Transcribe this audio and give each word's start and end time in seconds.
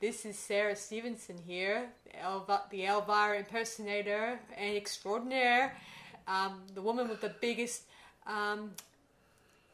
This 0.00 0.24
is 0.24 0.38
Sarah 0.38 0.76
Stevenson 0.76 1.36
here, 1.44 1.88
the, 2.70 2.84
Elvira 2.84 3.36
impersonator 3.38 4.38
and 4.56 4.76
extraordinaire, 4.76 5.76
um, 6.28 6.62
the 6.72 6.80
woman 6.80 7.08
with 7.08 7.20
the 7.20 7.34
biggest 7.40 7.82
um, 8.24 8.70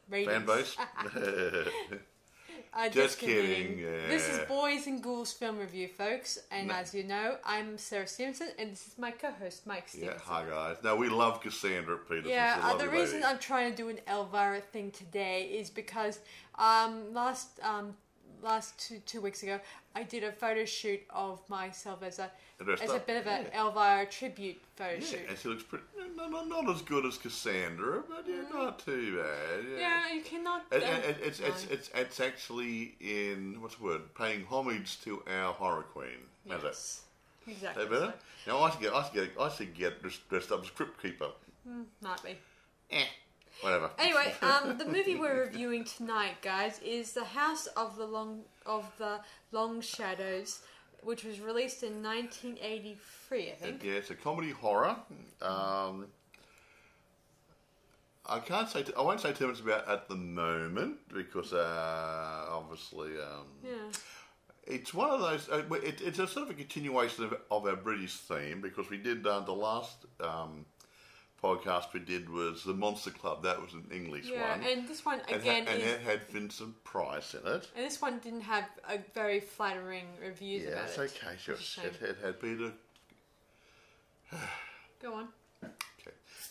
ratings. 0.09 0.33
Fan 0.33 0.47
base. 0.47 0.77
Uh, 2.75 2.89
Just 2.91 3.19
kidding, 3.19 3.83
This 4.09 4.27
is. 4.31 4.39
Boys 4.49 4.87
and 4.87 5.03
Ghouls 5.03 5.33
Film 5.35 5.59
Review, 5.59 5.89
folks. 5.89 6.39
And 6.51 6.69
No. 6.69 6.75
as 6.75 6.95
you 6.95 7.05
know, 7.05 7.37
I'm 7.45 7.77
Sarah 7.77 8.07
Stevenson, 8.07 8.49
and 8.59 8.73
this 8.73 8.87
is 8.89 8.99
my 8.99 9.11
co-host, 9.11 9.67
Mike 9.67 9.89
yeah, 9.93 10.17
Stevenson. 10.17 10.21
hi 10.25 10.45
guys. 10.49 10.77
Now 10.83 10.97
we 10.97 11.11
love 11.11 11.43
Cassandra 11.43 11.99
Peterson. 11.99 12.31
Yeah, 12.31 12.61
uh, 12.63 12.77
the 12.79 12.89
reason 12.89 13.21
lady. 13.21 13.27
I'm 13.27 13.39
trying 13.39 13.71
to 13.71 13.77
do 13.77 13.91
an 13.91 13.99
Elvira 14.09 14.63
thing 14.63 14.91
today 14.91 15.43
is 15.45 15.69
because 15.69 16.19
um, 16.59 17.13
last 17.13 17.61
um, 17.63 17.95
last 18.45 18.79
two 18.79 18.99
two 19.07 19.21
weeks 19.21 19.43
ago 19.43 19.59
I 19.97 20.03
did 20.03 20.23
a 20.23 20.33
photo 20.33 20.65
shoot 20.65 21.01
of 21.11 21.41
myself 21.49 22.03
as 22.03 22.19
a 22.19 22.31
Dressed 22.63 22.85
as 22.85 22.91
a 22.91 22.97
up, 22.97 23.07
bit 23.07 23.17
of 23.17 23.27
an 23.27 23.47
yeah. 23.53 23.61
Elvira 23.63 24.07
tribute 24.07 24.61
photo 24.77 24.95
Yeah, 24.95 25.01
shoot. 25.01 25.21
and 25.29 25.39
she 25.39 25.49
looks 25.49 25.63
pretty. 25.65 25.85
No, 26.17 26.29
no, 26.29 26.45
not 26.45 26.69
as 26.73 26.83
good 26.83 27.05
as 27.05 27.19
Cassandra, 27.19 28.03
but 28.09 28.25
yeah, 28.29 28.43
not 28.53 28.79
too 28.79 29.17
bad. 29.17 29.65
Yeah. 29.77 30.03
Mm. 30.09 30.15
You 30.15 30.23
cannot. 30.23 30.65
It, 30.71 30.83
it, 30.85 31.17
it's, 31.21 31.41
it's, 31.41 31.67
no. 31.67 31.73
it's, 31.73 31.91
it's 31.95 32.21
actually 32.21 32.95
in 33.01 33.57
what's 33.61 33.75
the 33.75 33.85
word? 33.85 34.15
Paying 34.15 34.45
homage 34.45 35.01
to 35.03 35.23
our 35.27 35.53
horror 35.53 35.83
queen. 35.83 36.29
How's 36.49 36.63
that? 36.63 36.69
Yes. 36.69 37.01
Exactly. 37.49 37.85
That 37.85 37.91
better? 37.91 38.15
Now 38.47 38.61
I 38.63 38.71
should 38.71 38.81
get, 38.81 38.93
I 38.95 39.03
should 39.05 39.15
get, 39.15 39.31
I 39.41 39.49
should 39.49 39.75
get 39.75 40.01
dressed- 40.01 40.29
dressed 40.29 40.53
up 40.53 40.63
as 40.63 40.71
Crypt 40.71 41.03
Keeper. 41.03 41.31
Might 42.01 42.23
be. 42.23 42.39
Eh, 42.91 43.05
whatever. 43.61 43.91
Anyway, 43.99 44.33
um, 44.43 44.79
the 44.79 44.85
movie 44.85 45.17
we're 45.17 45.41
reviewing 45.45 45.85
tonight, 45.85 46.41
guys, 46.43 46.81
is 46.85 47.13
The 47.13 47.25
House 47.25 47.67
of 47.69 47.97
the 47.97 48.07
Long 48.07 48.43
of 48.67 48.91
the 48.99 49.21
Long 49.53 49.81
Shadows, 49.81 50.61
which 51.03 51.25
was 51.25 51.41
released 51.41 51.83
in 51.83 52.03
1983, 52.03 53.51
I 53.51 53.55
think. 53.55 53.85
Yeah, 53.85 53.93
it's 53.93 54.11
a 54.11 54.15
comedy 54.15 54.51
horror. 54.51 54.97
Um, 55.43 56.07
I 58.27 58.39
can't 58.39 58.69
say. 58.69 58.85
I 58.97 59.03
won't 59.03 59.21
say 59.21 59.33
too 59.33 59.49
much 59.49 59.61
about 59.61 59.87
at 59.89 60.09
the 60.09 60.17
moment 60.17 60.97
because 61.13 61.53
uh, 61.53 62.47
obviously 62.51 63.11
um, 63.21 63.47
Yeah. 63.63 63.91
it's 64.67 64.95
one 64.95 65.11
of 65.11 65.21
those. 65.21 65.49
Uh, 65.51 65.63
it, 65.83 66.01
it's 66.01 66.19
a 66.19 66.27
sort 66.27 66.49
of 66.49 66.51
a 66.51 66.55
continuation 66.55 67.25
of, 67.25 67.35
of 67.51 67.67
our 67.67 67.77
British 67.77 68.15
theme 68.17 68.63
because 68.63 68.89
we 68.89 68.97
did 68.97 69.27
uh, 69.27 69.41
the 69.41 69.53
last 69.53 70.07
um, 70.21 70.65
podcast 71.45 71.93
we 71.93 72.01
did 72.01 72.29
was 72.31 72.65
the 72.65 72.73
Monster 72.75 73.11
Club. 73.11 73.43
That 73.43 73.61
was 73.61 73.73
an 73.75 73.87
English 73.93 74.27
Yeah, 74.27 74.57
one, 74.57 74.67
and 74.67 74.89
this 74.89 75.05
one 75.05 75.21
and, 75.29 75.41
again 75.41 75.67
ha- 75.67 75.73
and 75.73 75.83
is, 75.83 75.89
it 75.93 76.01
had 76.01 76.21
Vincent 76.29 76.83
Price 76.85 77.35
in 77.35 77.41
it. 77.47 77.69
and 77.77 77.85
this 77.85 78.01
one 78.01 78.19
didn't 78.21 78.41
have 78.43 78.65
a 78.89 78.99
very 79.15 79.41
flattering 79.41 80.07
reviews 80.21 80.63
Yeah, 80.65 80.71
about 80.71 80.85
it's 80.87 80.99
it. 80.99 81.01
okay. 81.23 81.37
Sure. 81.39 81.55
It's. 81.55 81.79
It, 81.79 81.95
it 82.03 82.17
had 82.23 82.41
Peter 82.41 82.73
Go 85.03 85.15
on. 85.15 85.29
Okay. 85.63 85.73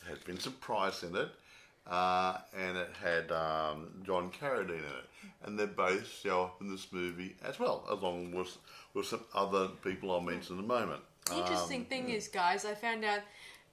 It 0.04 0.10
had 0.10 0.18
Vincent 0.20 0.60
Price 0.62 1.04
in 1.04 1.16
it, 1.16 1.30
uh, 1.88 2.38
and 2.58 2.78
it 2.78 2.90
had 3.02 3.32
um, 3.32 3.88
John 4.06 4.32
Carradine 4.32 4.70
in 4.70 4.76
it, 4.76 5.10
and 5.44 5.58
they 5.58 5.66
both 5.66 6.08
show 6.22 6.44
up 6.44 6.62
in 6.62 6.70
this 6.72 6.88
movie 6.92 7.36
as 7.44 7.60
well, 7.60 7.84
along 7.90 8.32
with 8.32 8.58
with 8.94 9.08
some 9.08 9.22
other 9.34 9.70
people 9.84 10.12
I'll 10.12 10.22
mention 10.22 10.60
in 10.60 10.64
a 10.66 10.68
moment. 10.68 11.02
The 11.26 11.40
interesting 11.40 11.82
Um, 11.82 11.86
thing 11.88 12.10
is, 12.10 12.28
guys, 12.28 12.64
I 12.66 12.76
found 12.76 13.04
out 13.06 13.22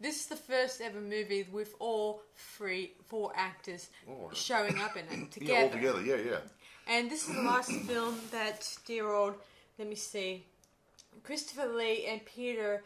this 0.00 0.20
is 0.22 0.26
the 0.26 0.36
first 0.36 0.80
ever 0.80 1.00
movie 1.00 1.46
with 1.52 1.74
all 1.78 2.22
three, 2.56 2.92
four 3.06 3.32
actors 3.36 3.90
Oh. 4.08 4.30
showing 4.32 4.78
up 4.78 4.96
in 4.96 5.04
it 5.10 5.30
together. 5.30 5.52
yeah, 5.52 5.62
all 5.62 5.70
together, 5.70 6.02
yeah, 6.02 6.16
yeah. 6.16 6.38
And 6.86 7.10
this 7.10 7.28
is 7.28 7.34
the 7.34 7.42
last 7.42 7.70
film 7.86 8.18
that 8.32 8.66
dear 8.86 9.08
old, 9.08 9.34
let 9.78 9.88
me 9.88 9.94
see, 9.94 10.46
Christopher 11.22 11.66
Lee 11.66 12.06
and 12.06 12.24
Peter 12.24 12.82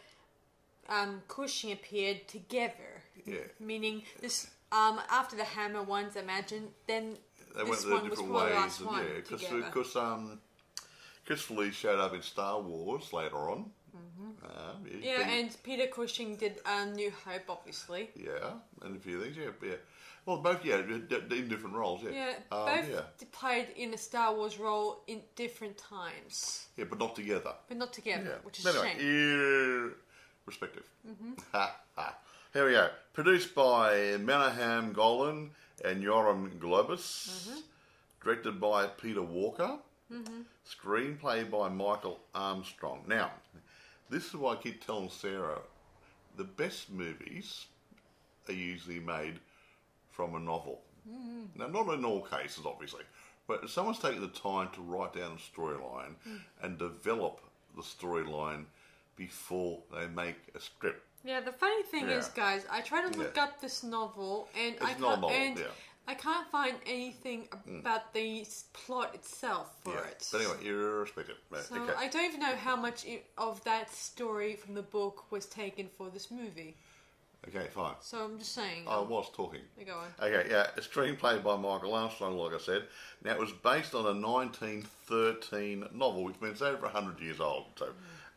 um, 0.89 1.23
Cushing 1.29 1.73
appeared 1.73 2.27
together. 2.29 3.03
Yeah. 3.25 3.37
Meaning 3.61 4.03
this 4.21 4.49
um, 4.73 5.01
after 5.11 5.37
the 5.37 5.45
Hammer 5.45 5.83
ones, 5.83 6.17
I 6.17 6.21
imagine. 6.21 6.69
Then 6.87 7.17
They 7.57 7.63
went 7.63 7.71
this 7.77 7.85
their 7.85 7.95
one 7.95 8.11
was 8.11 8.19
different 8.19 8.33
the 8.33 8.39
ways, 8.39 8.55
last 8.55 8.81
and, 8.81 8.91
yeah, 8.91 9.03
because 9.17 9.65
because 9.65 9.97
um, 9.97 10.41
Christopher 11.25 11.55
Lee 11.55 11.71
showed 11.71 12.01
up 12.01 12.13
in 12.15 12.23
Star 12.23 12.61
Wars 12.61 13.13
later 13.13 13.37
on. 13.51 13.71
Uh, 14.75 14.79
Mm-hmm. 14.89 15.03
yeah, 15.03 15.25
he- 15.29 15.41
and 15.41 15.63
Peter 15.63 15.87
Cushing 15.87 16.37
did 16.37 16.59
um, 16.67 16.93
New 16.95 17.11
Hope, 17.25 17.49
obviously. 17.49 18.11
yeah, 18.17 18.53
and 18.83 18.97
a 18.97 19.01
few 19.01 19.21
things, 19.23 19.37
yeah, 19.37 19.51
yeah. 19.63 19.75
Well, 20.27 20.39
both, 20.39 20.65
yeah, 20.65 20.77
in 20.79 21.07
different 21.49 21.77
roles, 21.77 22.03
yeah. 22.03 22.11
Yeah, 22.11 22.35
Um, 22.51 22.65
both 22.67 22.91
yeah, 22.91 23.01
played 23.33 23.69
in 23.77 23.93
a 23.93 23.99
Star 23.99 24.35
Wars 24.35 24.59
role 24.59 25.03
in 25.07 25.21
different 25.37 25.77
times, 25.77 26.67
yeah, 26.77 26.85
but 26.89 26.99
not 26.99 27.15
together. 27.15 27.53
but 27.69 27.77
not 27.77 27.93
together, 27.93 28.25
Yeah. 28.31 28.39
which 28.43 28.59
is 28.61 28.67
anyway, 28.67 28.95
shame. 28.99 29.95
irrespective. 30.47 30.89
Ha, 31.53 31.77
ha. 31.97 32.17
Here 32.55 32.67
we 32.67 32.73
go. 32.73 32.89
Produced 33.13 33.55
by 33.55 34.17
Menahem 34.19 34.93
Golan 34.93 35.51
and 35.85 36.03
Yoram 36.03 36.59
Globus. 36.59 37.49
Directed 38.23 38.61
by 38.61 38.87
Peter 38.87 39.23
Walker. 39.23 39.79
Screenplay 40.67 41.51
by 41.51 41.69
Michael 41.69 42.21
Armstrong. 42.35 43.03
Now, 43.09 43.33
this 44.15 44.29
is 44.29 44.35
why 44.35 44.53
I 44.53 44.57
keep 44.57 44.85
telling 44.87 45.11
Sarah 45.11 45.59
the 46.37 46.45
best 46.45 46.91
movies 46.91 47.67
are 48.49 48.53
usually 48.53 49.01
made 49.01 49.41
from 50.13 50.37
a 50.37 50.39
novel. 50.39 50.83
Mm. 51.09 51.49
Now, 51.57 51.67
not 51.67 51.93
in 51.95 52.05
all 52.05 52.23
cases, 52.23 52.65
obviously, 52.65 53.03
but 53.49 53.65
if 53.65 53.71
someone's 53.71 53.99
taken 53.99 54.21
the 54.21 54.29
time 54.29 54.69
to 54.75 54.81
write 54.83 55.15
down 55.15 55.33
a 55.33 55.61
storyline 55.61 56.15
mm. 56.29 56.39
and 56.63 56.79
develop 56.79 57.41
the 57.77 57.83
storyline 57.83 58.65
before 59.17 59.81
they 59.93 60.07
make 60.07 60.37
a 60.55 60.61
script. 60.61 61.03
Yeah, 61.25 61.41
the 61.41 61.53
funny 61.53 61.83
thing 61.85 62.09
Yeah. 62.09 62.19
is, 62.19 62.29
guys, 62.29 62.67
I 62.71 62.83
try 62.83 63.03
to 63.09 63.19
look 63.19 63.37
Yeah. 63.37 63.45
up 63.45 63.61
this 63.61 63.83
novel, 63.83 64.49
and 64.57 64.77
It's 64.77 64.85
I 64.85 64.95
not 64.95 64.99
can't, 64.99 65.21
novel, 65.23 65.31
and 65.31 65.59
yeah. 65.59 65.65
I 66.07 66.15
can't 66.15 66.47
find 66.51 66.77
anything 66.87 67.49
about 67.81 68.13
the 68.13 68.47
plot 68.75 69.15
itself 69.15 69.75
for 69.83 69.95
yeah. 69.95 70.05
it. 70.09 70.29
But 70.31 70.41
anyway, 70.43 70.57
irrespective. 70.67 71.37
Right, 71.51 71.63
so 71.63 71.83
okay. 71.83 71.93
I 71.97 72.09
don't 72.09 72.25
even 72.27 72.41
know 72.41 72.55
how 72.57 72.77
much 72.77 73.07
of 73.39 73.63
that 73.65 73.91
story 73.91 74.57
from 74.57 74.75
the 74.75 74.83
book 74.83 75.31
was 75.31 75.47
taken 75.47 75.89
for 75.97 76.11
this 76.11 76.31
movie. 76.31 76.77
okay, 77.49 77.69
fine. 77.73 77.95
So 78.01 78.19
I'm 78.25 78.39
just 78.39 78.53
saying. 78.53 78.85
I 78.87 79.01
was 79.01 79.31
talking. 79.35 79.61
Go 79.87 79.95
on. 79.95 80.09
Okay, 80.21 80.51
yeah, 80.51 80.67
a 80.77 80.81
screenplay 80.81 81.43
by 81.43 81.57
Michael 81.57 81.95
Armstrong, 81.95 82.37
like 82.37 82.53
I 82.53 82.59
said. 82.59 82.83
Now, 83.25 83.33
it 83.33 83.41
was 83.41 83.53
based 83.53 83.95
on 83.95 84.05
a 84.05 84.21
1913 84.21 85.87
novel, 85.95 86.25
which 86.25 86.41
means 86.43 86.61
over 86.61 86.83
100 86.83 87.19
years 87.21 87.41
old. 87.41 87.67
So, 87.79 87.89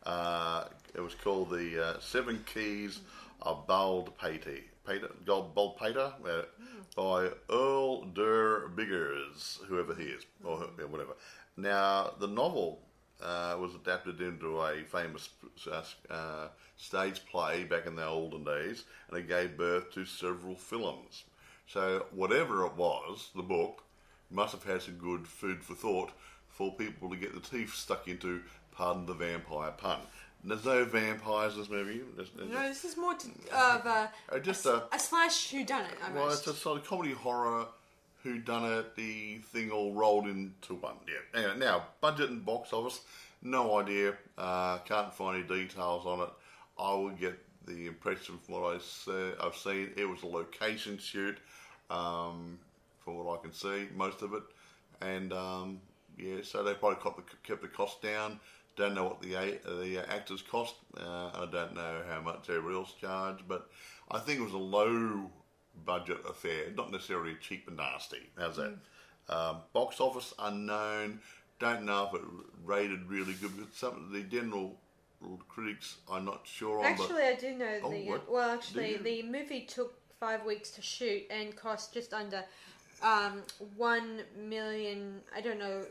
uh, 0.04 0.64
it 0.94 1.00
was 1.00 1.14
called 1.14 1.50
The 1.50 1.84
uh, 1.84 2.00
Seven 2.00 2.42
Keys 2.52 3.00
of 3.42 3.66
Bald 3.66 4.16
Pater, 4.18 4.60
Pater 4.88 5.10
Gold 5.26 5.54
Bald 5.54 5.76
Pater, 5.76 6.12
uh, 6.26 6.42
by 6.96 7.30
Earl 7.50 8.06
Derr 8.06 8.68
Biggers, 8.68 9.60
whoever 9.66 9.94
he 9.94 10.04
is, 10.04 10.24
or 10.42 10.56
who- 10.58 10.86
whatever. 10.86 11.14
Now, 11.56 12.14
the 12.18 12.26
novel 12.26 12.80
uh, 13.20 13.56
was 13.60 13.74
adapted 13.74 14.20
into 14.20 14.60
a 14.62 14.82
famous 14.84 15.28
uh, 15.70 15.82
uh, 16.08 16.48
stage 16.76 17.26
play 17.26 17.64
back 17.64 17.86
in 17.86 17.96
the 17.96 18.06
olden 18.06 18.44
days, 18.44 18.84
and 19.08 19.18
it 19.18 19.28
gave 19.28 19.56
birth 19.58 19.92
to 19.92 20.04
several 20.04 20.54
films. 20.54 21.24
So, 21.66 22.06
whatever 22.12 22.64
it 22.64 22.74
was, 22.74 23.30
the 23.34 23.42
book 23.42 23.82
must 24.30 24.52
have 24.52 24.64
had 24.64 24.82
some 24.82 24.94
good 24.94 25.26
food 25.26 25.62
for 25.62 25.74
thought 25.74 26.12
for 26.48 26.74
people 26.74 27.10
to 27.10 27.16
get 27.16 27.34
the 27.34 27.40
teeth 27.40 27.74
stuck 27.74 28.08
into, 28.08 28.42
pardon 28.72 29.06
the 29.06 29.14
vampire 29.14 29.72
pun. 29.72 30.00
There's 30.44 30.64
no 30.64 30.84
vampires 30.84 31.54
in 31.54 31.60
this 31.60 31.68
movie. 31.70 32.00
There's- 32.16 32.30
there's 32.34 32.48
No, 32.50 32.62
this 32.68 32.84
is 32.84 32.96
more 32.96 33.14
to, 33.14 33.28
of 33.52 33.86
a, 33.86 34.10
Uh, 34.30 34.38
just 34.42 34.64
a, 34.66 34.84
a- 34.84 34.88
a 34.92 34.98
slash 34.98 35.52
whodunit, 35.52 36.14
well, 36.14 36.30
it's 36.30 36.46
a 36.46 36.54
sort 36.54 36.80
of 36.80 36.86
comedy 36.86 37.12
horror 37.12 37.66
who 38.22 38.38
done 38.38 38.64
it, 38.72 38.94
the 38.96 39.38
thing 39.38 39.70
all 39.70 39.92
rolled 39.94 40.26
into 40.26 40.74
one. 40.74 40.96
Yeah. 41.06 41.38
Anyway, 41.40 41.58
now, 41.58 41.86
budget 42.00 42.30
and 42.30 42.44
box 42.44 42.72
office, 42.72 43.00
no 43.42 43.78
idea. 43.78 44.14
Uh, 44.36 44.78
can't 44.78 45.12
find 45.14 45.36
any 45.44 45.62
details 45.62 46.04
on 46.06 46.20
it. 46.20 46.28
I 46.78 46.94
would 46.94 47.18
get 47.18 47.38
the 47.66 47.86
impression 47.86 48.38
from 48.38 48.54
what 48.54 48.74
I 48.74 48.78
se- 48.78 49.34
I've 49.42 49.54
seen, 49.56 49.92
it 49.96 50.04
was 50.04 50.22
a 50.22 50.26
location 50.26 50.98
shoot, 50.98 51.38
um, 51.90 52.58
from 53.04 53.16
what 53.18 53.38
I 53.38 53.42
can 53.42 53.52
see, 53.52 53.88
most 53.96 54.22
of 54.22 54.34
it. 54.34 54.42
And 55.00 55.32
um, 55.32 55.80
yeah, 56.16 56.36
so 56.42 56.62
they 56.64 56.74
probably 56.74 57.00
kept 57.02 57.16
the, 57.16 57.36
kept 57.46 57.62
the 57.62 57.68
cost 57.68 58.02
down. 58.02 58.40
Don't 58.78 58.94
know 58.94 59.04
what 59.04 59.20
the 59.20 59.34
the 59.82 59.98
actors 60.08 60.40
cost. 60.40 60.76
Uh, 60.96 61.30
I 61.34 61.48
don't 61.50 61.74
know 61.74 62.00
how 62.08 62.20
much 62.20 62.48
everybody 62.48 62.76
else 62.76 62.94
charged, 63.00 63.42
but 63.48 63.68
I 64.08 64.20
think 64.20 64.38
it 64.38 64.44
was 64.44 64.52
a 64.52 64.56
low 64.56 65.28
budget 65.84 66.18
affair, 66.28 66.66
not 66.76 66.92
necessarily 66.92 67.34
cheap 67.40 67.66
and 67.66 67.76
nasty. 67.76 68.30
How's 68.38 68.54
that? 68.56 68.74
Um, 69.28 69.56
box 69.72 69.98
office 69.98 70.32
unknown. 70.38 71.18
Don't 71.58 71.82
know 71.82 72.08
if 72.12 72.20
it 72.20 72.26
rated 72.64 73.10
really 73.10 73.34
good. 73.34 73.50
But 73.58 73.74
some 73.74 73.96
of 73.96 74.10
the 74.12 74.22
general 74.22 74.76
critics, 75.48 75.96
I'm 76.08 76.24
not 76.24 76.42
sure 76.46 76.78
on. 76.78 76.84
Actually, 76.84 77.22
I 77.24 77.34
do 77.34 77.54
know 77.54 77.80
Oh, 77.82 77.90
the. 77.90 78.04
what? 78.06 78.30
Well, 78.30 78.50
actually, 78.50 78.96
the 78.98 79.24
movie 79.24 79.62
took 79.62 79.98
five 80.20 80.44
weeks 80.44 80.70
to 80.70 80.82
shoot 80.82 81.24
and 81.30 81.56
cost 81.56 81.92
just 81.94 82.14
under 82.14 82.44
um, 83.02 83.42
one 83.76 84.20
million. 84.36 85.20
I 85.34 85.40
don't 85.40 85.58
know 85.58 85.84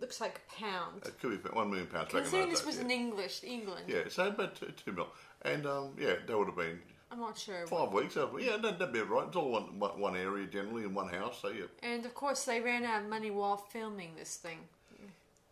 looks 0.00 0.20
like 0.20 0.40
a 0.48 0.60
pound. 0.60 1.02
It 1.06 1.18
could 1.20 1.42
be 1.42 1.48
one 1.50 1.70
million 1.70 1.86
pounds 1.86 2.10
Considering 2.10 2.50
this 2.50 2.64
was 2.64 2.76
days, 2.76 2.84
in 2.84 2.90
English, 2.90 3.40
England. 3.44 3.84
yeah. 3.88 3.96
yeah, 3.96 4.02
so 4.08 4.28
about 4.28 4.54
two, 4.56 4.72
two 4.84 4.92
mil, 4.92 5.08
and 5.42 5.66
um, 5.66 5.90
yeah, 5.98 6.14
that 6.26 6.38
would 6.38 6.46
have 6.48 6.56
been 6.56 6.80
I'm 7.10 7.20
not 7.20 7.38
sure. 7.38 7.66
five 7.66 7.92
weeks. 7.92 8.14
That 8.14 8.32
would- 8.32 8.42
Yeah, 8.42 8.56
that, 8.56 8.78
that'd 8.78 8.92
be 8.92 9.00
right. 9.00 9.26
It's 9.28 9.36
all 9.36 9.50
one, 9.50 9.78
one, 9.78 10.16
area 10.16 10.46
generally 10.46 10.82
in 10.84 10.94
one 10.94 11.08
house. 11.08 11.38
So 11.42 11.48
yeah. 11.48 11.66
And 11.82 12.04
of 12.04 12.14
course, 12.14 12.44
they 12.44 12.60
ran 12.60 12.84
out 12.84 13.02
of 13.02 13.08
money 13.08 13.30
while 13.30 13.56
filming 13.56 14.10
this 14.18 14.36
thing. 14.36 14.58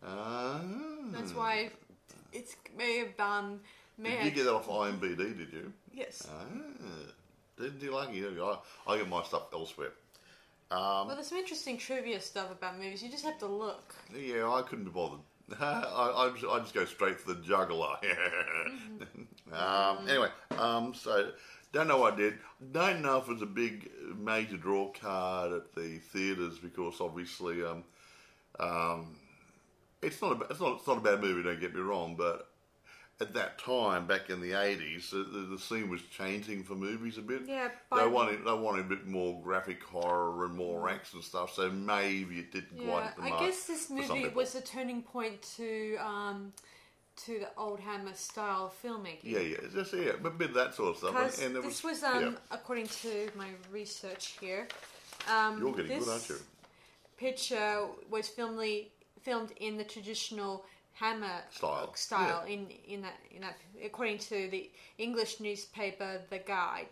Ah. 0.05 0.59
That's 1.11 1.33
why 1.33 1.69
it's 2.33 2.55
may 2.77 2.97
have 2.99 3.15
been. 3.15 3.59
may 3.97 4.09
Did 4.09 4.17
have, 4.17 4.25
you 4.25 4.31
get 4.31 4.43
that 4.45 4.53
off 4.53 4.67
IMBD? 4.67 5.17
Did 5.37 5.53
you? 5.53 5.71
yes. 5.93 6.27
Ah, 6.29 6.43
didn't 7.57 7.81
you 7.81 7.93
like 7.93 8.09
it? 8.13 8.37
I, 8.41 8.57
I 8.87 8.97
get 8.97 9.07
my 9.07 9.23
stuff 9.23 9.43
elsewhere. 9.53 9.93
Um, 10.73 11.07
well, 11.07 11.15
there's 11.15 11.27
some 11.27 11.37
interesting 11.37 11.77
trivia 11.77 12.19
stuff 12.19 12.51
about 12.51 12.79
movies. 12.79 13.03
You 13.03 13.11
just 13.11 13.25
have 13.25 13.37
to 13.39 13.45
look. 13.45 13.93
Yeah, 14.17 14.51
I 14.51 14.63
couldn't 14.63 14.85
be 14.85 14.91
bothered. 14.91 15.19
I, 15.59 16.13
I, 16.15 16.31
just, 16.33 16.51
I 16.51 16.59
just 16.59 16.73
go 16.73 16.85
straight 16.85 17.19
for 17.19 17.33
the 17.33 17.41
juggler. 17.41 17.95
um, 19.53 20.09
anyway, 20.09 20.29
um, 20.57 20.93
so 20.95 21.31
don't 21.73 21.87
know 21.87 21.99
what 21.99 22.13
I 22.13 22.17
did. 22.17 22.39
Don't 22.71 23.01
know 23.03 23.17
if 23.17 23.27
it 23.27 23.33
was 23.33 23.41
a 23.43 23.47
big 23.47 23.91
major 24.17 24.57
draw 24.57 24.91
card 24.91 25.51
at 25.51 25.75
the 25.75 25.99
theatres 25.99 26.57
because 26.57 26.99
obviously 26.99 27.63
um, 27.63 27.83
um, 28.59 29.15
it's 30.01 30.21
not 30.21 30.41
a, 30.41 30.45
it's 30.45 30.59
not 30.59 30.77
it's 30.77 30.87
not 30.87 30.97
a 30.97 31.01
bad 31.01 31.21
movie. 31.21 31.43
Don't 31.43 31.59
get 31.59 31.75
me 31.75 31.81
wrong, 31.81 32.15
but 32.15 32.47
at 33.21 33.33
that 33.33 33.59
time, 33.59 34.07
back 34.07 34.29
in 34.29 34.41
the 34.41 34.53
eighties, 34.53 35.11
the, 35.11 35.47
the, 35.49 35.59
scene 35.59 35.89
was 35.89 36.01
changing 36.03 36.63
for 36.63 36.75
movies 36.75 37.17
a 37.17 37.21
bit. 37.21 37.43
Yeah, 37.47 37.69
they 37.95 38.07
wanted 38.07 38.43
they 38.43 38.53
wanted 38.53 38.85
a 38.85 38.89
bit 38.89 39.05
more 39.05 39.39
graphic 39.41 39.83
horror 39.83 40.45
and 40.45 40.55
more 40.55 40.89
action 40.89 41.21
stuff. 41.21 41.53
So 41.53 41.69
maybe 41.69 42.39
it 42.39 42.51
didn't 42.51 42.77
quite. 42.77 43.13
Yeah, 43.17 43.23
hit 43.23 43.31
the 43.31 43.35
I 43.37 43.39
guess 43.45 43.65
this 43.65 43.89
movie 43.89 44.27
was 44.29 44.55
a 44.55 44.61
turning 44.61 45.03
point 45.03 45.41
to 45.57 45.97
um 45.97 46.53
to 47.25 47.39
the 47.39 47.49
old 47.57 47.79
Hammer 47.79 48.13
style 48.13 48.73
filmmaking. 48.83 49.23
Yeah, 49.23 49.39
yeah, 49.39 49.57
just 49.73 49.93
yeah, 49.93 50.13
a 50.23 50.29
bit 50.29 50.49
of 50.49 50.55
that 50.55 50.73
sort 50.73 50.89
of 50.89 50.97
stuff. 50.97 51.39
And, 51.39 51.55
and 51.55 51.63
this 51.63 51.83
was, 51.83 52.01
um, 52.03 52.23
yeah. 52.23 52.31
according 52.49 52.87
to 52.87 53.29
my 53.35 53.49
research 53.71 54.35
here, 54.41 54.67
um, 55.29 55.59
You're 55.59 55.73
getting 55.73 55.99
good, 55.99 56.09
aren't 56.09 56.27
you? 56.29 56.37
picture 57.17 57.85
was 58.09 58.27
filmed 58.27 58.87
filmed 59.21 59.51
in 59.57 59.77
the 59.77 59.83
traditional 59.83 60.65
Hammer 60.93 61.41
Style. 61.49 61.93
style 61.95 62.43
in 62.47 62.67
in 62.87 63.01
that 63.01 63.15
in 63.31 63.41
that 63.41 63.57
according 63.83 64.19
to 64.19 64.49
the 64.49 64.69
English 64.97 65.39
newspaper 65.39 66.21
The 66.29 66.39
Guide. 66.39 66.87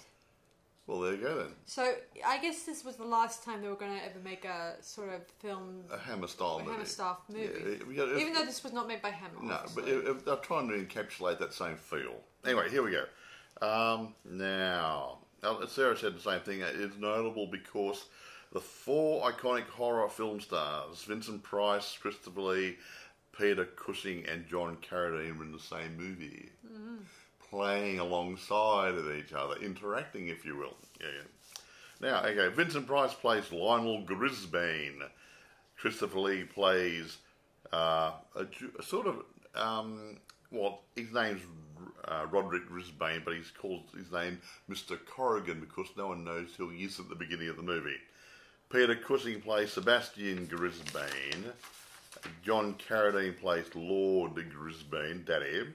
Well, 0.87 0.99
there 1.01 1.13
you 1.13 1.21
go 1.21 1.37
then. 1.37 1.53
So 1.65 1.93
I 2.25 2.39
guess 2.39 2.63
this 2.63 2.83
was 2.83 2.95
the 2.95 3.05
last 3.05 3.43
time 3.45 3.61
they 3.61 3.67
were 3.69 3.75
going 3.75 3.97
to 3.97 4.03
ever 4.03 4.19
make 4.23 4.43
a 4.45 4.75
sort 4.81 5.09
of 5.13 5.21
film 5.39 5.83
A 5.91 5.97
Hammer 5.97 6.27
style 6.27 6.59
movie. 6.59 6.71
Hammer 6.71 6.85
style 6.85 7.21
movie. 7.29 7.49
Yeah, 7.93 8.05
yeah, 8.05 8.17
Even 8.19 8.33
though 8.33 8.43
this 8.45 8.63
was 8.63 8.73
not 8.73 8.87
made 8.87 9.01
by 9.01 9.11
Hammer. 9.11 9.35
no, 9.41 9.59
but 9.75 9.83
obviously. 9.83 9.91
if, 9.93 10.17
if 10.17 10.25
they're 10.25 10.35
trying 10.37 10.67
to 10.69 10.73
encapsulate 10.73 11.37
that 11.39 11.53
same 11.53 11.77
feel. 11.77 12.15
Anyway, 12.43 12.69
here 12.69 12.83
we 12.83 12.91
go. 12.91 13.05
Um, 13.65 14.15
now, 14.25 15.19
Sarah 15.67 15.95
said 15.95 16.15
the 16.15 16.19
same 16.19 16.41
thing. 16.41 16.61
It's 16.61 16.97
notable 16.97 17.47
because 17.47 18.05
the 18.51 18.59
four 18.59 19.31
iconic 19.31 19.67
horror 19.69 20.09
film 20.09 20.41
stars, 20.41 21.03
Vincent 21.03 21.43
Price, 21.43 21.97
Christopher 22.01 22.41
Lee, 22.41 22.77
Peter 23.37 23.65
Cushing, 23.65 24.25
and 24.27 24.47
John 24.47 24.77
Carradine, 24.77 25.37
were 25.37 25.43
in 25.43 25.51
the 25.51 25.59
same 25.59 25.97
movie. 25.97 26.49
Playing 27.49 27.99
alongside 27.99 28.95
of 28.95 29.11
each 29.11 29.33
other, 29.33 29.55
interacting, 29.61 30.29
if 30.29 30.45
you 30.45 30.55
will. 30.55 30.77
Yeah, 30.99 31.07
yeah. 31.07 32.09
Now, 32.09 32.25
okay, 32.25 32.53
Vincent 32.55 32.87
Price 32.87 33.13
plays 33.13 33.51
Lionel 33.51 34.03
Grisbane. 34.03 35.01
Christopher 35.77 36.19
Lee 36.19 36.43
plays 36.43 37.17
uh, 37.73 38.11
a, 38.35 38.45
a 38.79 38.83
sort 38.83 39.07
of 39.07 39.23
um, 39.55 40.17
well, 40.51 40.81
his 40.95 41.11
name's 41.13 41.41
uh, 42.05 42.25
Roderick 42.29 42.67
Grisbane, 42.67 43.21
but 43.23 43.35
he's 43.35 43.51
called 43.51 43.83
his 43.95 44.11
name 44.11 44.39
Mr. 44.69 44.97
Corrigan 45.05 45.59
because 45.59 45.87
no 45.97 46.07
one 46.07 46.23
knows 46.23 46.49
who 46.57 46.69
he 46.69 46.85
is 46.85 46.99
at 46.99 47.09
the 47.09 47.15
beginning 47.15 47.49
of 47.49 47.55
the 47.55 47.63
movie. 47.63 47.97
Peter 48.69 48.95
Cushing 48.95 49.41
plays 49.41 49.73
Sebastian 49.73 50.45
Grisbane. 50.45 51.51
John 52.43 52.75
Carradine 52.75 53.37
plays 53.39 53.65
Lord 53.75 54.33
Grisbane, 54.49 55.23
Daddy. 55.25 55.65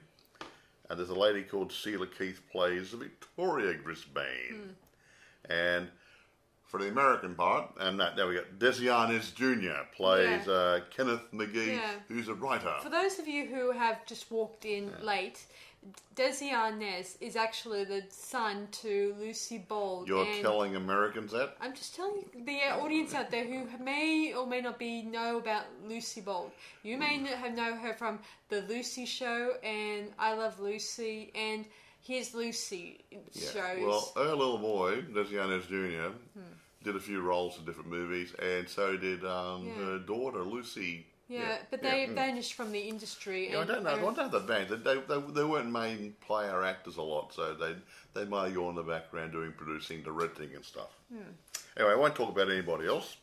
And 0.89 0.97
there's 0.97 1.09
a 1.09 1.13
lady 1.15 1.43
called 1.43 1.71
Sheila 1.71 2.07
Keith 2.07 2.41
plays 2.51 2.89
Victoria 2.91 3.73
Grisbane. 3.73 4.75
And 5.49 5.89
for 6.65 6.79
the 6.79 6.89
American 6.89 7.35
part, 7.35 7.71
and 7.79 7.99
that, 7.99 8.15
there 8.15 8.27
we 8.27 8.35
go, 8.35 8.43
Desi 8.57 8.83
Arnaz 8.85 9.33
Jr. 9.33 9.85
plays 9.95 10.45
Yeah. 10.47 10.53
uh, 10.53 10.79
Kenneth 10.95 11.21
McGee, 11.33 11.67
Yeah. 11.77 11.91
who's 12.07 12.27
a 12.27 12.33
writer. 12.33 12.73
For 12.83 12.89
those 12.89 13.19
of 13.19 13.27
you 13.27 13.45
who 13.47 13.71
have 13.71 14.05
just 14.05 14.29
walked 14.31 14.65
in 14.65 14.93
late, 15.01 15.45
Desi 16.15 16.51
Arnaz 16.51 17.15
is 17.21 17.35
actually 17.35 17.83
the 17.83 18.03
son 18.09 18.67
to 18.71 19.15
Lucille 19.19 19.61
Ball. 19.67 20.03
You're 20.07 20.25
and 20.25 20.41
telling 20.41 20.75
Americans 20.75 21.31
that? 21.31 21.55
I'm 21.61 21.73
just 21.75 21.95
telling 21.95 22.25
the 22.45 22.59
audience 22.71 23.13
out 23.13 23.29
there 23.29 23.45
who 23.45 23.67
may 23.83 24.33
or 24.33 24.47
may 24.47 24.61
not 24.61 24.79
be 24.79 25.03
know 25.03 25.37
about 25.37 25.65
Lucille 25.87 26.23
Ball. 26.23 26.51
You 26.83 26.97
may 26.97 27.17
know, 27.17 27.35
have 27.35 27.53
know 27.53 27.75
her 27.75 27.93
from 27.93 28.19
the 28.49 28.61
Lucy 28.63 29.05
Show 29.05 29.53
and 29.63 30.11
I 30.17 30.33
Love 30.33 30.59
Lucy 30.59 31.31
and 31.35 31.65
Here's 32.07 32.33
Lucy 32.33 32.99
shows. 33.35 33.81
Well, 33.81 34.13
her 34.15 34.33
little 34.33 34.57
boy, 34.59 35.01
Desi 35.13 35.33
Arnaz 35.33 35.67
Jr., 35.67 36.15
did 36.81 36.95
a 36.95 36.99
few 37.01 37.19
roles 37.21 37.57
in 37.59 37.65
different 37.65 37.89
movies, 37.89 38.33
and 38.41 38.69
so 38.69 38.95
did 38.95 39.25
um, 39.25 39.67
Yeah. 39.67 39.73
her 39.85 39.99
daughter, 39.99 40.41
Lucy. 40.43 41.05
Yeah, 41.29 41.57
but 41.69 41.81
they 41.81 42.05
mm. 42.05 42.13
vanished 42.13 42.53
from 42.53 42.71
the 42.71 42.79
industry. 42.79 43.51
Yeah, 43.51 43.61
I 43.61 43.65
don't 43.65 43.83
know. 43.83 43.91
I 43.91 43.99
don't 43.99 44.17
know 44.17 44.29
the 44.29 44.39
band. 44.39 44.69
They, 44.69 44.95
they, 44.95 45.21
they 45.33 45.43
weren't 45.43 45.71
main 45.71 46.15
player 46.25 46.63
actors 46.63 46.97
a 46.97 47.01
lot, 47.01 47.33
so 47.33 47.53
they 47.53 47.75
they 48.13 48.25
might 48.25 48.53
go 48.53 48.69
in 48.69 48.75
the 48.75 48.83
background 48.83 49.33
doing 49.33 49.53
producing, 49.55 50.03
directing, 50.03 50.55
and 50.55 50.63
stuff. 50.63 50.89
Hmm. 51.11 51.31
Anyway, 51.75 51.93
I 51.93 51.95
won't 51.95 52.15
talk 52.15 52.29
about 52.29 52.49
anybody 52.49 52.87
else. 52.87 53.17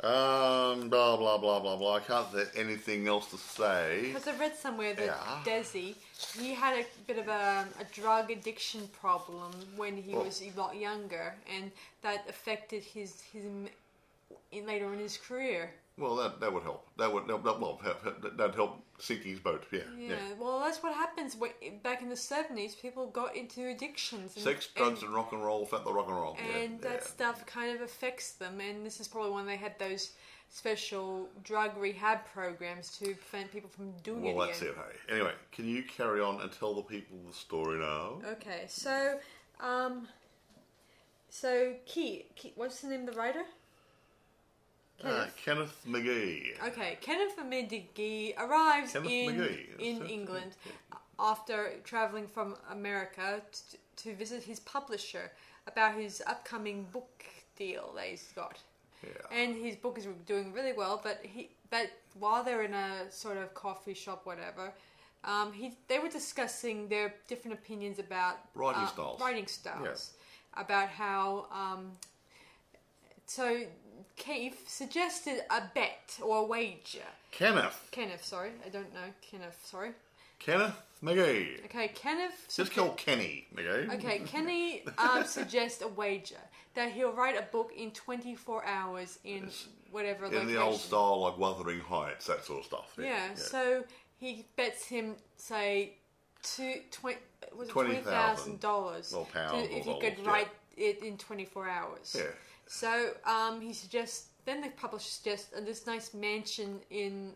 Um, 0.00 0.88
blah 0.88 1.16
blah 1.16 1.38
blah 1.38 1.58
blah 1.58 1.76
blah. 1.76 1.96
I 1.96 2.00
can't 2.00 2.30
think 2.32 2.48
anything 2.54 3.08
else 3.08 3.30
to 3.32 3.36
say. 3.36 4.12
Because 4.14 4.28
I 4.28 4.36
read 4.38 4.56
somewhere 4.56 4.94
that 4.94 5.04
Yeah. 5.04 5.42
Desi, 5.44 5.96
he 6.38 6.54
had 6.54 6.78
a 6.78 6.86
bit 7.06 7.18
of 7.18 7.26
a, 7.26 7.66
a 7.80 7.84
drug 7.92 8.30
addiction 8.30 8.88
problem 8.88 9.52
when 9.76 9.96
he 9.96 10.14
Well- 10.14 10.24
was 10.24 10.40
a 10.40 10.50
lot 10.52 10.76
younger, 10.76 11.34
and 11.52 11.72
that 12.02 12.24
affected 12.28 12.84
his 12.84 13.20
his 13.20 13.44
in, 14.52 14.66
later 14.66 14.92
in 14.94 15.00
his 15.00 15.16
career. 15.16 15.74
Well, 15.98 16.16
that 16.16 16.40
that 16.40 16.52
would 16.52 16.62
help. 16.62 16.86
That 16.96 17.12
would 17.12 17.26
that, 17.26 17.42
that, 17.44 17.60
well 17.60 17.80
that'd 18.36 18.54
help 18.54 18.82
sinking 18.98 19.32
his 19.32 19.40
boat. 19.40 19.64
Yeah, 19.70 19.80
Yeah, 19.98 20.08
yeah. 20.10 20.16
well, 20.38 20.60
that's 20.60 20.82
what 20.82 20.94
happens 20.94 21.36
back 21.82 22.02
in 22.02 22.08
the 22.08 22.16
seventies. 22.16 22.74
People 22.74 23.08
got 23.08 23.36
into 23.36 23.66
addictions. 23.68 24.34
And, 24.36 24.44
Sex, 24.44 24.68
drugs, 24.74 25.02
and, 25.02 25.14
rock 25.14 25.32
and 25.32 25.44
roll. 25.44 25.66
Felt 25.66 25.84
the 25.84 25.92
rock 25.92 26.06
and 26.08 26.16
roll. 26.16 26.36
yeah, 26.52 26.58
and 26.62 26.80
that 26.82 27.00
yeah. 27.02 27.06
stuff 27.06 27.46
kind 27.46 27.74
of 27.74 27.82
affects 27.82 28.32
them. 28.32 28.60
And 28.60 28.84
this 28.84 29.00
is 29.00 29.08
probably 29.08 29.32
when 29.32 29.46
they 29.46 29.56
had 29.56 29.78
those 29.78 30.12
special 30.50 31.28
drug 31.44 31.76
rehab 31.76 32.24
programs 32.32 32.96
to 32.98 33.14
prevent 33.14 33.52
people 33.52 33.68
from 33.68 33.92
doing 34.02 34.22
Well, 34.34 34.44
it 34.44 34.46
that's 34.46 34.62
again. 34.62 34.74
it. 34.78 34.96
Hey. 35.08 35.14
Anyway, 35.16 35.32
can 35.52 35.68
you 35.68 35.82
carry 35.82 36.20
on 36.20 36.40
and 36.40 36.50
tell 36.50 36.74
the 36.74 36.82
people 36.82 37.18
the 37.26 37.34
story 37.34 37.78
now? 37.78 38.18
Okay, 38.32 38.64
so, 38.66 39.18
um, 39.60 40.08
so 41.28 41.74
Key, 41.84 42.24
Key, 42.34 42.52
what's 42.56 42.80
the 42.80 42.88
name 42.88 43.06
of 43.06 43.14
the 43.14 43.20
writer? 43.20 43.42
Uh, 45.04 45.26
Kenneth 45.44 45.84
McGee. 45.86 46.60
Okay, 46.66 46.98
Kenneth 47.00 47.36
McGee 47.38 48.36
arrives 48.36 48.92
Kenneth 48.92 49.10
in 49.10 49.34
McGee, 49.36 49.78
in. 49.78 50.06
England 50.06 50.56
after 51.20 51.74
traveling 51.84 52.26
from 52.26 52.56
America 52.70 53.40
t- 53.52 53.78
to 53.96 54.14
visit 54.16 54.42
his 54.42 54.60
publisher 54.60 55.30
about 55.66 55.94
his 55.94 56.22
upcoming 56.26 56.84
book 56.92 57.24
deal 57.56 57.92
that 57.94 58.06
he's 58.06 58.32
got. 58.34 58.58
Yeah. 59.04 59.10
And 59.30 59.54
his 59.54 59.76
book 59.76 59.98
is 59.98 60.06
doing 60.26 60.52
really 60.52 60.72
well, 60.72 61.00
but 61.02 61.20
he 61.22 61.50
but 61.70 61.90
while 62.18 62.42
they're 62.42 62.62
in 62.62 62.74
a 62.74 63.10
sort 63.10 63.36
of 63.36 63.54
coffee 63.54 63.94
shop, 63.94 64.26
whatever, 64.26 64.72
um, 65.24 65.52
he 65.52 65.76
they 65.86 66.00
were 66.00 66.08
discussing 66.08 66.88
their 66.88 67.14
different 67.28 67.56
opinions 67.56 68.00
about 68.00 68.38
Writing 68.54 68.82
uh, 68.82 68.86
styles. 68.88 69.20
Writing 69.20 69.46
styles 69.46 70.12
about 70.56 70.88
how 70.88 71.46
um, 71.52 71.92
so 73.26 73.62
Keith 74.18 74.68
suggested 74.68 75.40
a 75.50 75.62
bet 75.74 76.18
or 76.22 76.38
a 76.38 76.44
wager. 76.44 76.98
Kenneth. 77.30 77.88
Kenneth, 77.90 78.24
sorry, 78.24 78.50
I 78.64 78.68
don't 78.68 78.92
know 78.92 79.00
Kenneth. 79.22 79.58
Sorry. 79.64 79.90
Kenneth 80.38 80.74
McGee. 81.02 81.64
Okay, 81.66 81.88
Kenneth. 81.88 82.46
Just 82.54 82.72
call 82.72 82.90
Kenny 82.90 83.46
McGee. 83.54 83.92
Okay, 83.94 84.20
Kenny 84.20 84.84
um, 84.98 85.24
suggests 85.24 85.82
a 85.82 85.88
wager 85.88 86.36
that 86.74 86.92
he'll 86.92 87.12
write 87.12 87.36
a 87.36 87.42
book 87.42 87.72
in 87.76 87.90
24 87.90 88.64
hours 88.64 89.18
in 89.24 89.50
whatever 89.90 90.26
In 90.26 90.32
location. 90.32 90.54
the 90.54 90.62
old 90.62 90.80
style, 90.80 91.20
like 91.22 91.38
Wuthering 91.38 91.80
Heights, 91.80 92.26
that 92.26 92.44
sort 92.44 92.60
of 92.60 92.66
stuff. 92.66 92.94
Yeah. 92.98 93.04
Yeah, 93.06 93.34
so 93.34 93.84
he 94.18 94.44
bets 94.56 94.84
him, 94.86 95.16
say, 95.36 95.94
two, 96.42 96.74
twen- 96.92 97.16
was 97.56 97.68
it 97.68 97.72
20,000. 97.72 98.60
$20,000 98.60 99.12
Well, 99.12 99.28
pounds 99.32 99.66
to- 99.68 99.74
if 99.76 99.84
he 99.86 99.92
could 99.94 100.00
dollars, 100.00 100.18
yeah. 100.22 100.30
write 100.30 100.48
it 100.76 101.02
in 101.02 101.18
24 101.18 101.68
hours. 101.68 102.14
Yeah. 102.16 102.22
So 102.68 103.10
um, 103.24 103.60
he 103.60 103.72
suggests, 103.72 104.28
then 104.44 104.60
the 104.60 104.68
publisher 104.68 105.08
suggests 105.10 105.48
uh, 105.56 105.60
this 105.60 105.86
nice 105.86 106.14
mansion 106.14 106.80
in 106.90 107.32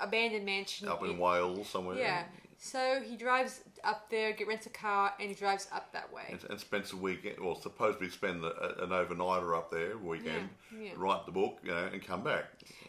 abandoned 0.00 0.44
mansion. 0.44 0.88
Up 0.88 1.02
in 1.04 1.10
in- 1.10 1.18
Wales 1.18 1.68
somewhere. 1.68 1.96
Yeah. 1.96 2.24
So 2.58 3.02
he 3.04 3.16
drives 3.16 3.60
up 3.82 4.08
there, 4.10 4.32
get 4.32 4.48
rents 4.48 4.64
a 4.64 4.70
car, 4.70 5.12
and 5.20 5.28
he 5.28 5.34
drives 5.34 5.68
up 5.72 5.92
that 5.92 6.10
way. 6.12 6.22
And, 6.30 6.42
and 6.48 6.58
spends 6.58 6.92
a 6.92 6.96
weekend, 6.96 7.38
well, 7.38 7.60
supposedly 7.60 8.08
spend 8.08 8.42
a, 8.42 8.82
an 8.82 8.88
overnighter 8.90 9.56
up 9.56 9.70
there, 9.70 9.98
weekend, 9.98 10.48
Yeah, 10.72 10.84
yeah. 10.84 10.90
write 10.96 11.26
the 11.26 11.32
book, 11.32 11.58
you 11.62 11.72
know, 11.72 11.88
and 11.92 12.02
come 12.02 12.22
back. 12.24 12.44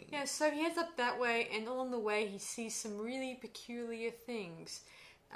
Yeah, 0.09 0.23
so 0.23 0.49
he 0.49 0.63
heads 0.63 0.77
up 0.77 0.95
that 0.95 1.19
way, 1.19 1.49
and 1.53 1.67
along 1.67 1.91
the 1.91 1.99
way, 1.99 2.25
he 2.25 2.37
sees 2.37 2.73
some 2.73 2.97
really 2.97 3.37
peculiar 3.41 4.11
things. 4.11 4.81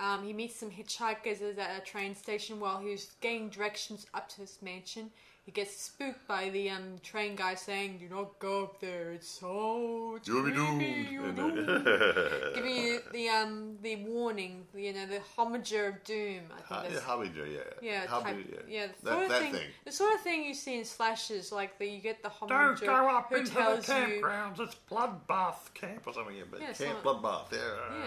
Um, 0.02 0.24
he 0.24 0.32
meets 0.32 0.56
some 0.56 0.72
hitchhikers 0.72 1.42
at 1.58 1.78
a 1.78 1.84
train 1.84 2.16
station 2.16 2.62
while 2.62 2.80
he's 2.80 3.12
getting 3.20 3.50
directions 3.50 4.06
up 4.14 4.30
to 4.30 4.38
this 4.40 4.62
mansion. 4.62 5.12
He 5.50 5.54
gets 5.54 5.82
spooked 5.82 6.28
by 6.28 6.50
the 6.50 6.70
um, 6.70 6.98
train 7.02 7.36
guy 7.36 7.56
saying, 7.56 7.98
"Do 7.98 8.08
not 8.08 8.38
go 8.38 8.66
up 8.66 8.80
there. 8.80 9.14
It's 9.14 9.28
so 9.28 10.20
You'll 10.24 10.44
be 10.46 10.52
creepy, 10.52 10.94
doomed. 10.94 11.10
you're 11.10 11.32
doomed." 11.32 12.54
Giving 12.54 12.76
you 12.76 13.00
the 13.12 13.30
um 13.30 13.76
the 13.82 13.96
warning, 13.96 14.68
you 14.76 14.94
know, 14.94 15.08
the 15.08 15.20
harbinger 15.36 15.88
of 15.88 16.04
doom. 16.04 16.44
I 16.52 16.56
think 16.58 16.66
Ha- 16.68 16.82
that's 16.84 16.94
yeah, 16.94 17.00
Hubby, 17.02 17.32
yeah. 17.36 17.60
yeah, 17.82 18.06
Hubby, 18.06 18.24
type, 18.44 18.46
yeah. 18.52 18.60
yeah, 18.76 18.88
the 18.88 18.94
That, 19.06 19.12
sort 19.12 19.24
of 19.24 19.30
that 19.30 19.42
thing, 19.42 19.54
thing. 19.54 19.68
the 19.86 19.92
sort 19.92 20.14
of 20.14 20.22
thing 20.22 20.44
you 20.44 20.54
see 20.54 20.78
in 20.78 20.86
slashes, 20.86 21.52
like 21.52 21.80
the 21.80 21.88
you 21.88 22.00
get 22.00 22.22
the 22.22 22.30
homager 22.30 22.48
Don't 22.50 22.60
harbinger 22.60 22.86
go 22.86 23.18
up 23.18 23.30
who 23.30 23.36
into 23.38 23.50
the 23.52 23.60
tells 23.60 23.88
you, 23.88 23.94
campgrounds. 23.96 24.60
It's 24.60 24.76
bloodbath 24.92 25.74
camp 25.74 26.06
or 26.06 26.14
something. 26.14 26.36
Yeah, 26.36 26.44
but 26.52 26.62
Yeah, 26.62 26.74
camp 26.74 26.78
some- 26.78 27.02
bloodbath, 27.04 27.52
yeah, 27.54 27.58
yeah, 27.58 28.06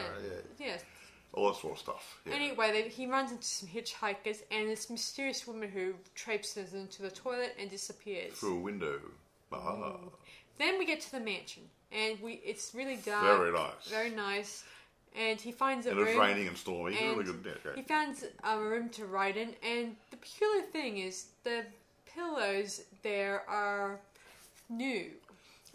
yeah, 0.61 0.67
yeah. 0.69 0.77
All 1.35 1.51
that 1.53 1.61
sort 1.61 1.75
of 1.75 1.79
stuff. 1.79 2.21
Yeah. 2.27 2.35
Anyway, 2.35 2.73
they, 2.73 2.89
he 2.89 3.07
runs 3.07 3.33
into 3.33 3.45
some 3.45 3.69
hitchhikers 3.69 4.43
and 4.51 4.69
this 4.69 4.91
mysterious 4.91 5.47
woman 5.47 5.69
who 5.71 5.95
traipses 6.15 6.75
into 6.75 7.03
the 7.03 7.11
toilet 7.11 7.55
and 7.59 7.71
disappears. 7.71 8.35
Through 8.35 8.57
a 8.59 8.61
window. 8.61 9.01
Ah, 9.53 9.97
Then 10.59 10.79
we 10.79 10.87
get 10.87 11.01
to 11.03 11.13
the 11.13 11.21
mansion, 11.21 11.63
and 11.91 12.21
we 12.21 12.35
it's 12.45 12.75
really 12.75 12.97
dark, 12.97 13.25
Very 13.39 13.53
nice. 13.53 13.87
very 13.89 14.11
nice. 14.11 14.65
And 15.15 15.39
he 15.39 15.53
finds 15.53 15.85
a 15.87 15.91
and 15.91 15.99
room. 15.99 16.09
it's 16.09 16.19
raining 16.19 16.49
and 16.49 16.57
stormy. 16.57 16.97
and 16.99 17.19
really 17.19 17.25
good. 17.43 17.59
Yeah, 17.67 17.73
He 17.77 17.83
finds 17.83 18.25
a 18.45 18.59
room 18.59 18.89
to 18.91 19.05
write 19.05 19.37
in, 19.37 19.51
and 19.63 19.95
the 20.11 20.17
peculiar 20.17 20.63
thing 20.63 20.99
is 20.99 21.27
the 21.45 21.65
pillows 22.15 22.83
there 23.03 23.43
are 23.49 24.01
new, 24.71 25.11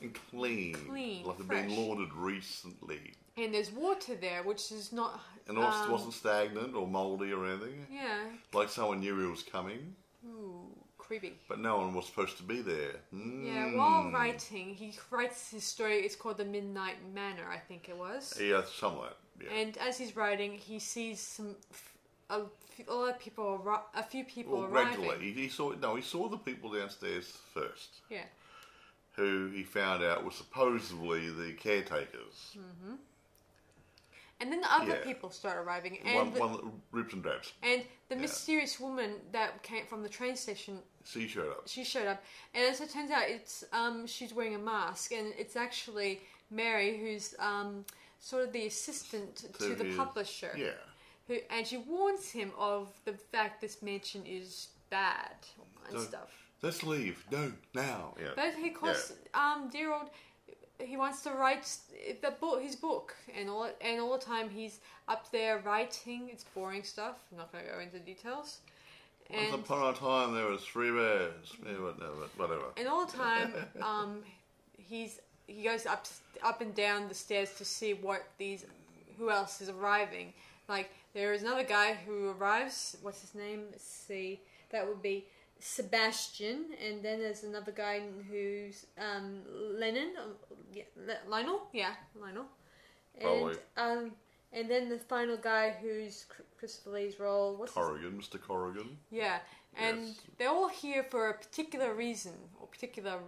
And 0.01 0.15
clean. 0.31 0.73
Clean, 0.73 1.23
Like 1.23 1.37
they've 1.37 1.47
been 1.47 1.75
laundered 1.75 2.13
recently. 2.15 3.13
and 3.37 3.53
there's 3.53 3.71
water 3.71 4.15
there, 4.15 4.41
which 4.43 4.71
is 4.71 4.91
not. 4.91 5.19
And 5.47 5.57
it 5.57 5.63
um, 5.63 5.91
wasn't 5.91 6.13
stagnant 6.13 6.75
or 6.75 6.85
mouldy 6.87 7.31
or 7.31 7.45
anything. 7.45 7.87
Yeah. 7.91 8.25
Like 8.53 8.69
someone 8.69 8.99
knew 8.99 9.17
he 9.19 9.25
was 9.27 9.43
coming, 9.43 9.95
Ooh, 10.25 10.65
creepy. 10.97 11.33
but 11.47 11.59
no 11.59 11.77
one 11.77 11.93
was 11.93 12.05
supposed 12.05 12.35
to 12.37 12.43
be 12.43 12.61
there. 12.61 12.95
Yeah, 13.13 13.17
Mm. 13.71 13.77
while 13.77 14.11
writing, 14.11 14.73
he 14.75 14.93
writes 15.09 15.51
his 15.51 15.63
story. 15.63 15.99
It's 15.99 16.15
called 16.17 16.37
The 16.37 16.45
Midnight 16.45 16.97
Manor, 17.13 17.47
I 17.49 17.57
think 17.59 17.87
it 17.87 17.95
was. 17.97 18.37
Yeah, 18.41 18.63
somewhat. 18.65 19.17
Yeah. 19.41 19.51
And 19.53 19.77
as 19.77 19.97
he's 19.97 20.15
writing, 20.17 20.53
he 20.53 20.79
sees 20.79 21.19
some 21.21 21.55
a, 22.29 22.41
a 22.87 22.93
lot 22.93 23.11
of 23.15 23.19
people, 23.19 23.79
a 23.95 24.03
few 24.03 24.25
people 24.25 24.57
well, 24.57 24.65
arriving. 24.65 25.01
gradually, 25.05 25.31
he, 25.31 25.43
he 25.43 25.49
saw 25.49 25.71
no, 25.81 25.95
he 25.95 26.01
saw 26.01 26.27
the 26.27 26.37
people 26.37 26.71
downstairs 26.73 27.37
first, 27.53 28.01
Yeah, 28.09 28.25
who 29.15 29.49
he 29.53 29.63
found 29.63 30.03
out 30.03 30.25
were 30.25 30.31
supposedly 30.31 31.29
the 31.29 31.53
caretakers. 31.53 32.57
And 34.39 34.51
then 34.51 34.61
the 34.61 34.71
other 34.73 34.95
Yeah. 34.97 35.03
people 35.03 35.29
start 35.31 35.57
arriving, 35.57 35.99
and 35.99 36.15
one, 36.15 36.33
the, 36.33 36.39
one 36.39 36.81
rips 36.91 37.13
and 37.13 37.23
drabs. 37.23 37.53
and 37.63 37.83
the 38.09 38.15
Yeah. 38.15 38.21
mysterious 38.21 38.79
woman 38.79 39.15
that 39.31 39.63
came 39.63 39.85
from 39.87 40.03
the 40.03 40.09
train 40.09 40.35
station, 40.35 40.81
She 41.05 41.27
showed 41.27 41.51
up. 41.51 41.67
she 41.67 41.83
showed 41.83 42.07
up, 42.07 42.23
and 42.53 42.63
as 42.63 42.81
it 42.81 42.89
turns 42.89 43.11
out, 43.11 43.29
it's 43.29 43.63
um 43.71 44.05
she's 44.07 44.33
wearing 44.33 44.55
a 44.55 44.59
mask, 44.59 45.11
and 45.11 45.33
it's 45.37 45.55
actually 45.55 46.21
Mary, 46.49 46.97
who's 46.97 47.33
um 47.39 47.85
sort 48.19 48.43
of 48.43 48.51
the 48.53 48.65
assistant 48.67 49.35
to, 49.37 49.47
To 49.53 49.75
the 49.75 49.83
his- 49.85 49.95
publisher. 49.97 50.53
Yeah. 50.57 50.71
who 51.27 51.39
and 51.49 51.65
she 51.67 51.77
warns 51.77 52.29
him 52.31 52.51
of 52.57 52.89
the 53.05 53.13
fact 53.13 53.59
this 53.61 53.81
mansion 53.81 54.25
is 54.25 54.69
bad 54.89 55.35
and 55.85 55.95
Don't- 55.95 56.07
stuff. 56.07 56.31
Let's 56.61 56.81
leave. 56.83 57.23
No, 57.31 57.53
now. 57.75 58.15
Yeah. 58.19 58.31
But 58.35 58.55
he 58.55 58.69
calls 58.71 59.13
um 59.33 59.69
dear 59.69 59.91
old. 59.93 60.09
He 60.79 60.95
wants 60.95 61.23
to 61.23 61.31
write 61.31 61.67
the 62.21 62.31
book, 62.31 62.61
his 62.61 62.75
book, 62.75 63.15
and 63.35 63.49
all 63.49 63.69
and 63.81 63.99
all 63.99 64.13
the 64.17 64.23
time 64.23 64.49
he's 64.49 64.79
up 65.07 65.31
there 65.31 65.59
writing. 65.59 66.29
It's 66.31 66.43
boring 66.43 66.83
stuff. 66.83 67.15
I'm 67.31 67.37
not 67.37 67.51
going 67.51 67.65
to 67.65 67.71
go 67.71 67.79
into 67.79 67.99
details. 67.99 68.59
Once 69.29 69.53
upon 69.53 69.93
a 69.93 69.97
time, 69.97 70.33
there 70.33 70.45
was 70.45 70.63
three 70.63 70.91
bears. 70.91 71.53
Yeah, 71.65 71.73
whatever. 71.73 72.13
whatever. 72.37 72.65
and 72.77 72.87
all 72.87 73.05
the 73.05 73.17
time, 73.17 73.53
um, 73.81 74.19
he's 74.77 75.19
he 75.47 75.63
goes 75.63 75.85
up 75.85 76.05
up 76.43 76.61
and 76.61 76.73
down 76.75 77.07
the 77.07 77.15
stairs 77.15 77.53
to 77.57 77.65
see 77.65 77.93
what 77.93 78.23
these 78.37 78.65
who 79.17 79.29
else 79.29 79.61
is 79.61 79.69
arriving. 79.69 80.33
Like 80.69 80.91
there 81.13 81.33
is 81.33 81.41
another 81.41 81.63
guy 81.63 81.97
who 82.05 82.29
arrives. 82.31 82.97
What's 83.01 83.21
his 83.21 83.35
name? 83.35 83.63
Let's 83.71 83.83
see. 83.83 84.41
That 84.71 84.87
would 84.87 85.01
be 85.01 85.25
Sebastian, 85.59 86.65
and 86.85 87.03
then 87.03 87.19
there's 87.19 87.43
another 87.43 87.71
guy 87.71 88.01
who's 88.29 88.85
um, 88.97 89.41
Lennon. 89.79 90.11
um, 90.21 90.31
Yeah, 90.73 90.83
Le- 90.95 91.29
Lionel. 91.29 91.67
Yeah, 91.73 91.93
Lionel. 92.19 92.45
And 93.15 93.23
Probably. 93.23 93.55
um, 93.77 94.11
and 94.53 94.69
then 94.69 94.89
the 94.89 94.99
final 94.99 95.37
guy 95.37 95.75
who's 95.81 96.25
Chr- 96.29 96.43
Christopher 96.57 96.91
Lee's 96.91 97.19
role. 97.19 97.55
What's 97.55 97.73
his 97.73 97.83
Corrigan, 97.83 98.19
Mr. 98.21 98.39
Corrigan. 98.41 98.97
yeah, 99.11 99.39
and 99.75 100.07
Yes. 100.07 100.21
they're 100.37 100.49
all 100.49 100.69
here 100.69 101.03
for 101.09 101.29
a 101.29 101.33
particular 101.33 101.93
reason 101.93 102.33
or 102.59 102.67
particular. 102.67 103.19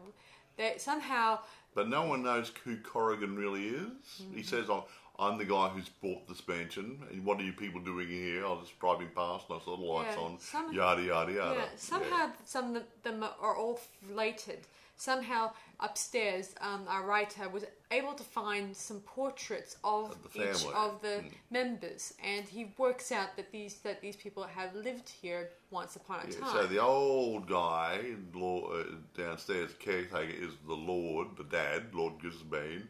That 0.57 0.81
somehow 0.81 1.39
But 1.73 1.87
no 1.87 2.03
one 2.05 2.21
knows 2.23 2.51
who 2.65 2.77
Corrigan 2.77 3.37
really 3.37 3.67
is. 3.69 3.87
Mm-hmm. 4.21 4.35
He 4.35 4.43
says, 4.43 4.69
"I'm, 4.69 4.81
I'm 5.19 5.37
the 5.37 5.45
guy 5.45 5.67
who's 5.69 5.89
bought 5.89 6.27
this 6.27 6.47
mansion, 6.47 6.99
and 7.11 7.25
what 7.25 7.39
are 7.39 7.43
you 7.43 7.51
people 7.53 7.81
doing 7.81 8.07
here? 8.07 8.45
I 8.45 8.49
was 8.49 8.67
just 8.67 8.79
driving 8.79 9.09
past, 9.15 9.45
and 9.49 9.59
I 9.59 9.65
saw 9.65 9.75
the 9.75 9.83
lights 9.83 10.15
Yeah, 10.15 10.23
on, 10.23 10.39
some- 10.39 10.73
yada 10.73 11.01
yada 11.03 11.31
yada." 11.33 11.55
yeah 11.55 11.65
somehow 11.75 12.31
some 12.45 12.75
of 12.77 12.83
them 13.03 13.23
are 13.23 13.55
all 13.55 13.79
related. 14.07 14.59
Somehow 14.95 15.53
upstairs, 15.79 16.53
um, 16.59 16.85
our 16.89 17.05
writer 17.05 17.47
was 17.47 17.63
able 17.89 18.13
to 18.15 18.23
find 18.23 18.75
some 18.75 18.99
portraits 19.01 19.77
of, 19.81 20.11
Of 20.11 20.35
each 20.35 20.65
of 20.73 21.01
the 21.01 21.23
Mm. 21.23 21.31
members, 21.51 22.13
and 22.21 22.45
he 22.47 22.73
works 22.77 23.09
out 23.11 23.35
that 23.37 23.49
these 23.51 23.75
that 23.81 24.01
these 24.01 24.17
people 24.17 24.43
have 24.43 24.75
lived 24.75 25.07
here 25.07 25.51
once 25.71 25.95
upon 25.95 26.19
a 26.25 26.27
Yeah, 26.29 26.39
time. 26.39 26.51
so 26.53 26.67
the 26.67 26.79
old 26.79 27.47
guy 27.47 28.15
law, 28.33 28.71
uh, 28.73 28.83
downstairs, 29.15 29.71
caretaker, 29.79 30.33
is 30.33 30.53
the 30.67 30.75
Lord, 30.75 31.35
the 31.37 31.45
dad, 31.45 31.93
Lord 31.95 32.19
Grisbane. 32.19 32.89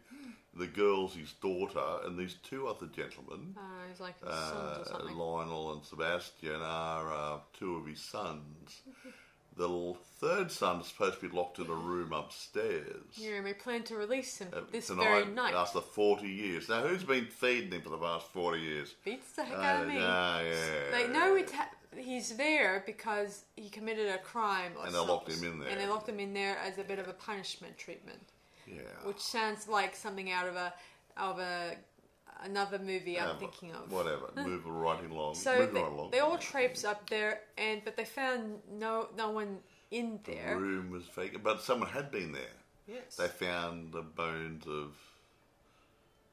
The 0.56 0.68
girl's 0.68 1.14
his 1.16 1.32
daughter, 1.34 2.00
and 2.06 2.18
these 2.18 2.36
two 2.44 2.68
other 2.68 2.88
gentlemen, 2.88 3.56
uh, 3.58 3.62
he's 3.90 4.00
like 4.00 4.20
his 4.20 4.34
sons 4.34 4.78
or 4.78 4.82
uh, 4.82 4.84
something. 5.00 5.16
Lionel 5.18 5.74
and 5.74 5.84
Sebastian, 5.86 6.62
are 6.62 7.14
uh, 7.14 7.38
two 7.58 7.76
of 7.78 7.86
his 7.86 8.02
sons. 8.02 8.82
The 9.56 9.68
l- 9.70 9.98
third 10.20 10.52
son 10.52 10.80
is 10.82 10.88
supposed 10.88 11.20
to 11.20 11.30
be 11.30 11.36
locked 11.36 11.60
in 11.60 11.68
a 11.68 11.74
room 11.74 12.14
upstairs. 12.14 13.04
Yeah, 13.16 13.36
and 13.36 13.46
we 13.46 13.54
plan 13.54 13.84
to 13.84 13.96
release 13.96 14.38
him 14.40 14.48
uh, 14.54 14.62
this 14.72 14.90
very 14.90 15.26
night. 15.26 15.54
after 15.54 15.82
40 15.82 16.28
years. 16.28 16.68
Now, 16.70 16.82
who's 16.82 17.04
been 17.04 17.26
feeding 17.26 17.72
him 17.72 17.82
for 17.82 17.90
the 17.90 17.98
past 17.98 18.28
40 18.28 18.60
years? 18.60 18.96
Beats 19.06 19.34
the 19.34 19.44
heck 19.44 19.58
Uh, 19.58 19.62
out 19.62 19.82
of 19.84 19.88
me. 19.90 19.96
yeah, 19.96 20.42
yeah. 20.42 20.92
They 20.92 21.08
know 21.10 21.36
it 21.36 21.52
ha- 21.52 21.70
he's 21.96 22.36
there 22.38 22.84
because 22.86 23.44
he 23.56 23.70
committed 23.70 24.08
a 24.10 24.18
crime. 24.20 24.72
Or 24.80 24.86
And 24.86 24.96
they 24.96 25.00
locked 25.00 25.30
him 25.32 25.44
in 25.44 25.60
there. 25.60 25.70
And 25.70 25.80
they 25.80 25.88
locked 25.88 26.08
him 26.10 26.20
in 26.20 26.34
there 26.34 26.58
as 26.60 26.78
a 26.78 26.84
bit 26.84 26.98
of 27.00 27.08
a 27.08 27.14
punishment 27.14 27.78
treatment, 27.78 28.30
Yeah. 28.76 28.82
which 29.04 29.20
sounds 29.20 29.68
like 29.68 29.96
something 29.96 30.32
out 30.32 30.48
of 30.48 30.56
a 30.56 30.74
of 31.18 31.40
a 31.40 31.76
another 32.44 32.80
movie 32.80 33.20
I'm 33.20 33.38
thinking 33.38 33.72
of. 33.74 33.92
Whatever. 33.92 34.30
Move 34.36 34.66
right 34.66 35.04
along. 35.10 35.36
So 35.36 35.58
Move 35.60 35.74
they, 35.74 35.82
right 35.82 35.92
along. 35.92 36.12
they 36.12 36.20
all 36.20 36.38
traipse 36.38 36.84
up 36.86 37.10
there, 37.10 37.42
and 37.58 37.82
but 37.84 37.96
they 37.98 38.06
found 38.06 38.60
no 38.72 39.10
no 39.18 39.30
one 39.32 39.58
in 39.92 40.20
there. 40.24 40.36
The 40.36 40.42
there. 40.50 40.58
room 40.58 40.92
was 40.92 41.04
vacant, 41.08 41.44
but 41.44 41.62
someone 41.62 41.90
had 41.90 42.12
been 42.12 42.32
there. 42.32 42.56
Yes. 42.88 43.16
They 43.18 43.28
found 43.28 43.92
the 43.92 44.02
bones 44.02 44.66
of 44.68 44.96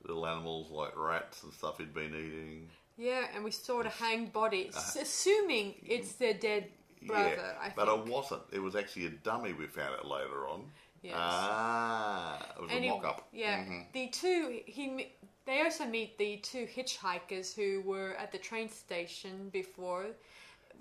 little 0.07 0.27
animals 0.27 0.71
like 0.71 0.97
rats 0.97 1.43
and 1.43 1.53
stuff 1.53 1.79
he'd 1.79 1.93
been 1.93 2.15
eating. 2.15 2.69
Yeah, 2.97 3.27
and 3.35 3.45
we 3.45 3.51
saw 3.51 3.83
the 3.83 3.91
hanged 3.91 4.33
body, 4.33 4.69
uh-huh. 4.71 4.79
s- 4.79 4.97
assuming 4.97 5.75
it's 5.87 6.13
their 6.13 6.33
dead 6.33 6.69
brother. 7.07 7.35
yeah, 7.37 7.53
I 7.61 7.73
but 7.77 7.89
it 7.89 8.07
wasn't. 8.07 8.43
It 8.53 8.61
was 8.61 8.75
actually 8.75 9.07
a 9.07 9.11
dummy. 9.11 9.53
We 9.53 9.67
found 9.67 9.95
it 10.01 10.07
later 10.07 10.49
on. 10.49 10.65
Yes. 11.03 11.15
Ah, 11.17 12.53
it 12.57 12.63
was 12.63 12.71
Any- 12.71 12.89
a 12.89 12.91
mock-up. 12.95 13.29
Yeah, 13.33 13.65
Mhm. 13.65 13.93
the 13.93 14.09
two 14.09 14.63
he 14.67 15.13
they 15.45 15.63
also 15.63 15.85
meet 15.87 16.19
the 16.19 16.39
two 16.39 16.67
hitchhikers 16.67 17.55
who 17.55 17.81
were 17.83 18.15
at 18.17 18.33
the 18.33 18.39
train 18.39 18.69
station 18.69 19.49
before 19.51 20.07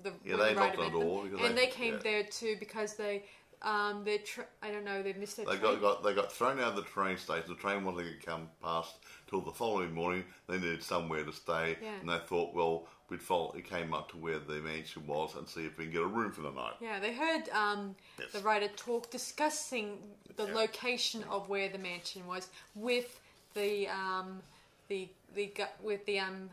the 0.01 0.11
Yeah, 0.23 0.37
they 0.37 0.53
the 0.53 0.59
knocked 0.59 0.77
on 0.79 0.91
the 0.91 0.99
door 0.99 1.25
and 1.25 1.39
they- 1.57 1.65
they 1.65 1.67
came 1.67 1.93
yeah. 1.95 1.99
there 1.99 2.23
too 2.23 2.55
because 2.57 2.95
they 2.95 3.23
um 3.61 4.03
they 4.03 4.17
tra- 4.19 4.45
I 4.61 4.71
don't 4.71 4.83
know 4.85 5.01
they 5.03 5.13
missed 5.13 5.37
their 5.37 5.45
They 5.45 5.57
train. 5.57 5.79
got, 5.79 5.81
got 5.81 6.03
they 6.03 6.13
got 6.13 6.31
thrown 6.31 6.59
out 6.59 6.69
of 6.69 6.75
the 6.75 6.81
train 6.83 7.17
station. 7.17 7.45
The 7.49 7.55
train 7.55 7.83
wasn't 7.83 8.05
going 8.07 8.19
to 8.19 8.25
come 8.25 8.49
past 8.63 8.95
till 9.29 9.41
the 9.41 9.51
following 9.51 9.93
morning. 9.93 10.23
They 10.47 10.55
needed 10.57 10.83
somewhere 10.83 11.23
to 11.23 11.33
stay, 11.33 11.77
Yeah. 11.81 11.99
and 11.99 12.09
they 12.09 12.17
thought, 12.27 12.53
well, 12.53 12.87
we'd 13.09 13.21
follow. 13.21 13.51
It 13.53 13.65
came 13.69 13.93
up 13.93 14.09
to 14.11 14.17
where 14.17 14.39
the 14.39 14.55
mansion 14.55 15.05
was 15.07 15.35
and 15.35 15.47
see 15.47 15.65
if 15.65 15.77
we 15.77 15.85
can 15.85 15.93
get 15.93 16.01
a 16.01 16.07
room 16.07 16.31
for 16.31 16.41
the 16.41 16.51
night. 16.51 16.73
yeah, 16.81 16.99
they 16.99 17.13
heard 17.13 17.49
um, 17.49 17.95
Yes. 18.19 18.31
the 18.31 18.39
writer 18.39 18.67
talk 18.75 19.09
discussing 19.11 19.97
the 20.35 20.45
Yeah. 20.47 20.53
location 20.55 21.23
of 21.29 21.49
where 21.49 21.69
the 21.69 21.77
mansion 21.77 22.25
was 22.27 22.49
with 22.75 23.19
the 23.53 23.87
um, 23.87 24.41
the 24.89 25.09
the 25.33 25.51
with 25.81 26.05
the 26.05 26.19
um, 26.19 26.49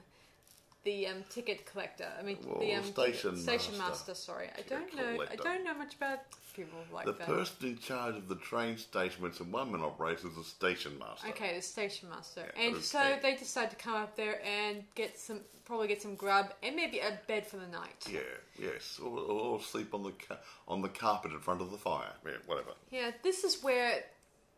the 0.84 1.06
um, 1.06 1.24
ticket 1.30 1.64
collector. 1.66 2.08
I 2.18 2.22
mean, 2.22 2.38
the 2.58 2.74
um, 2.74 2.84
station 2.84 3.36
station 3.36 3.78
master. 3.78 3.90
master. 3.90 4.14
Sorry, 4.14 4.48
I 4.56 4.62
don't 4.62 4.94
know. 4.96 5.24
I 5.30 5.36
don't 5.36 5.64
know 5.64 5.74
much 5.74 5.94
about 5.94 6.18
people 6.54 6.78
like 6.92 7.06
The 7.06 7.12
that. 7.12 7.28
The 7.28 7.34
person 7.34 7.68
in 7.68 7.78
charge 7.78 8.16
of 8.16 8.28
the 8.28 8.36
train 8.36 8.76
station 8.76 9.22
when 9.22 9.32
some 9.32 9.52
one-man 9.52 9.80
operation 9.82 10.30
is 10.30 10.36
the 10.36 10.44
station 10.44 10.98
master. 10.98 11.28
Okay, 11.28 11.54
the 11.56 11.62
station 11.62 12.08
master. 12.08 12.52
Yeah, 12.56 12.62
and 12.66 12.82
so 12.82 13.16
they 13.22 13.36
decide 13.36 13.70
to 13.70 13.76
come 13.76 13.94
up 13.94 14.16
there 14.16 14.40
and 14.44 14.82
get 14.94 15.18
some, 15.18 15.40
probably 15.64 15.88
get 15.88 16.02
some 16.02 16.14
grub 16.14 16.52
and 16.62 16.74
maybe 16.76 16.98
a 16.98 17.18
bed 17.26 17.46
for 17.46 17.56
the 17.56 17.68
night. 17.68 18.06
Yeah, 18.10 18.20
yes, 18.60 18.98
or, 19.02 19.18
or 19.18 19.60
sleep 19.60 19.94
on 19.94 20.02
the 20.02 20.12
ca- 20.12 20.40
on 20.68 20.82
the 20.82 20.88
carpet 20.88 21.32
in 21.32 21.40
front 21.40 21.60
of 21.60 21.70
the 21.70 21.78
fire. 21.78 22.12
Yeah, 22.24 22.32
whatever. 22.46 22.70
Yeah, 22.90 23.12
this 23.22 23.44
is 23.44 23.62
where 23.62 24.04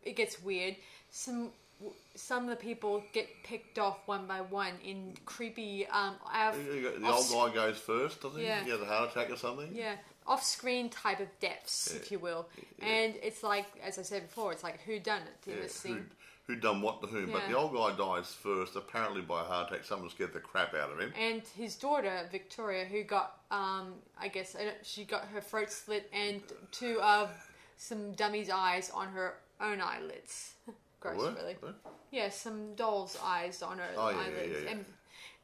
it 0.03 0.15
gets 0.15 0.41
weird. 0.41 0.75
Some 1.11 1.51
some 2.15 2.43
of 2.43 2.49
the 2.49 2.55
people 2.55 3.03
get 3.13 3.27
picked 3.43 3.77
off 3.77 3.99
one 4.07 4.25
by 4.25 4.41
one 4.41 4.73
in 4.83 5.13
creepy 5.25 5.85
um 5.87 6.15
av- 6.33 6.57
The 6.57 7.01
old 7.05 7.29
guy 7.31 7.53
goes 7.53 7.77
first, 7.77 8.21
doesn't 8.21 8.39
he? 8.39 8.45
Yeah. 8.45 8.63
He 8.63 8.69
has 8.71 8.81
a 8.81 8.85
heart 8.85 9.11
attack 9.11 9.31
or 9.31 9.37
something. 9.37 9.69
yeah 9.73 9.95
off-screen 10.27 10.89
type 10.89 11.19
of 11.19 11.27
deaths, 11.39 11.93
if 11.93 12.11
you 12.11 12.19
will. 12.19 12.47
And 12.81 13.13
it's 13.21 13.43
like, 13.43 13.65
as 13.83 13.99
I 13.99 14.01
said 14.01 14.23
before, 14.23 14.51
it's 14.51 14.63
like 14.63 14.81
who 14.81 14.99
done 14.99 15.21
it 15.21 15.49
Yeah, 15.85 15.93
who, 15.93 15.99
who 16.47 16.55
done 16.55 16.81
what 16.81 17.01
to 17.01 17.07
whom? 17.07 17.31
But 17.31 17.47
the 17.47 17.55
old 17.55 17.73
guy 17.73 17.95
dies 17.95 18.33
first, 18.33 18.75
apparently 18.75 19.21
by 19.21 19.41
a 19.41 19.43
heart 19.43 19.71
attack. 19.71 19.85
Someone 19.85 20.09
scared 20.09 20.33
the 20.33 20.39
crap 20.39 20.73
out 20.73 20.91
of 20.91 20.99
him. 20.99 21.13
And 21.19 21.43
his 21.55 21.75
daughter 21.75 22.27
Victoria, 22.31 22.85
who 22.85 23.03
got, 23.03 23.39
um, 23.51 23.93
I 24.19 24.27
guess 24.27 24.55
she 24.83 25.05
got 25.05 25.25
her 25.25 25.41
throat 25.41 25.71
slit 25.71 26.09
and 26.13 26.41
two 26.71 26.99
of 27.01 27.29
some 27.77 28.13
dummy's 28.13 28.49
eyes 28.49 28.89
on 28.89 29.07
her 29.09 29.35
own 29.61 29.81
eyelids. 29.81 30.53
Gross, 31.13 31.35
really. 31.35 31.55
Yeah, 32.11 32.29
some 32.29 32.75
doll's 32.75 33.17
eyes 33.23 33.61
on 33.61 33.77
her 33.77 33.85
Oh, 33.97 34.09
yeah, 34.09 34.15
yeah, 34.15 34.21
eyelids. 34.23 34.53
yeah, 34.53 34.63
yeah. 34.63 34.71
And, 34.71 34.85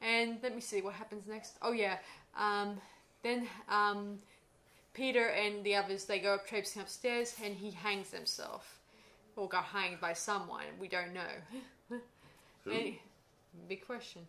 and 0.02 0.38
let 0.44 0.56
me 0.56 0.62
see 0.62 0.82
what 0.82 0.94
happens 0.94 1.28
next. 1.28 1.58
Oh 1.62 1.72
yeah, 1.74 1.98
um, 2.38 2.80
then 3.24 3.48
um, 3.70 4.18
Peter 4.94 5.28
and 5.30 5.64
the 5.64 5.76
others 5.76 6.06
they 6.06 6.20
go 6.20 6.34
up 6.36 6.48
traipsing 6.48 6.82
upstairs, 6.82 7.36
and 7.44 7.56
he 7.56 7.72
hangs 7.72 8.12
himself, 8.12 8.80
or 9.36 9.48
got 9.48 9.66
hanged 9.66 10.00
by 10.00 10.14
someone. 10.14 10.64
We 10.80 10.88
don't 10.88 11.14
know. 11.14 11.32
And- 12.66 12.96
big 13.68 13.86
question. 13.86 14.22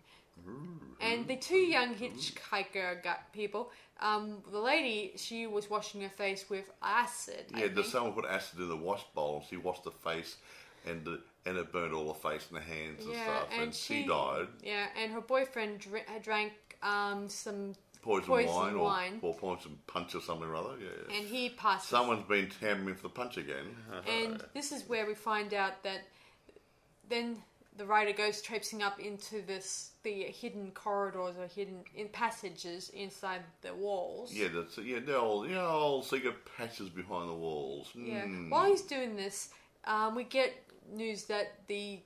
And 1.00 1.28
the 1.28 1.36
two 1.36 1.56
young 1.56 1.94
hitchhiker 1.94 3.02
got 3.02 3.32
people. 3.32 3.70
Um, 4.00 4.38
the 4.50 4.58
lady, 4.58 5.12
she 5.16 5.46
was 5.46 5.68
washing 5.70 6.00
her 6.00 6.08
face 6.08 6.48
with 6.50 6.70
acid. 6.82 7.44
I 7.54 7.60
Yeah, 7.60 7.68
the 7.68 7.84
someone 7.84 8.12
put 8.14 8.24
acid 8.24 8.58
in 8.58 8.68
the 8.68 8.76
wash 8.76 9.04
bowl 9.14 9.36
and 9.36 9.44
she 9.48 9.56
washed 9.58 9.84
the 9.84 9.90
face 9.90 10.36
and 10.86 11.04
the, 11.04 11.20
and 11.46 11.56
it 11.58 11.72
burned 11.72 11.92
all 11.94 12.08
the 12.08 12.14
face 12.28 12.46
and 12.50 12.56
the 12.58 12.62
hands 12.64 13.04
and 13.04 13.14
Yeah, 13.14 13.24
stuff. 13.24 13.48
and 13.52 13.62
And, 13.62 13.74
she, 13.74 14.02
she- 14.02 14.06
died. 14.08 14.46
Yeah, 14.62 14.86
and 15.00 15.12
her 15.12 15.20
boyfriend 15.20 15.80
dr- 15.80 16.22
drank 16.22 16.52
um, 16.82 17.28
some, 17.28 17.74
Poison, 18.02 18.26
Poison 18.26 18.48
wine, 18.52 18.78
wine. 18.80 19.18
Or, 19.22 19.28
or 19.30 19.34
poison 19.34 19.78
punch 19.86 20.16
or 20.16 20.20
something 20.20 20.48
or 20.48 20.56
other. 20.56 20.74
Yeah. 20.80 21.16
and 21.16 21.24
he 21.24 21.50
passes. 21.50 21.88
Someone's 21.88 22.26
been 22.26 22.48
tamming 22.60 22.96
for 22.96 23.02
the 23.04 23.08
punch 23.10 23.36
again. 23.36 23.76
And 24.08 24.42
this 24.54 24.72
is 24.72 24.88
where 24.88 25.06
we 25.06 25.14
find 25.14 25.54
out 25.54 25.84
that 25.84 26.00
then 27.08 27.36
the 27.76 27.86
writer 27.86 28.12
goes 28.12 28.42
traipsing 28.42 28.82
up 28.82 28.98
into 29.00 29.40
this 29.46 29.90
the 30.02 30.24
hidden 30.24 30.72
corridors 30.72 31.36
or 31.38 31.46
hidden 31.46 31.84
in 31.94 32.08
passages 32.08 32.88
inside 32.90 33.42
the 33.62 33.72
walls. 33.74 34.32
yeah, 34.34 34.48
that's 34.52 34.76
yeah, 34.78 34.98
the 34.98 35.16
old, 35.16 35.48
yeah, 35.48 35.64
old 35.64 36.04
secret 36.04 36.34
passages 36.56 36.88
behind 36.88 37.30
the 37.30 37.34
walls. 37.34 37.90
Yeah. 37.94 38.24
Mm. 38.24 38.50
While 38.50 38.68
he's 38.68 38.82
doing 38.82 39.14
this, 39.14 39.50
um, 39.84 40.16
we 40.16 40.24
get 40.24 40.52
news 40.90 41.24
that 41.24 41.66
the 41.68 42.00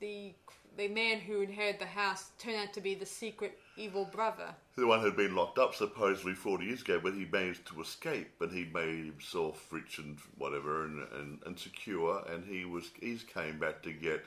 the 0.00 0.32
the 0.76 0.88
man 0.88 1.18
who 1.20 1.42
inherited 1.42 1.80
the 1.80 1.86
house 1.86 2.30
turned 2.38 2.56
out 2.56 2.72
to 2.72 2.80
be 2.80 2.94
the 2.94 3.04
secret 3.06 3.58
evil 3.76 4.06
brother. 4.06 4.54
The 4.76 4.86
one 4.86 5.00
who'd 5.00 5.16
been 5.16 5.34
locked 5.36 5.58
up 5.58 5.74
supposedly 5.74 6.32
40 6.32 6.64
years 6.64 6.80
ago, 6.80 6.98
but 7.02 7.12
he 7.12 7.26
managed 7.30 7.66
to 7.66 7.80
escape, 7.82 8.30
and 8.40 8.50
he 8.50 8.64
made 8.72 9.04
himself 9.04 9.70
rich 9.70 9.98
and 9.98 10.16
whatever 10.38 10.84
and, 10.84 11.06
and, 11.12 11.38
and 11.44 11.58
secure, 11.58 12.24
and 12.30 12.44
he 12.44 12.64
was 12.64 12.90
he's 13.00 13.22
came 13.22 13.58
back 13.58 13.82
to 13.82 13.92
get 13.92 14.24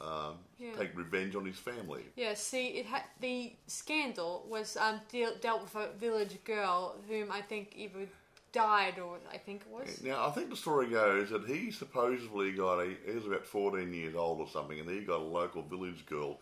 um, 0.00 0.34
Yeah. 0.58 0.74
take 0.76 0.96
revenge 0.96 1.34
on 1.34 1.44
his 1.46 1.58
family. 1.58 2.02
Yeah, 2.16 2.34
see, 2.34 2.68
it 2.68 2.86
had 2.86 3.04
the 3.20 3.54
scandal 3.66 4.44
was 4.48 4.76
um, 4.76 5.00
deal, 5.10 5.32
dealt 5.40 5.62
with 5.62 5.76
a 5.76 5.88
village 5.98 6.42
girl 6.44 6.96
whom 7.08 7.30
I 7.30 7.40
think 7.40 7.72
either 7.76 8.08
died 8.54 8.98
or 8.98 9.18
I 9.30 9.36
think 9.36 9.62
it 9.62 9.70
was. 9.70 10.02
Now, 10.02 10.26
I 10.26 10.30
think 10.30 10.48
the 10.48 10.56
story 10.56 10.88
goes 10.88 11.30
that 11.30 11.44
he 11.44 11.70
supposedly 11.70 12.52
got 12.52 12.78
a, 12.78 12.94
he 13.04 13.12
was 13.12 13.26
about 13.26 13.44
14 13.44 13.92
years 13.92 14.14
old 14.14 14.40
or 14.40 14.48
something, 14.48 14.78
and 14.78 14.88
he 14.88 15.00
got 15.00 15.20
a 15.20 15.24
local 15.24 15.62
village 15.62 16.06
girl 16.06 16.40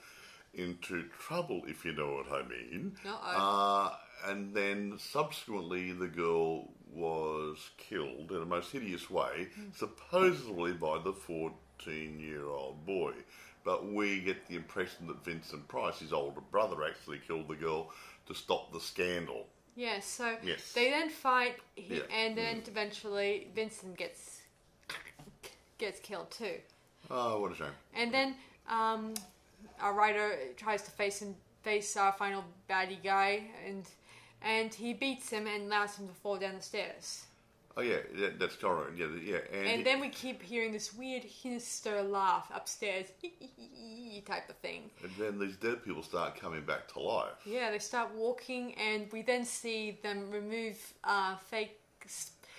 into 0.55 1.05
trouble, 1.19 1.63
if 1.67 1.85
you 1.85 1.93
know 1.95 2.23
what 2.23 2.31
I 2.31 2.47
mean. 2.47 2.93
Uh, 3.35 3.91
and 4.27 4.55
then 4.55 4.95
subsequently, 4.99 5.93
the 5.93 6.07
girl 6.07 6.69
was 6.93 7.71
killed 7.79 8.31
in 8.31 8.43
a 8.43 8.45
most 8.45 8.71
hideous 8.71 9.09
way, 9.11 9.49
supposedly 9.75 10.73
by 10.73 10.99
the 11.03 11.13
14 11.15 12.21
year 12.21 12.47
old 12.47 12.85
boy. 12.85 13.13
But 13.65 13.91
we 13.91 14.21
get 14.21 14.47
the 14.49 14.57
impression 14.57 15.07
that 15.07 15.25
Vincent 15.25 15.67
Price, 15.69 16.01
his 16.01 16.13
older 16.13 16.41
brother, 16.51 16.85
actually 16.85 17.21
killed 17.27 17.49
the 17.49 17.55
girl 17.55 17.91
to 18.27 18.35
stop 18.35 18.73
the 18.73 18.81
scandal. 18.81 19.47
Yeah, 19.75 20.01
so 20.01 20.37
Yes. 20.43 20.73
they 20.73 20.91
then 20.91 21.09
fight, 21.09 21.57
he, 21.75 21.97
Yeah. 21.97 22.03
and 22.11 22.37
then 22.37 22.63
eventually 22.67 23.49
Vincent 23.55 23.97
gets 23.97 24.43
gets 25.79 25.99
killed 26.01 26.31
too. 26.31 26.61
Oh, 27.11 27.41
what 27.41 27.53
a 27.53 27.55
shame. 27.55 27.73
And 27.95 28.13
then 28.15 28.37
um, 28.69 29.15
our 29.81 29.93
writer 29.95 30.39
tries 30.57 30.83
to 30.83 30.91
face 30.91 31.21
him, 31.21 31.35
face 31.63 31.97
our 31.97 32.13
final 32.13 32.45
baddie 32.69 33.03
guy, 33.03 33.51
and 33.67 33.85
and 34.43 34.73
he 34.75 34.93
beats 34.93 35.31
him 35.31 35.47
and 35.47 35.65
allows 35.65 35.97
him 35.97 36.09
to 36.09 36.15
fall 36.15 36.37
down 36.37 36.57
the 36.57 36.63
stairs. 36.63 37.25
Oh, 37.77 37.81
yeah, 37.81 37.97
that, 38.19 38.39
that's 38.39 38.57
correct. 38.57 38.99
Yeah, 38.99 39.07
yeah. 39.25 39.39
And, 39.53 39.67
And 39.67 39.87
then 39.87 40.01
we 40.01 40.09
keep 40.09 40.43
hearing 40.43 40.73
this 40.73 40.95
weird 40.95 41.25
sinister 41.31 42.03
laugh 42.03 42.51
upstairs, 42.55 43.07
type 44.27 44.49
of 44.49 44.57
thing. 44.57 44.91
And 45.03 45.13
then 45.19 45.39
these 45.39 45.57
dead 45.57 45.85
people 45.85 46.03
start 46.03 46.39
coming 46.39 46.65
back 46.65 46.89
to 46.93 47.01
life. 47.01 47.33
Yeah, 47.47 47.71
they 47.71 47.79
start 47.79 48.15
walking, 48.15 48.75
and 48.75 49.11
we 49.13 49.23
then 49.23 49.45
see 49.45 49.99
them 50.03 50.31
remove 50.31 50.77
uh, 51.05 51.37
fake 51.37 51.79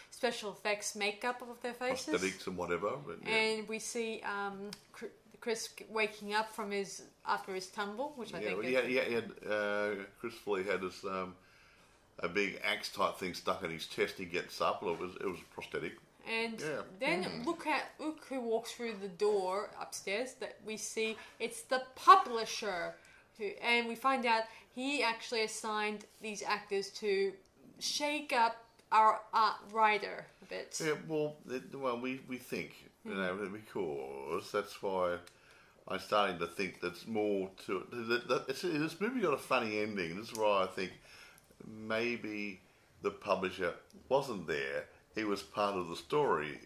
special 0.10 0.52
effects 0.52 0.95
makeup 0.95 1.41
of 1.41 1.62
their 1.62 1.73
faces. 1.73 2.13
Prosthetics 2.13 2.47
and 2.47 2.58
whatever. 2.58 2.91
Yeah. 3.26 3.36
And 3.36 3.67
we 3.67 3.80
see 3.80 4.21
um, 4.26 4.71
Chris 5.39 5.69
waking 5.89 6.34
up 6.34 6.54
from 6.56 6.71
his 6.71 7.04
after 7.26 7.54
his 7.54 7.67
tumble, 7.67 8.13
which 8.15 8.34
I 8.34 8.39
yeah, 8.39 8.49
think 8.49 8.63
is 8.65 8.71
yeah, 8.71 8.82
yeah, 8.82 9.04
he 9.04 9.13
had, 9.13 9.32
uh, 9.49 9.89
Christopher 10.19 10.52
Lee 10.52 10.63
had 10.63 10.82
this, 10.82 11.04
um, 11.04 11.36
a 12.19 12.28
big 12.30 12.60
axe 12.63 12.89
type 12.89 13.17
thing 13.17 13.34
stuck 13.34 13.63
in 13.63 13.71
his 13.71 13.88
chest. 13.88 14.15
He 14.17 14.26
gets 14.26 14.62
up. 14.62 14.84
Well, 14.84 14.93
it 14.93 14.99
was, 14.99 15.12
it 15.15 15.26
was 15.28 15.39
prosthetic. 15.54 15.93
And 16.30 16.60
Yeah. 16.62 16.82
then 16.99 17.23
Hmm. 17.23 17.43
look 17.43 17.67
at 17.67 17.91
look 17.99 18.23
who 18.30 18.39
walks 18.39 18.71
through 18.71 18.95
the 19.02 19.10
door 19.10 19.69
upstairs. 19.80 20.36
That 20.36 20.58
we 20.65 20.78
see 20.78 21.17
it's 21.39 21.63
the 21.63 21.84
publisher, 21.95 22.95
who 23.38 23.45
and 23.62 23.88
we 23.88 23.95
find 23.95 24.26
out 24.26 24.43
he 24.73 25.04
actually 25.04 25.41
assigned 25.43 26.06
these 26.21 26.41
actors 26.41 26.89
to 26.91 27.34
shake 27.80 28.32
up 28.32 28.56
our 28.91 29.19
art 29.34 29.58
writer 29.71 30.26
a 30.41 30.45
bit. 30.45 30.80
Yeah, 30.84 30.93
well, 31.08 31.36
it, 31.49 31.76
well, 31.76 31.99
we, 31.99 32.21
we 32.30 32.38
think, 32.38 32.71
you 33.04 33.15
know, 33.15 33.34
Hmm. 33.36 33.52
because 33.54 34.52
that's 34.52 34.82
why 34.82 35.17
I'm 35.89 35.99
starting 35.99 36.39
to 36.39 36.47
think 36.47 36.80
there's 36.80 37.06
more 37.08 37.49
to 37.65 37.78
it. 37.80 37.91
That, 37.91 38.28
that, 38.30 38.45
it's, 38.47 38.62
this 38.62 39.02
movie 39.02 39.19
got 39.19 39.34
a 39.34 39.38
funny 39.38 39.80
ending. 39.80 40.15
This 40.15 40.32
is 40.32 40.38
why 40.38 40.63
I 40.63 40.67
think 40.67 40.91
maybe 41.67 42.62
the 43.02 43.12
publisher 43.12 43.73
wasn't 44.10 44.47
there. 44.47 44.86
He 45.15 45.23
was 45.23 45.41
part 45.43 45.76
of 45.76 45.89
the 45.89 45.95
story 45.95 46.60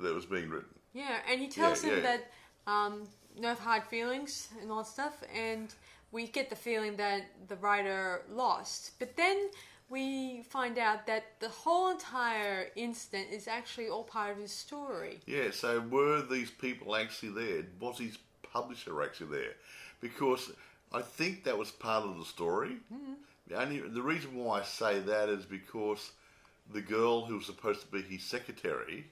that 0.00 0.14
was 0.14 0.26
being 0.26 0.48
written. 0.50 0.68
Yeah, 0.92 1.18
and 1.30 1.40
he 1.40 1.48
tells 1.48 1.84
Yeah, 1.84 1.90
him 1.90 1.96
yeah. 1.96 2.02
that 2.02 2.70
um, 2.70 3.08
no 3.38 3.54
hard 3.54 3.84
feelings 3.84 4.48
and 4.60 4.70
all 4.70 4.78
that 4.78 4.86
stuff, 4.86 5.22
and 5.34 5.74
we 6.12 6.26
get 6.28 6.48
the 6.50 6.56
feeling 6.56 6.96
that 6.96 7.24
the 7.48 7.56
writer 7.56 8.22
lost. 8.30 8.92
But 8.98 9.16
then 9.16 9.50
we 9.90 10.42
find 10.44 10.78
out 10.78 11.06
that 11.06 11.24
the 11.40 11.48
whole 11.48 11.90
entire 11.90 12.68
incident 12.76 13.28
is 13.32 13.48
actually 13.48 13.88
all 13.88 14.04
part 14.04 14.30
of 14.32 14.38
his 14.38 14.52
story. 14.52 15.18
Yeah, 15.26 15.50
so 15.50 15.80
were 15.80 16.22
these 16.22 16.50
people 16.50 16.96
actually 16.96 17.32
there? 17.32 17.64
Was 17.80 17.98
his 17.98 18.18
publisher 18.52 19.02
actually 19.02 19.36
there? 19.38 19.52
Because 20.00 20.52
I 20.92 21.02
think 21.02 21.44
that 21.44 21.58
was 21.58 21.70
part 21.70 22.04
of 22.04 22.18
the 22.18 22.24
story. 22.24 22.76
The 23.48 23.60
only 23.60 23.80
the 23.80 24.02
reason 24.02 24.34
why 24.36 24.60
I 24.60 24.62
say 24.62 25.00
that 25.00 25.28
is 25.28 25.44
because 25.44 26.12
the 26.72 26.80
girl 26.80 27.26
who 27.26 27.36
was 27.36 27.46
supposed 27.46 27.80
to 27.82 27.86
be 27.88 28.00
his 28.02 28.22
secretary, 28.22 29.04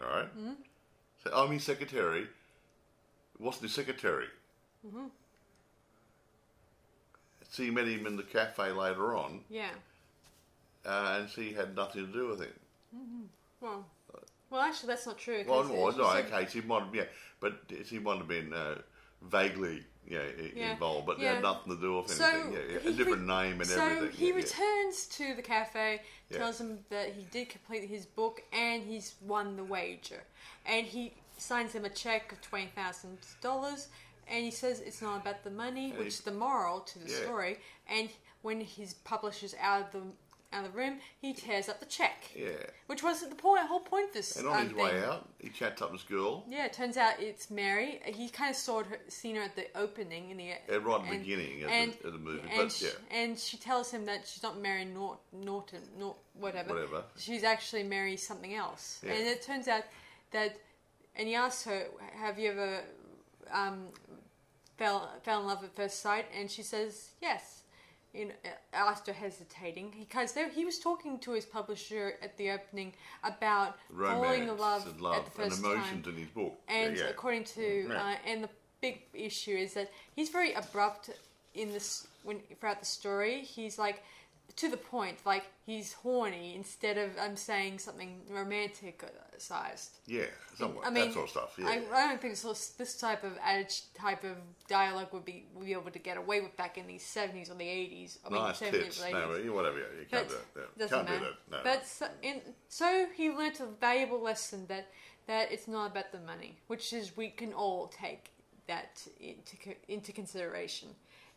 all 0.00 0.08
right? 0.08 0.28
So 1.24 1.30
I'm 1.34 1.50
his 1.52 1.64
secretary. 1.64 2.26
Wasn't 3.38 3.62
his 3.64 3.72
secretary. 3.74 4.26
So 7.50 7.62
you 7.62 7.72
met 7.72 7.86
him 7.86 8.06
in 8.06 8.16
the 8.16 8.22
cafe 8.22 8.70
later 8.72 9.14
on, 9.14 9.40
Yeah. 9.50 9.70
uh, 10.86 11.18
and 11.20 11.28
she 11.28 11.52
had 11.52 11.74
nothing 11.76 12.06
to 12.06 12.12
do 12.12 12.28
with 12.28 12.40
him. 12.40 13.28
Well, 13.60 13.84
well, 14.50 14.60
actually, 14.62 14.88
that's 14.88 15.06
not 15.06 15.18
true. 15.18 15.44
Well, 15.46 15.64
no, 15.64 15.90
she 15.90 15.98
no, 15.98 16.04
okay, 16.10 16.46
she 16.50 16.60
might 16.62 16.82
have, 16.84 16.94
yeah, 16.94 17.04
but 17.40 17.60
she 17.84 17.98
might 17.98 18.18
have 18.18 18.28
been 18.28 18.52
uh, 18.52 18.80
vaguely, 19.22 19.84
yeah, 20.08 20.20
Yeah, 20.54 20.72
involved, 20.72 21.06
but 21.06 21.18
yeah. 21.18 21.34
had 21.34 21.42
nothing 21.42 21.74
to 21.74 21.80
do 21.80 21.96
with 21.98 22.10
So 22.10 22.24
anything. 22.26 22.52
yeah, 22.52 22.58
yeah. 22.84 22.90
a 22.90 22.92
different 22.92 23.28
re- 23.28 23.34
name 23.48 23.60
and 23.60 23.66
so 23.66 23.82
everything. 23.84 24.10
he 24.16 24.24
yeah, 24.28 24.30
yeah. 24.30 24.36
returns 24.36 25.06
to 25.06 25.34
the 25.34 25.42
cafe, 25.42 26.00
tells 26.30 26.60
him 26.60 26.78
that 26.90 27.12
he 27.12 27.24
did 27.30 27.48
complete 27.48 27.88
his 27.88 28.06
book 28.06 28.42
and 28.52 28.82
he's 28.82 29.14
won 29.22 29.56
the 29.56 29.64
wager, 29.64 30.22
and 30.66 30.86
he 30.86 31.14
signs 31.38 31.72
him 31.72 31.84
a 31.84 31.90
check 31.90 32.32
of 32.32 32.40
twenty 32.40 32.70
thousand 32.74 33.18
dollars, 33.40 33.88
and 34.28 34.44
he 34.44 34.50
says 34.50 34.80
it's 34.80 35.02
not 35.02 35.20
about 35.22 35.42
the 35.44 35.50
money, 35.50 35.90
And 35.90 35.98
which 35.98 36.04
he- 36.04 36.08
is 36.08 36.20
the 36.20 36.32
moral 36.32 36.80
to 36.80 36.98
the 36.98 37.08
story. 37.08 37.58
And 37.88 38.08
when 38.42 38.60
his 38.60 38.94
publisher's 38.94 39.54
out 39.60 39.82
of 39.82 39.92
the 39.92 40.02
out 40.52 40.64
of 40.66 40.72
the 40.72 40.78
room, 40.78 40.98
he 41.20 41.32
tears 41.32 41.68
up 41.68 41.80
the 41.80 41.86
check, 41.86 42.30
Yeah. 42.36 42.50
which 42.86 43.02
was 43.02 43.26
the 43.26 43.34
point, 43.34 43.66
whole 43.66 43.80
point 43.80 44.08
of 44.08 44.14
this. 44.14 44.36
And 44.36 44.46
on 44.46 44.56
um, 44.60 44.68
his 44.68 44.76
way 44.76 44.90
thing. 44.90 45.04
out, 45.04 45.28
he 45.38 45.48
chats 45.48 45.80
up 45.80 45.92
this 45.92 46.02
girl. 46.02 46.44
Yeah, 46.48 46.66
it 46.66 46.72
turns 46.72 46.96
out 46.96 47.14
it's 47.20 47.50
Mary. 47.50 48.00
He 48.04 48.28
kind 48.28 48.50
of 48.50 48.56
saw 48.56 48.82
her, 48.82 48.98
seen 49.08 49.36
her 49.36 49.42
at 49.42 49.56
the 49.56 49.66
opening 49.74 50.30
in 50.30 50.36
the 50.36 50.44
Yeah, 50.44 50.54
right 50.68 50.74
at 50.74 50.82
the 50.84 50.92
and- 50.94 51.20
beginning 51.20 51.62
of 51.64 51.70
the- 51.70 52.06
of 52.08 52.12
the 52.12 52.18
movie, 52.18 52.48
and 52.48 52.58
but 52.58 52.72
she, 52.72 52.84
yeah. 52.86 52.90
and 53.10 53.38
she 53.38 53.56
tells 53.56 53.90
him 53.90 54.04
that 54.06 54.26
she's 54.26 54.42
not 54.42 54.58
Mary 54.58 54.84
Nort, 54.84 55.18
Norton, 55.32 55.82
Nort, 55.98 56.16
whatever. 56.34 56.74
Whatever. 56.74 57.04
She's 57.16 57.44
actually 57.44 57.84
Mary 57.84 58.16
something 58.16 58.54
else. 58.54 59.00
Yeah. 59.04 59.12
And 59.12 59.26
it 59.26 59.42
turns 59.42 59.68
out 59.68 59.84
that, 60.32 60.56
and 61.16 61.28
he 61.28 61.34
asks 61.34 61.64
her, 61.64 61.86
"Have 62.14 62.38
you 62.38 62.50
ever 62.50 62.80
um, 63.50 63.88
fell 64.76 65.10
fell 65.22 65.40
in 65.40 65.46
love 65.46 65.64
at 65.64 65.74
first 65.74 66.00
sight?" 66.00 66.26
And 66.38 66.50
she 66.50 66.62
says, 66.62 67.10
"Yes." 67.20 67.61
In, 68.14 68.30
after 68.74 69.10
hesitating, 69.10 69.94
because 69.98 70.32
there, 70.32 70.50
he 70.50 70.66
was 70.66 70.78
talking 70.78 71.18
to 71.20 71.32
his 71.32 71.46
publisher 71.46 72.16
at 72.22 72.36
the 72.36 72.50
opening 72.50 72.92
about 73.24 73.78
falling 73.98 74.48
in 74.48 74.58
love, 74.58 74.86
and 74.86 75.00
love 75.00 75.16
at 75.16 75.34
the 75.34 75.42
and 75.42 75.50
first 75.50 75.64
emotions 75.64 76.04
time. 76.04 76.12
in 76.14 76.20
his 76.20 76.28
book. 76.28 76.60
And 76.68 76.94
yeah, 76.96 77.04
yeah. 77.04 77.08
according 77.08 77.44
to 77.44 77.86
Yeah. 77.88 77.94
uh, 77.94 78.16
and 78.26 78.44
the 78.44 78.50
big 78.82 79.00
issue 79.14 79.56
is 79.56 79.72
that 79.74 79.90
he's 80.14 80.28
very 80.28 80.52
abrupt 80.52 81.08
in 81.54 81.72
this 81.72 82.06
when 82.22 82.40
throughout 82.60 82.80
the 82.80 82.86
story. 82.86 83.40
He's 83.40 83.78
like 83.78 84.02
to 84.56 84.68
the 84.68 84.76
point, 84.76 85.18
like 85.24 85.44
he's 85.64 85.94
horny 85.94 86.54
instead 86.54 86.98
of 86.98 87.10
I'm 87.20 87.36
saying 87.36 87.78
something 87.78 88.20
romantic 88.28 89.02
uh, 89.02 89.08
sized. 89.38 89.98
yeah, 90.06 90.24
somewhat, 90.56 90.86
I 90.86 90.90
mean, 90.90 91.06
that 91.06 91.14
sort 91.14 91.24
of 91.24 91.30
stuff. 91.30 91.54
Yeah. 91.58 91.68
I, 91.68 91.82
I 91.92 92.08
don't 92.08 92.20
think 92.20 92.36
so, 92.36 92.52
this 92.52 92.98
type 92.98 93.24
of 93.24 93.32
adage, 93.42 93.82
type 93.94 94.24
of 94.24 94.36
dialogue 94.68 95.08
would 95.12 95.24
be 95.24 95.46
would 95.54 95.64
be 95.66 95.72
able 95.72 95.90
to 95.90 95.98
get 95.98 96.16
away 96.18 96.40
with 96.42 96.56
back 96.56 96.76
in 96.76 96.86
the 96.86 96.98
seventies 96.98 97.50
or 97.50 97.54
the 97.54 97.68
eighties. 97.68 98.18
I 98.26 98.30
mean, 98.30 98.42
nice 98.42 98.60
70s 98.60 98.70
tips. 98.70 99.00
or 99.02 99.06
80s. 99.06 99.44
No, 99.46 99.52
whatever. 99.54 99.78
Yeah, 99.78 99.84
you 100.00 100.06
can't 100.10 100.28
But 100.28 100.54
do 100.54 100.60
that. 100.60 100.78
Doesn't 100.78 100.96
Can't 100.98 101.08
matter. 101.08 101.18
do 101.18 101.34
that. 101.50 101.56
No. 101.56 101.60
But 101.64 101.86
so, 101.86 102.06
in, 102.22 102.40
so 102.68 103.06
he 103.16 103.30
learnt 103.30 103.60
a 103.60 103.66
valuable 103.66 104.20
lesson 104.20 104.66
that 104.68 104.88
that 105.26 105.50
it's 105.50 105.66
not 105.68 105.92
about 105.92 106.12
the 106.12 106.20
money, 106.20 106.58
which 106.66 106.92
is 106.92 107.16
we 107.16 107.30
can 107.30 107.52
all 107.52 107.88
take 107.88 108.30
that 108.66 109.06
into 109.18 109.56
into 109.88 110.12
consideration. 110.12 110.88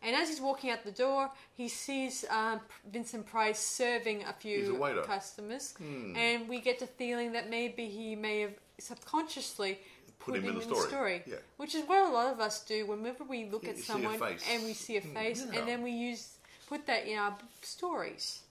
And 0.06 0.14
as 0.14 0.28
he's 0.28 0.40
walking 0.40 0.70
out 0.70 0.84
the 0.84 0.92
door, 0.92 1.30
he 1.54 1.68
sees 1.68 2.24
um, 2.30 2.60
Vincent 2.92 3.26
Price 3.26 3.58
serving 3.58 4.22
a 4.22 4.30
a 4.30 4.32
few 4.32 4.76
waiter. 4.76 5.02
customers, 5.02 5.74
and 5.80 6.48
we 6.48 6.60
get 6.60 6.78
the 6.78 6.86
feeling 6.86 7.32
that 7.32 7.50
maybe 7.50 7.86
he 7.86 8.14
may 8.14 8.40
have 8.42 8.54
subconsciously 8.78 9.78
put, 10.20 10.36
him, 10.36 10.44
in 10.48 10.54
the 10.54 10.74
story, 10.76 11.22
Yeah. 11.26 11.36
which 11.56 11.74
is 11.74 11.82
what 11.88 12.08
a 12.08 12.12
lot 12.12 12.32
of 12.32 12.38
us 12.40 12.64
do 12.64 12.86
whenever 12.86 13.24
we 13.24 13.46
look 13.46 13.64
You 13.64 13.70
at 13.70 13.78
someone 13.78 14.20
and 14.50 14.62
we 14.64 14.74
see 14.74 14.96
a 14.96 15.00
face, 15.00 15.44
yeah. 15.44 15.58
and 15.58 15.68
then 15.68 15.82
we 15.82 15.90
use 15.90 16.36
put 16.68 16.86
that 16.86 17.06
in 17.06 17.18
our 17.18 17.36
stories. 17.62 18.42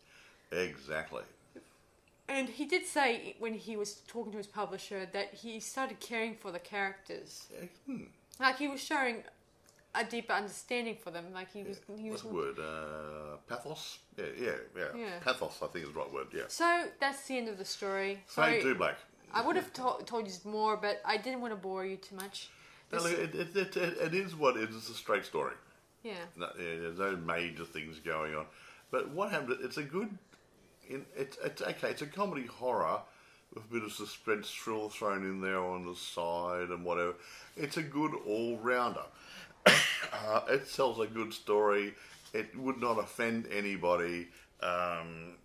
Exactly. 0.51 1.23
And 2.27 2.49
he 2.49 2.65
did 2.65 2.85
say 2.85 3.35
when 3.39 3.53
he 3.53 3.77
was 3.77 4.01
talking 4.07 4.31
to 4.31 4.37
his 4.37 4.47
publisher 4.47 5.07
that 5.13 5.33
he 5.35 5.59
started 5.59 5.99
caring 5.99 6.35
for 6.35 6.51
the 6.51 6.59
characters. 6.59 7.47
Hmm. 7.85 8.05
Like 8.39 8.57
he 8.57 8.67
was 8.67 8.81
showing 8.81 9.23
a 9.97 10.03
deeper 10.03 10.34
understanding 10.34 10.97
for 11.01 11.12
them. 11.12 11.25
Like 11.34 11.51
he 11.51 11.63
was, 11.63 11.79
he 11.97 12.10
What's 12.10 12.23
was. 12.23 12.31
the 12.31 12.38
word? 12.38 12.60
Uh, 12.60 13.38
pathos? 13.47 13.99
Yeah, 14.17 14.25
yeah, 14.39 14.51
yeah, 14.77 14.84
Yeah. 14.95 15.19
Pathos, 15.23 15.58
I 15.62 15.67
think 15.67 15.86
is 15.86 15.93
the 15.93 15.99
right 15.99 16.12
word, 16.13 16.27
yeah. 16.34 16.43
So 16.47 16.86
that's 16.99 17.25
the 17.27 17.38
end 17.38 17.49
of 17.49 17.58
the 17.58 17.65
story. 17.65 18.15
Fade 18.27 18.62
Sorry, 18.62 18.62
to 18.63 18.75
black. 18.75 18.97
I 19.34 19.41
would 19.45 19.55
have 19.55 19.73
to- 19.73 20.03
told 20.05 20.27
you 20.27 20.34
more, 20.49 20.77
but 20.77 21.01
I 21.05 21.17
didn't 21.17 21.41
want 21.41 21.51
to 21.51 21.58
bore 21.58 21.86
you 21.86 21.97
too 21.97 22.15
much. 22.15 22.49
No, 22.91 22.99
look, 22.99 23.12
it, 23.13 23.36
it, 23.36 23.55
it, 23.55 23.77
it, 23.77 24.13
is 24.13 24.36
what 24.36 24.55
it 24.55 24.69
is. 24.69 24.75
It's 24.75 24.89
a 24.89 24.93
straight 24.93 25.25
story. 25.25 25.55
yeah. 26.03 26.13
No, 26.38 26.47
yeah, 26.58 26.79
there's 26.81 26.99
no 26.99 27.15
major 27.17 27.65
things 27.65 27.99
going 27.99 28.36
on. 28.36 28.45
But 28.91 29.10
what 29.10 29.31
happened? 29.31 29.58
It's 29.62 29.77
a 29.77 29.84
good. 29.84 30.10
In, 30.88 31.05
it's, 31.17 31.38
it's 31.43 31.62
okay. 31.62 31.89
It's 31.89 32.03
a 32.03 32.08
comedy 32.08 32.45
horror 32.45 32.99
with 33.53 33.63
a 33.65 33.67
bit 33.67 33.84
of 33.84 33.91
suspense 33.91 34.49
thrill 34.51 34.89
thrown 34.89 35.23
in 35.23 35.41
there 35.41 35.60
on 35.60 35.86
the 35.86 35.95
side 35.95 36.69
and 36.69 36.86
whatever. 36.86 37.15
It's 37.58 37.77
a 37.77 37.84
good 37.84 38.13
all 38.25 38.58
rounder. 38.60 39.05
Uh, 39.65 40.41
it 40.49 40.71
tells 40.73 40.99
a 40.99 41.08
good 41.08 41.34
story. 41.34 41.93
It 42.34 42.58
would 42.58 42.80
not 42.80 42.99
offend 42.99 43.47
anybody. 43.51 44.28
Um, 44.62 45.36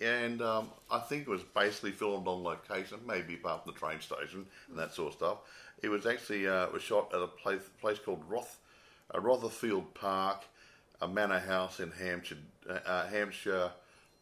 and 0.00 0.40
um, 0.40 0.70
I 0.90 0.98
think 0.98 1.22
it 1.22 1.28
was 1.28 1.42
basically 1.42 1.92
filmed 1.92 2.26
on 2.26 2.42
location, 2.42 2.98
maybe 3.06 3.34
apart 3.34 3.64
from 3.64 3.74
the 3.74 3.78
train 3.78 4.00
station 4.00 4.46
and 4.68 4.78
that 4.78 4.94
sort 4.94 5.08
of 5.08 5.14
stuff. 5.14 5.38
It 5.82 5.88
was 5.88 6.06
actually 6.06 6.48
uh, 6.48 6.64
it 6.64 6.72
was 6.72 6.82
shot 6.82 7.12
at 7.14 7.20
a 7.20 7.26
place 7.26 7.62
place 7.80 7.98
called 7.98 8.22
Roth, 8.28 8.58
uh, 9.14 9.18
Rotherfield 9.18 9.94
Park, 9.94 10.44
a 11.00 11.08
manor 11.08 11.38
house 11.38 11.80
in 11.80 11.90
Hampshire, 11.90 12.38
uh, 12.68 12.78
uh, 12.86 13.06
Hampshire, 13.08 13.70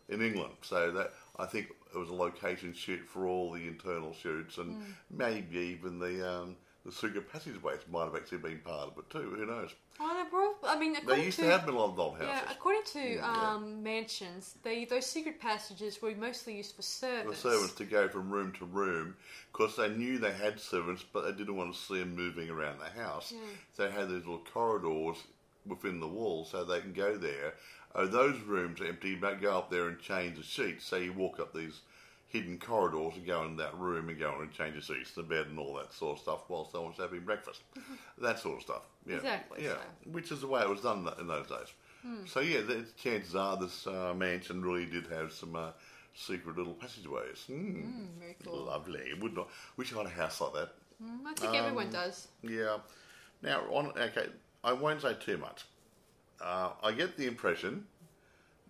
in 0.08 0.22
England. 0.22 0.54
So 0.62 0.90
that 0.92 1.12
I 1.38 1.46
think 1.46 1.70
it 1.94 1.98
was 1.98 2.08
a 2.08 2.14
location 2.14 2.74
shoot 2.74 3.00
for 3.06 3.26
all 3.26 3.52
the 3.52 3.66
internal 3.66 4.14
shoots, 4.14 4.58
and 4.58 4.76
maybe 5.10 5.58
even 5.58 5.98
the 5.98 6.28
um, 6.28 6.56
the 6.88 6.94
secret 6.94 7.30
passageways 7.30 7.80
might 7.90 8.04
have 8.04 8.16
actually 8.16 8.38
been 8.38 8.60
part 8.64 8.88
of 8.88 8.98
it 8.98 9.10
too. 9.10 9.34
Who 9.36 9.44
knows? 9.44 9.74
Well, 10.00 10.14
they 10.14 10.30
were 10.30 10.42
all, 10.42 10.54
I 10.64 10.78
mean, 10.78 10.96
They 11.06 11.24
used 11.24 11.38
to, 11.38 11.44
to 11.44 11.50
have 11.50 11.66
Milan 11.66 11.94
old 11.98 12.14
houses. 12.14 12.28
Yeah, 12.28 12.50
according 12.50 12.82
to 12.92 13.14
yeah. 13.16 13.52
um, 13.52 13.82
mansions, 13.82 14.54
they 14.62 14.86
those 14.86 15.04
secret 15.04 15.38
passages 15.38 16.00
were 16.00 16.14
mostly 16.14 16.56
used 16.56 16.74
for 16.74 16.82
servants. 16.82 17.42
For 17.42 17.50
servants 17.50 17.74
to 17.74 17.84
go 17.84 18.08
from 18.08 18.30
room 18.30 18.52
to 18.58 18.64
room 18.64 19.16
because 19.52 19.76
they 19.76 19.90
knew 19.90 20.18
they 20.18 20.32
had 20.32 20.58
servants, 20.58 21.04
but 21.12 21.24
they 21.24 21.32
didn't 21.32 21.56
want 21.56 21.74
to 21.74 21.78
see 21.78 21.98
them 21.98 22.16
moving 22.16 22.48
around 22.48 22.78
the 22.78 23.00
house. 23.00 23.34
So 23.74 23.86
they 23.86 23.90
had 23.90 24.08
these 24.08 24.24
little 24.24 24.38
corridors 24.38 25.18
within 25.66 26.00
the 26.00 26.08
walls 26.08 26.50
so 26.52 26.64
they 26.64 26.80
can 26.80 26.94
go 26.94 27.18
there. 27.18 27.54
Oh, 27.94 28.06
those 28.06 28.40
rooms 28.40 28.80
are 28.80 28.86
empty, 28.86 29.14
but 29.14 29.42
go 29.42 29.58
up 29.58 29.70
there 29.70 29.88
and 29.88 30.00
change 30.00 30.36
the 30.38 30.42
sheets. 30.42 30.86
So 30.86 30.96
you 30.96 31.12
walk 31.12 31.38
up 31.38 31.52
these 31.52 31.80
hidden 32.28 32.58
corridors 32.58 33.14
and 33.16 33.26
go 33.26 33.42
in 33.44 33.56
that 33.56 33.76
room 33.78 34.08
and 34.08 34.18
go 34.18 34.38
and 34.40 34.52
change 34.52 34.74
the 34.74 34.80
sheets, 34.94 35.12
the 35.12 35.22
bed, 35.22 35.46
and 35.48 35.58
all 35.58 35.74
that 35.74 35.92
sort 35.92 36.18
of 36.18 36.22
stuff 36.22 36.40
while 36.48 36.68
someone's 36.70 36.98
having 36.98 37.20
breakfast. 37.20 37.62
that 38.18 38.38
sort 38.38 38.56
of 38.58 38.62
stuff. 38.62 38.82
Yeah. 39.06 39.16
Exactly, 39.16 39.64
Yeah. 39.64 39.70
so. 39.74 40.10
Which 40.12 40.30
is 40.30 40.40
the 40.42 40.46
way 40.46 40.60
it 40.62 40.68
was 40.68 40.82
done 40.82 41.08
in 41.18 41.26
those 41.26 41.46
days. 41.48 41.68
So 42.26 42.40
yeah, 42.40 42.60
the 42.62 42.86
chances 42.96 43.34
are 43.34 43.56
this 43.58 43.86
uh, 43.86 44.14
mansion 44.16 44.62
really 44.62 44.86
did 44.86 45.06
have 45.08 45.30
some 45.32 45.54
uh, 45.56 45.70
secret 46.14 46.56
little 46.56 46.72
passageways. 46.74 47.44
Mm. 47.50 47.84
Mm, 47.84 48.06
very 48.18 48.36
cool. 48.44 48.64
Lovely. 48.64 49.12
Would 49.20 49.34
not. 49.34 49.48
Wish 49.76 49.92
I 49.92 49.98
had 49.98 50.06
a 50.06 50.10
house 50.10 50.40
like 50.40 50.54
that. 50.54 50.70
Mm, 51.04 51.26
I 51.26 51.34
think 51.34 51.54
everyone 51.54 51.86
Um, 51.86 51.92
does. 51.92 52.28
Yeah. 52.42 52.78
Now, 53.42 53.60
on 53.70 53.88
okay, 53.98 54.28
I 54.64 54.72
won't 54.72 55.02
say 55.02 55.14
too 55.20 55.36
much. 55.38 55.64
Uh, 56.40 56.70
I 56.82 56.92
get 56.92 57.16
the 57.16 57.26
impression 57.26 57.86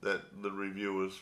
that 0.01 0.43
the 0.43 0.51
reviewers 0.51 1.21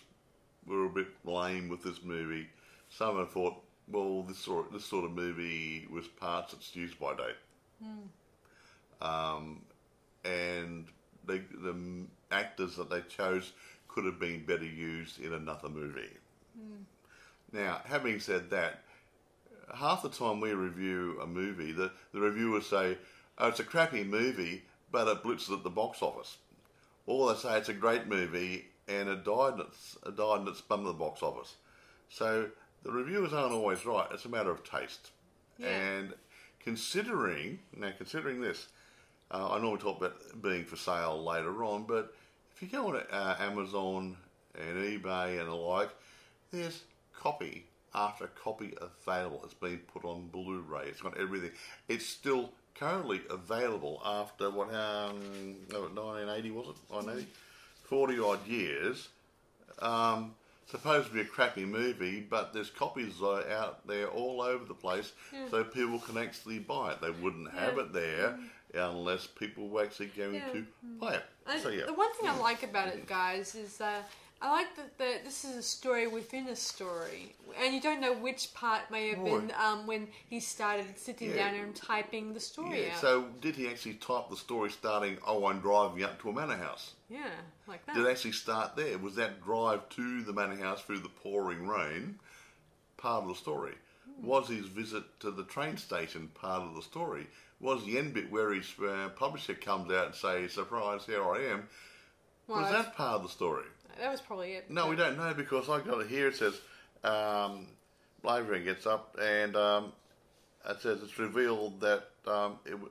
were 0.66 0.86
a 0.86 0.90
bit 0.90 1.08
lame 1.24 1.68
with 1.68 1.82
this 1.82 2.02
movie. 2.02 2.48
Some 2.88 3.16
have 3.18 3.30
thought, 3.32 3.56
well, 3.88 4.22
this 4.22 4.38
sort 4.38 4.72
this 4.72 4.84
sort 4.84 5.04
of 5.04 5.12
movie 5.12 5.86
was 5.90 6.06
past 6.08 6.52
its 6.52 6.74
use 6.74 6.94
by 6.94 7.14
date. 7.14 7.36
Um, 9.00 9.62
and 10.24 10.86
they, 11.26 11.38
the 11.38 12.06
actors 12.30 12.76
that 12.76 12.90
they 12.90 13.02
chose 13.02 13.52
could 13.88 14.04
have 14.04 14.18
been 14.18 14.44
better 14.44 14.64
used 14.64 15.20
in 15.20 15.32
another 15.32 15.68
movie. 15.68 16.10
Now, 17.52 17.80
having 17.84 18.20
said 18.20 18.50
that, 18.50 18.82
half 19.74 20.02
the 20.02 20.08
time 20.08 20.40
we 20.40 20.52
review 20.52 21.18
a 21.22 21.26
movie, 21.26 21.72
the, 21.72 21.92
the 22.12 22.20
reviewers 22.20 22.66
say, 22.66 22.98
oh, 23.38 23.48
it's 23.48 23.60
a 23.60 23.64
crappy 23.64 24.04
movie, 24.04 24.64
but 24.90 25.08
it 25.08 25.22
blitzes 25.22 25.52
at 25.56 25.62
the 25.62 25.70
box 25.70 26.02
office. 26.02 26.38
Or 27.06 27.32
they 27.32 27.38
say 27.38 27.56
it's 27.58 27.68
a 27.68 27.74
great 27.74 28.06
movie 28.06 28.66
and 28.88 29.08
it 29.08 29.24
died 29.24 29.54
in 29.54 29.60
its, 29.60 29.96
it 30.06 30.16
died 30.16 30.42
in 30.42 30.48
its 30.48 30.60
bum 30.60 30.80
at 30.80 30.86
the 30.86 30.92
box 30.92 31.22
office. 31.22 31.56
So 32.08 32.48
the 32.82 32.92
reviewers 32.92 33.32
aren't 33.32 33.52
always 33.52 33.84
right. 33.84 34.06
It's 34.12 34.24
a 34.24 34.28
matter 34.28 34.50
of 34.50 34.64
taste. 34.64 35.10
Yeah. 35.58 35.68
And 35.68 36.14
considering, 36.60 37.58
now 37.76 37.90
considering 37.96 38.40
this, 38.40 38.68
uh, 39.30 39.50
I 39.50 39.58
normally 39.58 39.80
talk 39.80 39.98
about 39.98 40.42
being 40.42 40.64
for 40.64 40.76
sale 40.76 41.22
later 41.22 41.64
on, 41.64 41.84
but 41.84 42.14
if 42.54 42.62
you 42.62 42.68
go 42.68 42.88
on 42.88 42.96
uh, 42.96 43.36
Amazon 43.40 44.16
and 44.54 44.76
eBay 44.76 45.40
and 45.40 45.48
the 45.48 45.54
like, 45.54 45.90
there's 46.52 46.82
copy 47.12 47.66
after 47.94 48.26
copy 48.28 48.74
available. 48.80 49.40
It's 49.44 49.54
been 49.54 49.78
put 49.92 50.04
on 50.04 50.28
Blu-ray. 50.28 50.86
It's 50.88 51.00
got 51.00 51.18
everything. 51.18 51.50
It's 51.88 52.06
still 52.06 52.52
currently 52.74 53.22
available 53.30 54.00
after 54.04 54.50
what? 54.50 54.68
Um, 54.68 55.56
oh, 55.74 55.88
1980 55.94 56.50
was 56.50 56.66
it? 56.68 56.76
1980, 56.88 57.26
40 57.88 58.18
odd 58.20 58.46
years. 58.46 59.08
Um, 59.78 60.34
supposed 60.66 61.08
to 61.08 61.14
be 61.14 61.20
a 61.20 61.24
crappy 61.24 61.64
movie, 61.64 62.20
but 62.20 62.52
there's 62.52 62.70
copies 62.70 63.22
uh, 63.22 63.44
out 63.50 63.86
there 63.86 64.08
all 64.08 64.40
over 64.42 64.64
the 64.64 64.74
place, 64.74 65.12
so 65.50 65.62
people 65.62 65.98
can 66.00 66.16
actually 66.18 66.58
buy 66.58 66.92
it. 66.92 67.00
They 67.00 67.10
wouldn't 67.10 67.52
have 67.52 67.76
Yeah. 67.76 67.82
it 67.82 67.92
there 67.92 68.38
unless 68.74 69.26
people 69.26 69.68
were 69.68 69.84
actually 69.84 70.08
going 70.08 70.34
Yeah. 70.34 70.52
to 70.52 70.66
buy 71.00 71.14
it. 71.14 71.24
So 71.62 71.68
yeah, 71.68 71.86
The 71.86 71.92
one 71.92 72.12
thing 72.14 72.28
I 72.28 72.36
like 72.36 72.62
about 72.64 72.88
it, 72.88 73.06
guys, 73.06 73.54
is 73.54 73.80
uh, 73.80 74.02
I 74.42 74.50
like 74.52 74.76
that 74.76 74.98
the, 74.98 75.18
this 75.24 75.44
is 75.46 75.56
a 75.56 75.62
story 75.62 76.06
within 76.06 76.46
a 76.48 76.56
story, 76.56 77.34
and 77.58 77.74
you 77.74 77.80
don't 77.80 78.02
know 78.02 78.12
which 78.12 78.52
part 78.52 78.90
may 78.90 79.08
have 79.08 79.24
been 79.24 79.48
Right. 79.48 79.58
um, 79.60 79.86
when 79.86 80.08
he 80.28 80.40
started 80.40 80.98
sitting 80.98 81.30
Yeah. 81.30 81.36
down 81.50 81.54
and 81.54 81.74
typing 81.74 82.34
the 82.34 82.40
story 82.40 82.84
yeah. 82.86 82.92
out. 82.94 83.00
So 83.00 83.22
did 83.40 83.56
he 83.56 83.66
actually 83.66 83.94
type 83.94 84.28
the 84.28 84.36
story 84.36 84.70
starting? 84.70 85.16
Oh, 85.26 85.46
I'm 85.46 85.60
driving 85.60 86.02
up 86.02 86.20
to 86.20 86.28
a 86.28 86.32
manor 86.34 86.56
house. 86.56 86.92
yeah, 87.08 87.30
like 87.66 87.86
that. 87.86 87.94
Did 87.94 88.04
it 88.06 88.10
actually 88.10 88.32
start 88.32 88.76
there? 88.76 88.98
Was 88.98 89.14
that 89.14 89.42
drive 89.42 89.88
to 89.90 90.22
the 90.22 90.34
manor 90.34 90.56
house 90.56 90.82
through 90.82 90.98
the 91.00 91.08
pouring 91.08 91.66
rain 91.66 92.18
part 92.98 93.22
of 93.22 93.28
the 93.28 93.34
story? 93.34 93.74
Was 94.20 94.48
his 94.48 94.66
visit 94.66 95.18
to 95.20 95.30
the 95.30 95.44
train 95.44 95.76
station 95.78 96.28
part 96.34 96.62
of 96.62 96.74
the 96.74 96.82
story? 96.82 97.26
Was 97.58 97.84
the 97.86 97.96
end 97.98 98.12
bit 98.12 98.30
where 98.30 98.52
his 98.52 98.70
uh, 98.86 99.08
publisher 99.16 99.54
comes 99.54 99.90
out 99.90 100.06
and 100.06 100.14
says, 100.14 100.52
"Surprise, 100.52 101.06
here 101.06 101.24
I 101.24 101.38
am"? 101.52 101.68
Well, 102.46 102.60
was 102.60 102.68
that's- 102.70 102.84
that 102.86 102.96
part 102.96 103.16
of 103.16 103.22
the 103.22 103.28
story? 103.30 103.64
That 103.98 104.10
was 104.10 104.20
probably 104.20 104.52
it. 104.52 104.70
No, 104.70 104.88
we 104.88 104.96
don't 104.96 105.16
know 105.16 105.32
because 105.34 105.68
I 105.68 105.80
got 105.80 106.00
it 106.00 106.08
here. 106.08 106.28
It 106.28 106.36
says 106.36 106.54
um, 107.04 107.66
Blavering 108.24 108.64
gets 108.64 108.86
up 108.86 109.16
and 109.20 109.54
um, 109.56 109.92
it 110.68 110.80
says 110.80 111.00
it's 111.02 111.18
revealed 111.18 111.80
that 111.80 112.08
um, 112.26 112.58
it. 112.64 112.70
w- 112.72 112.90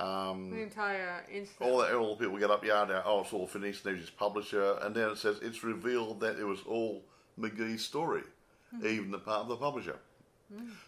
Um, 0.00 0.50
The 0.50 0.62
entire 0.62 1.24
incident. 1.30 1.70
all, 1.70 1.78
the, 1.78 1.96
all 1.98 2.14
the 2.16 2.24
people 2.24 2.38
get 2.38 2.50
up, 2.50 2.64
yeah, 2.64 2.84
now, 2.88 3.02
oh, 3.04 3.20
it's 3.22 3.32
all 3.32 3.46
finished, 3.46 3.82
there's 3.84 4.00
his 4.00 4.10
publisher, 4.10 4.78
and 4.82 4.94
then 4.94 5.10
it 5.10 5.18
says 5.18 5.38
it's 5.42 5.64
revealed 5.64 6.20
that 6.20 6.38
it 6.38 6.44
was 6.44 6.60
all 6.66 7.04
McGee's 7.38 7.84
story, 7.84 8.22
even 8.84 9.10
the 9.10 9.18
part 9.18 9.42
of 9.42 9.48
the 9.48 9.56
publisher. 9.56 9.96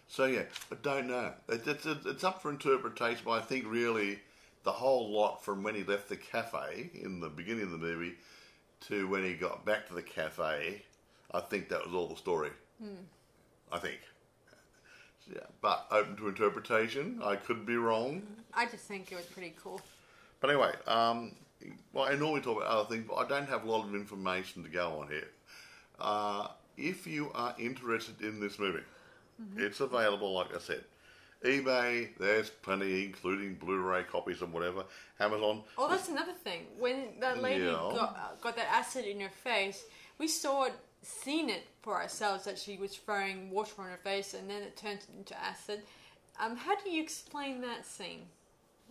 So, 0.07 0.25
yeah, 0.25 0.43
I 0.71 0.75
don't 0.81 1.07
know. 1.07 1.33
It, 1.49 1.67
it's, 1.67 1.85
it's 1.85 2.23
up 2.23 2.41
for 2.41 2.49
interpretation, 2.49 3.21
but 3.25 3.31
I 3.33 3.41
think 3.41 3.65
really 3.67 4.19
the 4.63 4.71
whole 4.71 5.11
lot 5.11 5.43
from 5.45 5.61
when 5.61 5.75
he 5.75 5.83
left 5.83 6.09
the 6.09 6.15
cafe 6.17 6.89
in 6.95 7.19
the 7.19 7.29
beginning 7.29 7.63
of 7.63 7.71
the 7.71 7.77
movie 7.77 8.13
to 8.81 9.07
when 9.07 9.23
he 9.23 9.33
got 9.33 9.65
back 9.65 9.87
to 9.87 9.93
the 9.93 10.01
cafe, 10.01 10.83
I 11.31 11.39
think 11.39 11.69
that 11.69 11.85
was 11.85 11.93
all 11.93 12.07
the 12.07 12.15
story. 12.15 12.49
I 13.71 13.79
think. 13.79 13.99
Yeah, 15.31 15.45
but 15.61 15.85
open 15.91 16.17
to 16.17 16.27
interpretation. 16.27 17.21
I 17.23 17.35
could 17.35 17.65
be 17.65 17.75
wrong. 17.75 18.23
I 18.53 18.65
just 18.65 18.85
think 18.85 19.11
it 19.11 19.15
was 19.15 19.25
pretty 19.25 19.53
cool. 19.61 19.79
But 20.39 20.49
anyway, 20.49 20.73
um, 20.87 21.33
well, 21.93 22.05
I 22.05 22.15
normally 22.15 22.41
talk 22.41 22.57
about 22.57 22.69
other 22.69 22.89
things, 22.89 23.05
but 23.07 23.15
I 23.15 23.27
don't 23.27 23.47
have 23.47 23.63
a 23.63 23.71
lot 23.71 23.85
of 23.85 23.93
information 23.93 24.63
to 24.63 24.69
go 24.69 24.99
on 24.99 25.07
here. 25.07 25.29
Uh, 25.99 26.47
if 26.75 27.05
you 27.05 27.31
are 27.35 27.55
interested 27.59 28.21
in 28.21 28.39
this 28.39 28.57
movie, 28.57 28.83
it's 29.55 29.79
available, 29.79 30.33
like 30.33 30.55
I 30.55 30.59
said. 30.59 30.83
eBay, 31.43 32.09
there's 32.19 32.49
plenty, 32.49 33.05
including 33.05 33.55
Blu-ray 33.55 34.03
copies 34.03 34.41
and 34.41 34.53
whatever. 34.53 34.83
Amazon, 35.19 35.63
Oh, 35.77 35.89
that's 35.89 36.09
another 36.09 36.33
thing. 36.33 36.67
When 36.77 37.19
that 37.19 37.41
lady 37.41 37.63
Yeah. 37.65 37.71
got, 37.71 38.15
uh, 38.15 38.35
got 38.41 38.55
that 38.55 38.67
acid 38.71 39.05
in 39.05 39.19
her 39.21 39.29
face, 39.29 39.83
we 40.17 40.27
saw 40.27 40.65
it, 40.65 40.73
seen 41.01 41.49
it 41.49 41.63
for 41.81 41.95
ourselves 41.95 42.45
that 42.45 42.59
she 42.59 42.77
was 42.77 42.95
throwing 42.95 43.49
water 43.49 43.73
on 43.79 43.89
her 43.89 43.97
face 43.97 44.33
and 44.35 44.49
then 44.49 44.61
it 44.61 44.77
turned 44.77 44.99
into 45.17 45.35
acid. 45.39 45.81
Um, 46.39 46.55
how 46.55 46.75
do 46.75 46.89
you 46.91 47.01
explain 47.01 47.61
that 47.61 47.85
scene? 47.85 48.27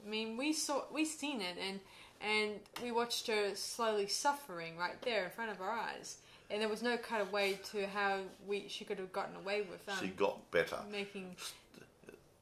I 0.05 0.09
mean, 0.09 0.37
we 0.37 0.53
saw, 0.53 0.85
we 0.93 1.05
seen 1.05 1.41
it 1.41 1.57
and 1.61 1.81
and 2.23 2.61
we 2.83 2.91
watched 2.93 3.29
her 3.29 3.55
slowly 3.55 4.07
suffering 4.07 4.77
right 4.77 5.01
there 5.03 5.25
in 5.25 5.31
front 5.31 5.51
of 5.51 5.61
our 5.63 5.71
eyes, 5.71 6.19
and 6.51 6.61
there 6.61 6.69
was 6.69 6.83
no 6.83 6.99
kind 6.99 7.23
of 7.23 7.33
way 7.33 7.59
to 7.73 7.87
how 7.87 8.19
we 8.47 8.69
she 8.69 8.85
could 8.85 8.99
have 8.99 9.11
gotten 9.11 9.35
away 9.37 9.63
with 9.63 9.89
um, 9.89 9.97
she 10.01 10.09
got 10.09 10.51
better. 10.51 10.77
making. 10.91 11.35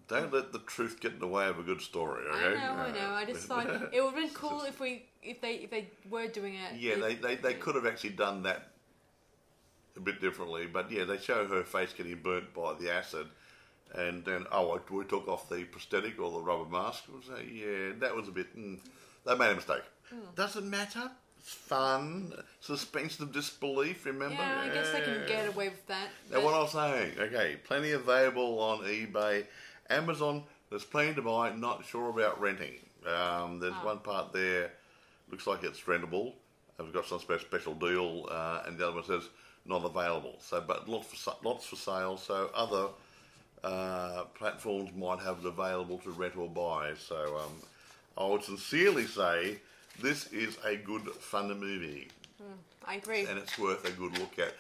Don't 0.09 0.33
let 0.33 0.53
the 0.53 0.59
truth 0.61 1.01
get 1.01 1.13
in 1.13 1.19
the 1.19 1.27
way 1.27 1.47
of 1.47 1.59
a 1.59 1.63
good 1.63 1.83
story, 1.83 2.25
I 2.33 2.45
okay? 2.45 2.61
know, 2.61 2.73
I 2.73 2.93
know. 2.93 3.11
I 3.11 3.25
just 3.27 3.47
thought 3.47 3.67
it 3.67 3.81
would 4.03 4.15
have 4.15 4.15
been 4.15 4.31
cool 4.31 4.63
if 4.63 4.81
we 4.81 5.05
if 5.23 5.41
they 5.43 5.55
if 5.57 5.71
they 5.71 5.91
were 6.09 6.27
doing 6.29 6.55
it. 6.55 6.79
Yeah, 6.79 6.97
they, 6.97 7.15
they, 7.15 7.37
they 7.37 7.55
could 7.55 7.75
have 7.75 7.85
actually 7.87 8.11
done 8.11 8.43
that 8.45 8.71
a 9.97 10.01
bit 10.01 10.21
differently, 10.21 10.67
but 10.67 10.91
yeah, 10.91 11.05
they 11.05 11.19
show 11.19 11.47
her 11.47 11.63
face 11.63 11.93
getting 11.93 12.17
burnt 12.23 12.55
by 12.55 12.75
the 12.81 12.91
acid, 12.91 13.27
and 13.95 14.25
then 14.25 14.47
oh, 14.51 14.81
we 14.91 15.05
took 15.05 15.29
off 15.29 15.49
the 15.51 15.65
prosthetic 15.65 16.19
or 16.19 16.31
the 16.31 16.41
rubber 16.41 16.71
mask. 16.71 17.05
It 17.09 17.15
was, 17.15 17.43
yeah, 17.53 17.93
that 17.99 18.17
was 18.17 18.29
a 18.29 18.33
bit. 18.33 18.57
Mm, 18.57 18.79
they 19.27 19.35
made 19.37 19.51
a 19.51 19.57
mistake. 19.57 19.83
Hmm. 20.09 20.21
Doesn't 20.35 20.69
matter. 20.69 21.11
It's 21.39 21.53
fun, 21.53 22.33
suspension 22.61 23.25
of 23.25 23.33
disbelief. 23.33 24.07
Remember? 24.07 24.35
Yeah, 24.35 24.63
I 24.65 24.75
guess 24.75 24.91
they 24.91 25.03
can 25.03 25.27
get 25.27 25.49
away 25.49 25.69
with 25.69 25.87
that. 25.87 26.09
Now, 26.31 26.37
but- 26.37 26.45
what 26.45 26.55
I 26.55 26.59
was 26.61 26.73
saying, 26.73 27.13
okay, 27.19 27.57
plenty 27.65 27.93
available 27.93 28.59
on 28.61 28.81
eBay, 28.81 29.45
Amazon. 29.91 30.45
There's 30.71 30.85
plenty 30.85 31.15
to 31.15 31.23
buy. 31.23 31.51
Not 31.55 31.85
sure 31.85 32.11
about 32.11 32.41
renting. 32.41 32.75
Um, 33.07 33.59
there's 33.59 33.75
Ah. 33.75 33.85
one 33.85 33.99
part 34.01 34.33
there, 34.33 34.73
looks 35.31 35.47
like 35.47 35.63
it's 35.63 35.81
rentable. 35.83 36.35
I've 36.79 36.93
got 36.93 37.07
some 37.07 37.21
special 37.21 37.75
deal, 37.75 38.29
uh, 38.31 38.63
and 38.67 38.79
the 38.79 38.87
other 38.87 38.97
one 38.97 39.05
says 39.05 39.29
not 39.65 39.85
available. 39.85 40.37
So, 40.41 40.61
but 40.61 40.89
lots 40.89 41.09
for 41.13 41.37
lots 41.43 41.67
for 41.67 41.77
sale. 41.77 42.17
So 42.17 42.51
other 42.55 42.89
uh, 43.65 44.25
platforms 44.35 44.91
might 44.95 45.19
have 45.21 45.39
it 45.41 45.45
available 45.47 45.99
to 45.99 46.11
rent 46.11 46.37
or 46.37 46.49
buy. 46.49 46.95
So, 46.95 47.39
um, 47.39 47.53
I 48.17 48.25
would 48.27 48.45
sincerely 48.45 49.07
say 49.07 49.59
this 50.01 50.33
is 50.33 50.57
a 50.65 50.77
good 50.77 51.03
fun 51.15 51.49
movie 51.59 52.09
I 52.87 52.95
agree. 52.97 53.27
and 53.27 53.37
it's 53.39 53.59
worth 53.59 53.85
a 53.85 53.91
good 53.93 54.17
look 54.19 54.39
at. 54.39 54.55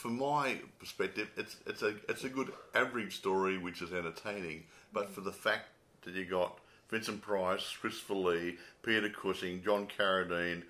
From 0.00 0.16
my 0.16 0.56
perspective, 0.78 1.28
it's 1.36 1.56
it's 1.66 1.82
a 1.82 1.94
it's 2.08 2.24
a 2.24 2.30
good 2.30 2.54
average 2.74 3.14
story 3.16 3.58
which 3.58 3.82
is 3.82 3.92
entertaining, 3.92 4.64
but 4.94 5.10
for 5.10 5.20
the 5.20 5.30
fact 5.30 5.66
that 6.04 6.14
you 6.14 6.24
got 6.24 6.58
Vincent 6.88 7.20
Price, 7.20 7.76
Christopher 7.78 8.14
Lee, 8.14 8.56
Peter 8.82 9.10
Cushing, 9.10 9.62
John 9.62 9.86
Carradine 9.86 10.62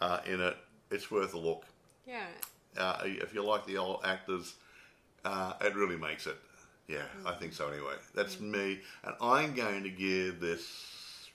uh, 0.00 0.20
in 0.24 0.40
it, 0.40 0.56
it's 0.92 1.10
worth 1.10 1.34
a 1.34 1.38
look. 1.38 1.64
yeah. 2.06 2.26
Uh, 2.76 2.98
if 3.02 3.34
you 3.34 3.42
like 3.44 3.66
the 3.66 3.78
old 3.78 4.02
actors, 4.04 4.54
uh, 5.24 5.54
it 5.60 5.74
really 5.74 5.96
makes 5.96 6.28
it. 6.28 6.36
Yeah, 6.86 7.02
I 7.26 7.32
think 7.32 7.54
so. 7.54 7.70
Anyway, 7.70 7.94
that's 8.14 8.38
me, 8.38 8.78
and 9.02 9.14
I'm 9.20 9.54
going 9.54 9.82
to 9.82 9.90
give 9.90 10.38
this. 10.38 11.28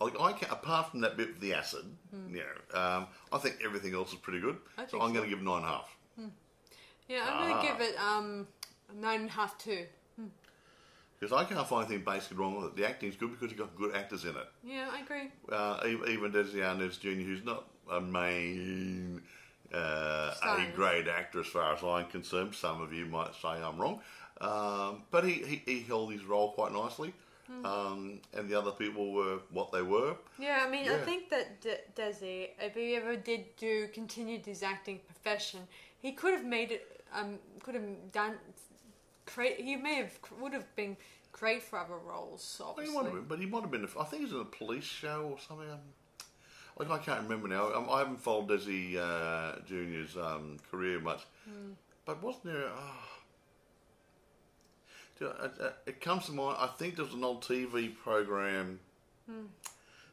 I, 0.00 0.06
I 0.18 0.32
can, 0.32 0.48
apart 0.48 0.92
from 0.92 1.02
that 1.02 1.18
bit 1.18 1.34
with 1.34 1.40
the 1.40 1.52
acid, 1.52 1.84
you 2.30 2.38
know, 2.38 2.80
um, 2.80 3.08
I 3.30 3.36
think 3.36 3.58
everything 3.62 3.92
else 3.92 4.14
is 4.14 4.18
pretty 4.18 4.40
good. 4.40 4.56
So 4.88 5.02
I'm 5.02 5.08
so. 5.08 5.18
going 5.18 5.24
to 5.24 5.28
give 5.28 5.40
it 5.40 5.44
nine 5.44 5.58
and 5.58 5.66
a 5.66 5.68
half. 5.68 5.96
Yeah, 7.12 7.26
I'm 7.28 7.34
Ah. 7.36 7.48
gonna 7.48 7.62
give 7.68 7.80
it 7.80 7.96
um 8.00 8.46
a 8.88 8.94
nine 8.94 9.20
and 9.20 9.28
a 9.28 9.32
half 9.32 9.58
too. 9.58 9.86
Because 11.20 11.32
I 11.40 11.44
can't 11.44 11.68
find 11.68 11.86
anything 11.86 12.04
basically 12.04 12.38
wrong 12.38 12.56
with 12.56 12.64
it. 12.72 12.76
The 12.76 12.88
acting's 12.88 13.14
good 13.14 13.30
because 13.30 13.50
you've 13.50 13.60
got 13.60 13.76
good 13.76 13.94
actors 13.94 14.24
in 14.24 14.30
it. 14.36 14.48
Yeah, 14.64 14.90
I 14.92 15.00
agree. 15.02 15.30
Uh, 15.48 15.78
even 16.08 16.32
Desi 16.32 16.56
Arnaz 16.56 16.98
Jr., 16.98 17.10
who's 17.10 17.44
not 17.44 17.68
a 17.88 18.00
main 18.00 19.22
uh, 19.72 20.34
A 20.42 20.66
grade 20.74 21.06
actor 21.06 21.40
as 21.40 21.46
far 21.46 21.74
as 21.74 21.82
I'm 21.84 22.06
concerned. 22.10 22.56
Some 22.56 22.82
of 22.82 22.92
you 22.92 23.06
might 23.06 23.34
say 23.40 23.50
I'm 23.50 23.78
wrong. 23.78 24.00
Um, 24.40 25.04
but 25.12 25.22
he, 25.22 25.34
he, 25.44 25.62
he 25.64 25.80
held 25.82 26.12
his 26.12 26.24
role 26.24 26.50
quite 26.52 26.72
nicely. 26.72 27.14
Hmm. 27.46 27.66
Um, 27.66 28.20
and 28.34 28.48
the 28.48 28.58
other 28.58 28.72
people 28.72 29.12
were 29.12 29.38
what 29.50 29.70
they 29.70 29.82
were. 29.82 30.16
Yeah, 30.40 30.64
I 30.66 30.68
mean, 30.68 30.88
I 30.88 30.98
think 30.98 31.28
that 31.30 31.60
De- 31.60 31.80
Desi, 31.94 32.48
if 32.60 32.74
he 32.74 32.96
ever 32.96 33.14
did 33.14 33.54
do 33.56 33.86
continued 33.94 34.44
his 34.44 34.64
acting 34.64 34.98
profession, 35.06 35.60
he 36.00 36.10
could 36.12 36.34
have 36.34 36.44
made 36.44 36.72
it. 36.72 36.91
Um, 37.14 37.38
could 37.62 37.74
have 37.74 38.12
done. 38.12 38.34
Great. 39.34 39.60
He 39.60 39.76
may 39.76 39.94
have 39.96 40.18
would 40.40 40.52
have 40.52 40.74
been 40.76 40.96
great 41.30 41.62
for 41.62 41.78
other 41.78 41.96
roles. 41.96 42.60
Well, 42.60 42.74
he 42.84 42.92
might 42.92 43.04
have 43.04 43.12
been, 43.12 43.24
but 43.24 43.38
he 43.38 43.46
might 43.46 43.62
have 43.62 43.70
been. 43.70 43.84
I 43.98 44.04
think 44.04 44.20
he 44.20 44.24
was 44.24 44.32
in 44.34 44.40
a 44.40 44.44
police 44.44 44.84
show 44.84 45.28
or 45.32 45.38
something. 45.38 45.70
Um, 45.70 45.78
like 46.78 46.90
I 46.90 46.98
can't 46.98 47.22
remember 47.22 47.48
now. 47.48 47.72
Um, 47.74 47.86
I 47.90 47.98
haven't 47.98 48.20
followed 48.20 48.48
Desi 48.48 48.96
uh, 48.96 49.60
Junior's 49.66 50.16
um, 50.16 50.56
career 50.70 51.00
much, 51.00 51.22
Hmm. 51.44 51.72
but 52.06 52.22
wasn't 52.22 52.44
there? 52.44 52.64
Oh, 52.74 53.08
you 55.20 55.26
know, 55.26 55.72
it, 55.86 56.00
comes 56.00 56.26
to 56.26 56.32
mind. 56.32 56.56
I 56.58 56.66
think 56.66 56.96
there 56.96 57.04
was 57.04 57.14
an 57.14 57.22
old 57.24 57.42
TV 57.42 57.94
program, 57.94 58.80
Hmm. 59.30 59.46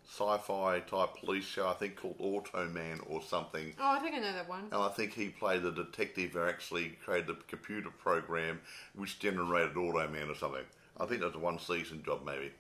Sci-fi 0.09 0.79
type 0.81 1.09
police 1.23 1.45
show. 1.45 1.67
I 1.67 1.73
think 1.73 1.95
called 1.97 2.17
Automan 2.19 2.99
or 3.09 3.21
something. 3.21 3.73
Oh, 3.79 3.91
I 3.91 3.99
think 3.99 4.15
I 4.15 4.19
know 4.19 4.33
that 4.33 4.49
one. 4.49 4.63
And 4.71 4.81
I 4.81 4.89
think 4.89 5.13
he 5.13 5.29
played 5.29 5.61
the 5.63 5.71
detective 5.71 6.31
who 6.31 6.43
actually 6.43 6.97
created 7.05 7.27
the 7.27 7.35
computer 7.47 7.89
program 7.91 8.59
which 8.95 9.19
generated 9.19 9.75
Automan 9.75 10.29
or 10.29 10.35
something. 10.35 10.63
I 10.99 11.05
think 11.05 11.21
that 11.21 11.27
was 11.27 11.35
a 11.35 11.39
one 11.39 11.59
season 11.59 12.03
job, 12.03 12.21
maybe. 12.25 12.51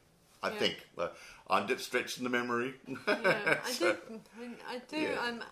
I 0.41 0.51
Yeah. 0.51 0.59
think. 0.59 0.87
Uh, 0.97 1.07
I'm 1.49 1.67
just 1.67 1.85
stretching 1.85 2.23
the 2.23 2.29
memory. 2.29 2.75
Yeah, 2.87 3.57
I 3.65 3.69
So- 3.71 3.93
do. 4.07 4.19
I 4.69 4.81
do. 4.87 4.97
Yeah. 4.97 5.19
Um, 5.19 5.43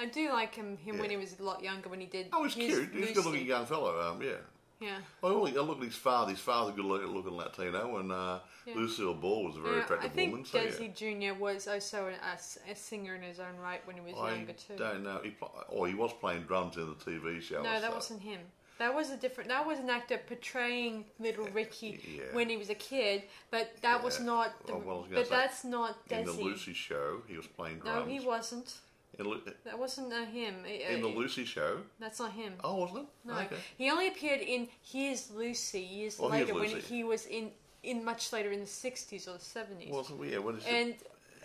I 0.00 0.06
do 0.06 0.30
like 0.32 0.54
him. 0.54 0.78
Him 0.78 0.98
when 0.98 1.10
he 1.10 1.16
was 1.16 1.38
a 1.38 1.42
lot 1.42 1.62
younger. 1.62 1.88
When 1.90 2.00
he 2.00 2.06
did. 2.06 2.28
Oh, 2.32 2.44
he's 2.44 2.54
cute. 2.54 2.88
He's 2.92 2.96
a 2.96 3.00
Lucy. 3.00 3.12
good 3.14 3.24
looking 3.26 3.46
young 3.46 3.66
fellow. 3.66 4.00
Um, 4.00 4.22
yeah. 4.22 4.36
Yeah. 4.82 4.98
Well, 5.20 5.42
look, 5.44 5.54
look 5.54 5.78
at 5.78 5.84
his 5.84 5.94
father. 5.94 6.30
His 6.32 6.40
father, 6.40 6.72
good 6.72 6.84
looking, 6.84 7.08
looking 7.08 7.36
Latino, 7.36 7.96
and 7.98 8.10
uh, 8.12 8.40
Yeah. 8.66 8.74
Lucille 8.76 9.14
Ball 9.14 9.44
was 9.44 9.56
a 9.56 9.60
very 9.60 9.76
Yeah, 9.76 9.80
I 9.80 9.84
attractive 9.84 10.12
think 10.12 10.30
woman. 10.32 10.44
So 10.46 10.58
Desi 10.58 10.92
yeah. 11.00 11.30
Jr. 11.32 11.38
was 11.40 11.68
also 11.68 12.06
an, 12.08 12.14
a, 12.14 12.70
a 12.70 12.74
singer 12.74 13.14
in 13.14 13.22
his 13.22 13.38
own 13.40 13.56
right 13.62 13.80
when 13.86 13.96
he 13.96 14.02
was 14.02 14.14
I 14.20 14.34
younger 14.34 14.52
too. 14.52 14.76
don't 14.76 15.02
know. 15.04 15.20
He, 15.22 15.30
pl- 15.30 15.52
or 15.68 15.86
he 15.86 15.94
was 15.94 16.12
playing 16.14 16.42
drums 16.42 16.76
in 16.76 16.86
the 16.86 16.94
TV 16.94 17.40
show. 17.40 17.62
No, 17.62 17.70
that 17.80 17.82
say. 17.82 17.94
wasn't 17.94 18.22
him. 18.22 18.40
That 18.78 18.94
was 18.94 19.10
a 19.10 19.16
different. 19.16 19.48
That 19.50 19.64
was 19.66 19.78
an 19.78 19.90
actor 19.90 20.18
portraying 20.26 21.04
little 21.20 21.46
Ricky 21.48 22.00
yeah. 22.16 22.22
when 22.32 22.48
he 22.48 22.56
was 22.56 22.68
a 22.70 22.74
kid, 22.74 23.22
but 23.50 23.70
that 23.82 24.02
was 24.02 24.18
not. 24.18 24.66
The, 24.66 24.72
Oh, 24.72 24.82
well, 24.84 25.06
but 25.12 25.26
say, 25.28 25.30
that's 25.36 25.62
not 25.64 25.96
in 26.10 26.24
the 26.24 26.32
Lucy 26.32 26.72
show. 26.72 27.22
He 27.28 27.36
was 27.36 27.46
playing 27.46 27.78
drums. 27.78 28.06
no, 28.08 28.12
he 28.12 28.18
wasn't. 28.26 28.74
In, 29.18 29.26
Lu- 29.26 29.40
That 29.64 29.78
wasn't 29.78 30.12
uh, 30.12 30.24
him. 30.24 30.54
Uh, 30.64 30.94
in 30.94 31.02
the 31.02 31.08
Lucy 31.08 31.44
show. 31.44 31.78
That's 32.00 32.18
not 32.18 32.32
him. 32.32 32.54
Oh, 32.64 32.76
wasn't 32.80 33.00
it? 33.00 33.06
No, 33.24 33.34
Okay. 33.34 33.56
he 33.76 33.90
only 33.90 34.08
appeared 34.08 34.40
in 34.40 34.68
Here's 34.82 35.30
Lucy 35.30 35.80
years 35.80 36.16
Oh, 36.18 36.28
Here's 36.30 36.48
later 36.48 36.58
when 36.58 36.80
he 36.80 37.04
was 37.04 37.26
in 37.26 37.50
in 37.82 38.04
much 38.04 38.32
later 38.32 38.50
in 38.52 38.60
the 38.60 38.66
sixties 38.66 39.28
or 39.28 39.34
the 39.34 39.44
seventies. 39.44 39.90
Wasn't 39.92 40.24
yeah? 40.24 40.38
What 40.38 40.54
is 40.56 40.64
it? 40.66 40.70
and 40.72 40.94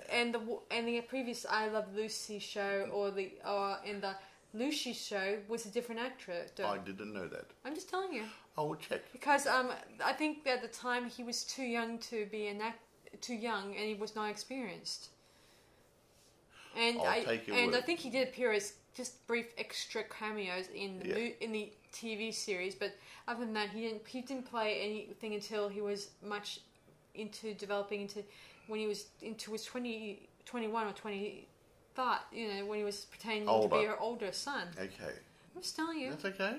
and 0.10 0.34
the 0.34 0.42
and 0.72 0.88
the 0.88 1.02
previous 1.02 1.46
I 1.50 1.68
Love 1.68 1.88
Lucy 1.94 2.40
show 2.40 2.88
or 2.94 3.12
the 3.12 3.34
or 3.46 3.78
in 3.84 4.00
the 4.00 4.16
Lucy 4.54 4.94
show 4.94 5.38
was 5.50 5.66
a 5.66 5.70
different 5.70 6.00
actor. 6.02 6.46
I 6.64 6.78
didn't 6.78 7.14
know 7.14 7.28
that. 7.28 7.48
I'm 7.66 7.76
just 7.76 7.90
telling 7.90 8.14
you 8.14 8.24
I 8.58 8.62
will 8.62 8.76
check. 8.76 9.02
because 9.12 9.46
um 9.46 9.72
I 10.04 10.14
think 10.14 10.48
at 10.48 10.62
the 10.62 10.70
time 10.70 11.10
he 11.10 11.24
was 11.24 11.44
too 11.44 11.64
young 11.66 11.98
to 12.12 12.26
be 12.28 12.48
an 12.48 12.62
act 12.62 12.80
too 13.22 13.36
young 13.36 13.76
and 13.76 13.86
he 13.86 13.96
was 13.96 14.16
not 14.16 14.30
experienced. 14.30 15.10
And 16.78 17.00
I'll 17.00 17.06
I 17.08 17.42
and 17.52 17.76
I 17.76 17.82
think 17.82 18.00
he 18.00 18.10
did 18.10 18.28
appear 18.28 18.52
as 18.52 18.74
just 18.96 19.26
brief 19.28 19.48
extra 19.58 20.04
cameos 20.04 20.68
in 20.74 21.00
the 21.00 21.08
Yeah. 21.08 21.16
mo- 21.16 21.34
in 21.42 21.52
the 21.52 21.72
TV 21.92 22.32
series, 22.34 22.76
but 22.76 22.92
other 23.28 23.40
than 23.46 23.54
that, 23.54 23.70
he 23.70 23.82
didn't 23.82 24.08
he 24.08 24.22
didn't 24.22 24.46
play 24.46 24.80
anything 24.82 25.34
until 25.34 25.70
he 25.70 25.82
was 25.82 26.12
much 26.24 26.60
into 27.16 27.54
developing 27.56 28.02
into 28.02 28.24
when 28.68 28.80
he 28.80 28.88
was 28.88 29.06
into 29.22 29.52
his 29.54 29.64
20, 29.64 30.28
21 30.46 30.88
or 30.88 30.94
twenty 30.94 31.48
five. 31.96 32.20
You 32.32 32.48
know, 32.54 32.66
when 32.66 32.78
he 32.80 32.86
was 32.86 33.06
pretending 33.06 33.42
to 33.44 33.48
be 33.48 33.52
Older. 33.76 33.88
her 33.90 34.00
older 34.00 34.32
son. 34.32 34.68
Okay, 34.78 35.14
I'm 35.56 35.62
just 35.62 35.76
telling 35.76 36.00
you. 36.00 36.12
that's 36.12 36.26
okay. 36.26 36.58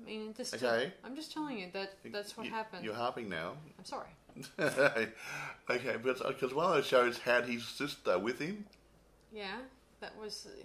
I 0.00 0.04
mean, 0.06 0.34
just 0.34 0.54
Okay. 0.54 0.92
I'm 1.04 1.14
just 1.16 1.32
telling 1.32 1.58
you 1.58 1.70
that 1.72 1.94
that's 2.06 2.36
what 2.36 2.46
You- 2.46 2.52
happened. 2.52 2.84
You're 2.84 2.94
harping 2.94 3.28
now. 3.28 3.56
I'm 3.78 3.84
sorry. 3.84 4.08
okay, 4.58 5.96
but 6.02 6.18
because 6.28 6.54
one 6.54 6.66
of 6.66 6.74
those 6.74 6.86
shows 6.86 7.18
had 7.18 7.44
his 7.46 7.64
sister 7.66 8.18
with 8.18 8.38
him. 8.38 8.64
Yeah, 9.32 9.56
that 10.00 10.16
was. 10.20 10.46
uh, 10.48 10.62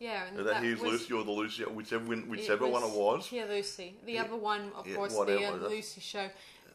Yeah, 0.00 0.26
and 0.26 0.38
That, 0.38 0.44
that 0.46 0.62
he's 0.62 0.80
was, 0.80 0.92
Lucy 0.92 1.12
or 1.14 1.24
the 1.24 1.30
Lucy, 1.30 1.64
whichever 1.64 2.04
one- 2.04 2.18
it 2.20 2.28
whichever 2.28 2.66
one 2.66 2.82
it 2.82 2.90
was. 2.90 3.30
Yeah, 3.32 3.44
Lucy. 3.44 3.94
The 4.04 4.12
Yeah, 4.12 4.22
other 4.24 4.36
one, 4.36 4.72
of 4.76 4.86
yeah, 4.86 4.96
course, 4.96 5.14
the 5.14 5.46
uh, 5.48 5.56
Lucy 5.56 6.00
show, 6.00 6.28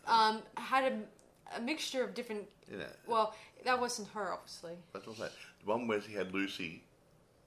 um, 0.08 0.42
had 0.56 0.92
a, 0.92 1.58
a 1.58 1.62
mixture 1.62 2.04
of 2.04 2.14
different. 2.14 2.48
Yeah, 2.72 2.84
Well, 3.08 3.34
that 3.66 3.80
wasn't 3.80 4.08
her, 4.10 4.32
obviously. 4.34 4.74
that's 4.94 5.06
what 5.08 5.20
I'm. 5.20 5.26
The 5.66 5.70
one 5.70 5.88
where 5.88 6.00
he 6.00 6.14
had 6.14 6.34
Lucy, 6.34 6.82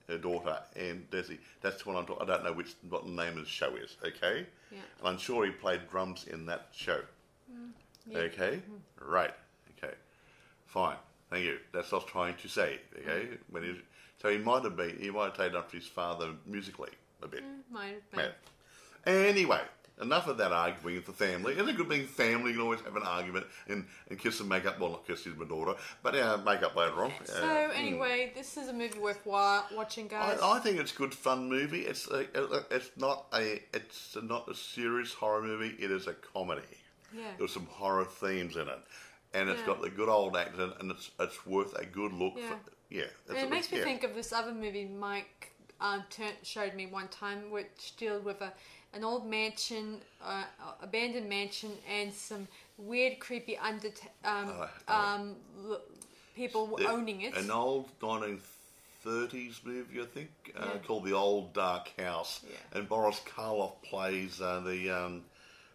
her 0.09 0.18
daughter, 0.18 0.59
and 0.77 1.09
Desi. 1.11 1.38
That's 1.62 1.83
the 1.83 1.88
one 1.88 1.96
I'm 1.98 2.05
talking. 2.07 2.22
I 2.29 2.33
don't 2.33 2.44
know 2.44 2.53
which 2.53 2.75
what 2.90 3.05
the 3.05 3.11
name 3.11 3.38
of 3.38 3.44
the 3.44 3.51
show 3.51 3.75
is. 3.77 3.96
Okay, 4.05 4.46
Yeah. 4.70 4.79
and 4.98 5.09
I'm 5.09 5.18
sure 5.18 5.46
he 5.46 5.53
played 5.53 5.88
drums 5.90 6.27
in 6.27 6.44
that 6.46 6.68
show. 6.72 7.01
Yeah. 8.09 8.19
Okay, 8.19 8.61
right. 9.01 9.35
Okay, 9.79 9.95
fine. 10.67 10.97
Thank 11.31 11.45
you. 11.45 11.59
That's 11.73 11.91
what 11.93 12.03
I 12.03 12.05
was 12.05 12.11
trying 12.12 12.37
to 12.37 12.49
say. 12.49 12.79
Okay, 13.01 13.29
when 13.51 13.62
he, 13.62 13.75
so 14.21 14.29
he 14.29 14.38
might 14.38 14.65
have 14.65 14.77
been, 14.77 14.97
he 14.99 15.11
might 15.11 15.25
have 15.27 15.37
taken 15.37 15.57
after 15.57 15.77
his 15.77 15.87
father 15.87 16.31
musically 16.47 16.91
a 17.23 17.29
bit. 17.29 17.43
Might 17.71 17.95
have 17.95 18.11
been. 18.11 18.21
Yeah. 18.21 19.12
Anyway, 19.12 19.61
enough 20.01 20.29
of 20.29 20.37
that 20.38 20.53
arguing 20.53 20.97
with 20.97 21.07
the 21.07 21.12
family. 21.12 21.55
It's 21.55 21.69
a 21.69 21.73
good 21.73 21.88
being 21.88 22.07
family. 22.07 22.51
You 22.51 22.57
can 22.59 22.62
always 22.65 22.81
have 22.81 22.97
an 22.97 23.03
argument 23.03 23.47
and, 23.69 23.85
and 24.11 24.19
kiss 24.19 24.41
and 24.41 24.49
make 24.49 24.67
up. 24.67 24.79
Well, 24.79 24.91
not 24.91 25.07
kiss 25.07 25.27
is 25.27 25.37
my 25.37 25.45
daughter, 25.47 25.75
but 26.03 26.15
uh, 26.15 26.38
make 26.45 26.62
up 26.62 26.77
later 26.77 27.05
on. 27.05 27.12
So 27.25 27.43
Uh, 27.43 27.73
anyway, 27.75 28.33
this 28.35 28.57
is 28.57 28.69
a 28.69 28.73
movie 28.73 28.99
worth 28.99 29.25
watching, 29.27 30.09
guys. 30.09 30.38
I, 30.41 30.53
I 30.53 30.59
think 30.61 30.79
it's 30.79 30.93
a 30.93 30.97
good 30.97 31.15
fun 31.15 31.49
movie. 31.49 31.83
It's 31.83 32.09
a, 32.09 32.27
it's 32.71 32.91
not 32.97 33.27
a 33.35 33.62
it's 33.73 34.17
not 34.23 34.49
a 34.49 34.55
serious 34.55 35.15
horror 35.15 35.43
movie. 35.43 35.75
It 35.79 35.91
is 35.91 36.07
a 36.07 36.15
comedy. 36.15 36.62
Yeah. 37.16 37.33
There's 37.38 37.53
some 37.53 37.66
horror 37.66 38.05
themes 38.05 38.57
in 38.57 38.68
it, 38.68 38.79
and 39.35 39.48
it's 39.48 39.61
Yeah. 39.61 39.66
got 39.66 39.83
the 39.83 39.90
good 39.90 40.09
old 40.09 40.37
acting, 40.37 40.72
and 40.81 40.90
it's 40.90 41.11
it's 41.20 41.46
worth 41.46 41.75
a 41.79 41.85
good 41.87 42.12
look. 42.12 42.35
Yeah. 42.37 42.48
For, 42.48 42.59
yeah, 42.90 43.05
it 43.42 43.51
makes 43.51 43.72
me 43.72 43.79
think 43.81 44.05
of 44.05 44.14
this 44.14 44.33
other 44.33 44.53
movie 44.53 44.85
Mike 44.85 45.53
turn, 46.11 46.33
showed 46.42 46.75
me 46.75 46.87
one 46.87 47.09
time, 47.09 47.51
which 47.51 47.94
dealt 47.98 48.22
with 48.25 48.40
a 48.40 48.53
an 48.94 49.05
old 49.05 49.27
mansion, 49.27 50.03
uh, 50.22 50.44
abandoned 50.83 51.27
mansion, 51.29 51.72
and 51.90 52.12
some 52.12 52.46
weird, 52.77 53.18
creepy 53.20 53.57
under 53.57 53.88
um, 54.22 54.53
oh. 54.53 54.68
um, 54.94 55.37
l- 55.66 55.81
people 56.37 56.77
The- 56.77 56.87
owning 56.90 57.22
it. 57.22 57.35
An 57.35 57.51
old 57.51 57.88
1930s 58.01 59.64
movie, 59.64 60.01
I 60.01 60.05
think, 60.05 60.31
uh, 60.55 60.72
Yeah. 60.75 60.79
called 60.87 61.05
The 61.05 61.14
Old 61.14 61.55
Dark 61.55 61.90
House, 61.98 62.40
Yeah. 62.46 62.57
and 62.79 62.88
Boris 62.88 63.20
Karloff 63.20 63.81
plays 63.83 64.40
uh, 64.42 64.61
the 64.61 64.90
um, 64.90 65.25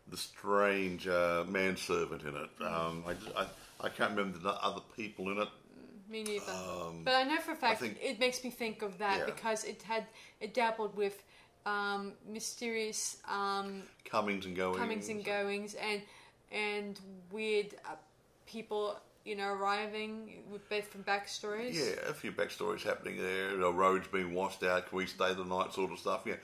the 0.10 0.17
strange 0.17 1.08
uh, 1.08 1.43
manservant 1.48 2.22
in 2.24 2.36
it. 2.36 2.50
Mm. 2.60 2.72
Um, 2.72 3.04
I, 3.08 3.13
just- 3.13 3.36
I 3.36 3.46
I 3.80 3.89
can't 3.89 4.12
remember 4.15 4.39
the 4.39 4.54
other 4.63 4.82
people 4.96 5.30
in 5.32 5.38
it. 5.39 5.50
Me 6.10 6.24
neither. 6.24 6.52
Um, 6.52 7.02
but 7.04 7.13
I 7.13 7.24
know 7.24 7.38
for 7.41 7.52
a 7.52 7.56
fact 7.56 7.82
think- 7.82 8.00
it 8.02 8.20
makes 8.20 8.43
me 8.43 8.50
think 8.50 8.82
of 8.82 8.98
that 9.00 9.20
Yeah. 9.20 9.26
because 9.26 9.63
it 9.65 9.84
had 9.84 10.06
it 10.39 10.54
dabbled 10.54 10.96
with 10.96 11.22
um, 11.65 12.13
mysterious 12.28 13.17
um, 13.28 13.84
Comings 14.06 14.46
and 14.46 14.56
goings. 14.56 14.78
comings 14.78 15.10
and 15.10 15.24
goings 15.24 15.76
and 15.76 16.02
and 16.52 16.98
weird 17.30 17.76
uh, 17.86 17.96
people, 18.46 18.96
you 19.26 19.36
know, 19.36 19.50
arriving 19.50 20.43
with 20.50 20.67
different 20.70 21.06
backstories. 21.06 21.74
Yeah, 21.76 22.10
a 22.10 22.13
few 22.13 22.32
backstories 22.32 22.84
happening 22.84 23.17
there. 23.22 23.58
The 23.58 23.72
roads 23.74 24.08
being 24.08 24.34
washed 24.34 24.63
out. 24.63 24.88
Can 24.88 24.98
we 24.98 25.06
stay 25.08 25.34
the 25.34 25.43
night? 25.43 25.74
Sort 25.74 25.91
of 25.91 26.00
stuff. 26.00 26.22
Yeah, 26.26 26.36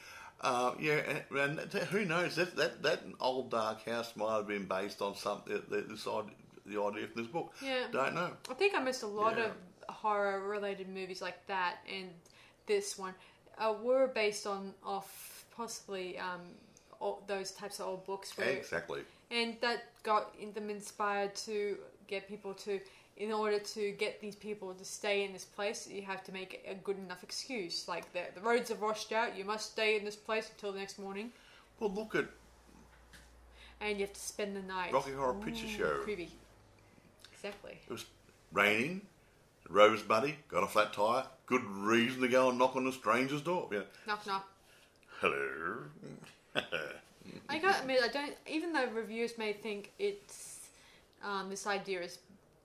uh, 0.42 0.74
yeah. 0.80 1.02
And, 1.32 1.60
and 1.60 1.74
who 1.74 2.06
knows? 2.06 2.36
That, 2.36 2.56
that 2.58 2.84
that 2.84 3.02
old 3.20 3.52
dark 3.52 3.86
house 3.86 4.14
might 4.16 4.36
have 4.38 4.48
been 4.48 4.66
based 4.66 5.02
on 5.02 5.16
something. 5.16 5.62
The, 5.70 5.82
this 5.82 6.08
idea, 6.08 6.32
the 6.66 6.82
idea 6.82 7.08
from 7.08 7.22
this 7.24 7.32
book. 7.32 7.54
Yeah. 7.64 7.86
Don't 7.92 8.16
know. 8.16 8.32
I 8.50 8.54
think 8.54 8.76
I 8.76 8.80
missed 8.82 9.04
a 9.04 9.08
lot 9.08 9.38
Yeah. 9.38 9.46
of 9.46 9.96
horror 9.96 10.42
related 10.48 10.90
movies 10.90 11.22
like 11.22 11.46
that, 11.48 11.78
and 11.92 12.10
this 12.66 12.98
one 12.98 13.14
uh, 13.58 13.74
were 13.82 14.08
based 14.08 14.48
on 14.48 14.74
off 14.84 15.46
possibly 15.56 16.18
um, 16.18 16.42
all, 17.00 17.22
those 17.28 17.52
types 17.52 17.80
of 17.80 17.88
old 17.88 18.06
books. 18.06 18.38
Where, 18.38 18.50
Exactly. 18.50 19.02
and 19.32 19.56
that 19.62 19.86
got 20.04 20.34
them 20.56 20.70
inspired 20.70 21.36
to 21.48 21.78
get 22.08 22.28
people 22.28 22.54
to. 22.56 22.80
In 23.16 23.32
order 23.32 23.60
to 23.60 23.92
get 23.92 24.20
these 24.20 24.36
people 24.36 24.74
to 24.74 24.84
stay 24.84 25.24
in 25.24 25.34
this 25.34 25.46
place, 25.46 25.88
you 25.88 26.02
have 26.02 26.24
to 26.24 26.32
make 26.32 26.66
a 26.68 26.74
good 26.74 26.98
enough 26.98 27.24
excuse. 27.24 27.88
Like 27.88 28.12
the 28.12 28.22
the 28.34 28.42
roads 28.42 28.72
are 28.72 28.76
washed 28.76 29.12
out, 29.12 29.38
you 29.38 29.46
must 29.46 29.72
stay 29.72 29.98
in 29.98 30.04
this 30.04 30.16
place 30.16 30.50
until 30.50 30.72
the 30.72 30.80
next 30.80 30.98
morning, 30.98 31.32
Well, 31.80 31.92
look 31.92 32.16
at 32.16 32.26
and 33.84 34.00
you 34.00 34.06
have 34.06 34.14
to 34.14 34.20
spend 34.20 34.56
the 34.56 34.62
night. 34.62 34.94
Rocky 34.94 35.12
Horror 35.12 35.34
Picture 35.36 35.66
Ooh, 35.66 35.78
Show. 35.78 36.00
Creepy. 36.04 36.30
Exactly. 37.34 37.78
It 37.86 37.92
was 37.92 38.06
raining. 38.52 39.02
Rosebuddy 39.70 40.36
got 40.48 40.64
a 40.64 40.68
flat 40.68 40.94
tire. 40.94 41.26
Good 41.46 41.64
reason 41.66 42.22
to 42.22 42.28
go 42.28 42.50
and 42.50 42.58
knock 42.58 42.76
on 42.76 42.88
a 42.88 42.92
stranger's 42.92 43.42
door. 43.42 43.70
Yeah. 43.72 43.82
Knock 44.08 44.26
knock. 44.26 44.48
Hello. 45.20 45.78
I 47.50 47.58
gotta 47.60 47.82
admit, 47.82 48.00
I 48.04 48.08
don't. 48.08 48.34
Even 48.48 48.74
though 48.74 48.88
reviewers 48.88 49.38
may 49.38 49.54
think 49.54 49.92
it's 50.00 50.70
um, 51.24 51.50
this 51.50 51.68
idea 51.68 52.02
is 52.02 52.20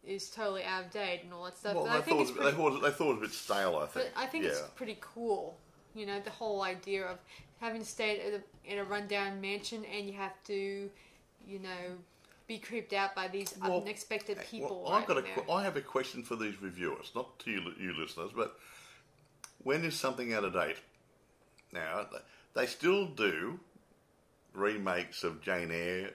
is 0.08 0.30
totally 0.30 0.64
out 0.64 0.86
of 0.86 0.90
date 0.90 1.20
and 1.24 1.32
all 1.32 1.44
that 1.44 1.56
stuff, 1.56 1.74
well, 1.74 1.84
they 1.84 1.90
I 1.90 2.00
think 2.00 2.26
thought, 2.26 2.36
pretty, 2.36 2.50
they, 2.50 2.56
thought, 2.56 2.82
they 2.82 2.90
thought 2.90 3.04
it 3.04 3.14
was 3.14 3.18
a 3.18 3.20
bit 3.20 3.32
stale. 3.32 3.76
I 3.76 3.86
think. 3.86 4.10
but 4.14 4.22
I 4.22 4.26
think 4.26 4.44
yeah. 4.44 4.50
it's 4.50 4.62
pretty 4.74 4.98
cool. 5.00 5.58
You 5.94 6.06
know, 6.06 6.20
the 6.20 6.30
whole 6.30 6.62
idea 6.62 7.06
of 7.06 7.18
having 7.60 7.84
stayed 7.84 8.20
at 8.20 8.40
a, 8.40 8.70
in 8.70 8.78
a 8.78 8.84
rundown 8.84 9.40
mansion 9.40 9.84
and 9.84 10.06
you 10.06 10.12
have 10.14 10.34
to, 10.44 10.90
you 11.46 11.58
know, 11.58 11.96
be 12.46 12.58
creeped 12.58 12.92
out 12.92 13.14
by 13.14 13.28
these 13.28 13.54
Well, 13.60 13.82
unexpected 13.82 14.38
eh, 14.38 14.42
people. 14.48 14.84
Well, 14.84 14.94
I've 14.94 15.06
got 15.06 15.18
a, 15.18 15.22
right. 15.22 15.50
I 15.50 15.62
have 15.64 15.76
a 15.76 15.80
question 15.80 16.22
for 16.22 16.36
these 16.36 16.60
reviewers, 16.62 17.12
not 17.14 17.38
to 17.40 17.50
you, 17.50 17.60
you 17.78 17.94
listeners, 17.98 18.30
but 18.34 18.58
when 19.62 19.84
is 19.84 19.94
something 19.94 20.32
out 20.32 20.44
of 20.44 20.52
date? 20.52 20.78
Now, 21.72 22.06
they 22.54 22.66
still 22.66 23.06
do 23.06 23.60
remakes 24.54 25.22
of 25.24 25.42
Jane 25.42 25.70
Eyre 25.70 26.10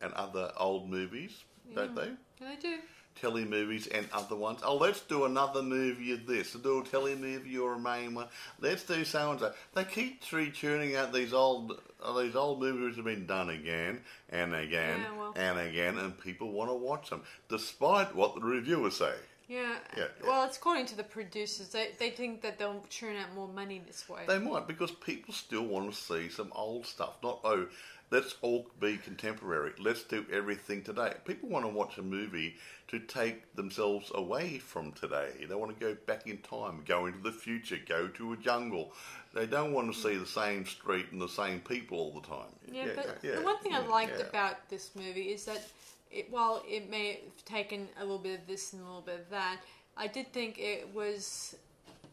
and 0.00 0.12
other 0.14 0.52
old 0.56 0.88
movies, 0.88 1.44
don't 1.74 1.94
they? 1.94 2.10
Yeah, 2.40 2.48
they 2.54 2.56
do. 2.56 2.78
Telly 3.20 3.44
movies 3.44 3.88
and 3.88 4.06
other 4.12 4.36
ones. 4.36 4.60
Oh, 4.64 4.76
let's 4.76 5.00
do 5.00 5.24
another 5.24 5.60
movie 5.60 6.12
of 6.12 6.24
this. 6.26 6.52
Do 6.52 6.80
a 6.80 6.84
telly 6.84 7.16
movie 7.16 7.58
or 7.58 7.74
a 7.74 7.78
main 7.78 8.14
one. 8.14 8.28
Let's 8.60 8.84
do 8.84 9.04
so 9.04 9.32
and 9.32 9.40
so. 9.40 9.52
They 9.74 9.84
keep 9.84 10.22
tree 10.22 10.52
churning 10.52 10.94
out 10.94 11.12
these 11.12 11.32
old 11.32 11.80
uh, 12.02 12.20
these 12.20 12.36
old 12.36 12.60
movies 12.60 12.94
have 12.94 13.04
been 13.04 13.26
done 13.26 13.50
again 13.50 14.00
and 14.30 14.54
again 14.54 15.00
Yeah, 15.00 15.18
well- 15.18 15.32
and 15.34 15.58
again, 15.58 15.98
and 15.98 16.18
people 16.20 16.52
want 16.52 16.70
to 16.70 16.74
watch 16.74 17.10
them, 17.10 17.22
despite 17.48 18.14
what 18.14 18.36
the 18.36 18.40
reviewers 18.40 18.96
say. 18.96 19.14
Yeah. 19.48 19.78
Yeah, 19.96 20.04
yeah. 20.22 20.28
Well, 20.28 20.44
it's 20.44 20.58
according 20.58 20.86
to 20.86 20.96
the 20.96 21.02
producers. 21.02 21.70
They 21.70 21.88
they 21.98 22.10
think 22.10 22.42
that 22.42 22.58
they'll 22.58 22.84
churn 22.90 23.16
out 23.16 23.34
more 23.34 23.48
money 23.48 23.80
this 23.84 24.08
way. 24.08 24.24
They 24.28 24.38
might 24.38 24.68
because 24.68 24.90
people 24.90 25.32
still 25.32 25.64
want 25.64 25.90
to 25.90 25.96
see 25.96 26.28
some 26.28 26.52
old 26.54 26.86
stuff. 26.86 27.16
Not 27.22 27.40
oh, 27.44 27.66
let's 28.10 28.36
all 28.42 28.66
be 28.80 28.96
contemporary. 28.96 29.72
Let's 29.78 30.02
do 30.04 30.24
everything 30.32 30.82
today. 30.82 31.14
People 31.24 31.48
want 31.48 31.64
to 31.64 31.70
watch 31.70 31.98
a 31.98 32.02
movie 32.02 32.56
to 32.88 32.98
take 32.98 33.54
themselves 33.54 34.10
away 34.14 34.58
from 34.58 34.92
today. 34.92 35.46
They 35.48 35.54
want 35.54 35.78
to 35.78 35.84
go 35.84 35.96
back 36.06 36.26
in 36.26 36.38
time, 36.38 36.82
go 36.86 37.06
into 37.06 37.20
the 37.20 37.32
future, 37.32 37.78
go 37.86 38.08
to 38.08 38.32
a 38.32 38.36
jungle. 38.36 38.92
They 39.34 39.46
don't 39.46 39.72
want 39.72 39.92
to 39.92 40.00
see 40.00 40.16
the 40.16 40.26
same 40.26 40.64
street 40.64 41.06
and 41.12 41.20
the 41.20 41.28
same 41.28 41.60
people 41.60 41.98
all 41.98 42.12
the 42.12 42.26
time. 42.26 42.48
Yeah, 42.72 42.88
but 42.96 43.20
the 43.20 43.42
one 43.42 43.58
thing 43.58 43.74
I 43.74 43.86
liked 43.86 44.18
yeah. 44.18 44.26
about 44.26 44.68
this 44.68 44.90
movie 44.94 45.30
is 45.30 45.44
that 45.44 45.66
it, 46.10 46.30
while 46.30 46.62
it 46.66 46.90
may 46.90 47.20
have 47.24 47.44
taken 47.44 47.88
a 47.98 48.02
little 48.02 48.18
bit 48.18 48.40
of 48.40 48.46
this 48.46 48.72
and 48.72 48.82
a 48.82 48.84
little 48.84 49.02
bit 49.02 49.20
of 49.20 49.30
that, 49.30 49.58
I 49.96 50.06
did 50.06 50.32
think 50.32 50.58
it 50.58 50.88
was. 50.94 51.56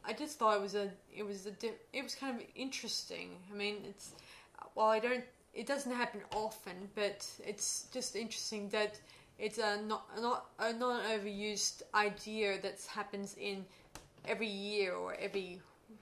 I 0.07 0.13
just 0.13 0.37
thought 0.37 0.55
it 0.55 0.61
was 0.61 0.75
a. 0.75 0.89
It 1.15 1.23
was 1.23 1.45
a. 1.45 1.51
It 1.93 2.03
was 2.03 2.15
kind 2.15 2.35
of 2.35 2.45
interesting. 2.55 3.29
I 3.51 3.55
mean, 3.55 3.77
it's. 3.87 4.11
While 4.73 4.89
I 4.89 4.99
don't. 4.99 5.23
It 5.55 5.65
doesn't 5.67 5.91
happen 5.93 6.21
often, 6.35 6.89
but 6.95 7.25
it's 7.45 7.87
just 7.93 8.15
interesting 8.15 8.69
that 8.69 8.99
it's 9.39 9.57
a 9.57 9.81
not 9.81 10.03
not 10.21 10.45
a 10.59 10.73
not 10.73 11.05
an 11.05 11.19
overused 11.19 11.81
idea 11.93 12.61
that 12.61 12.77
happens 12.89 13.35
in 13.39 13.65
every 14.27 14.47
year 14.47 14.93
or 14.93 15.15
every 15.15 15.61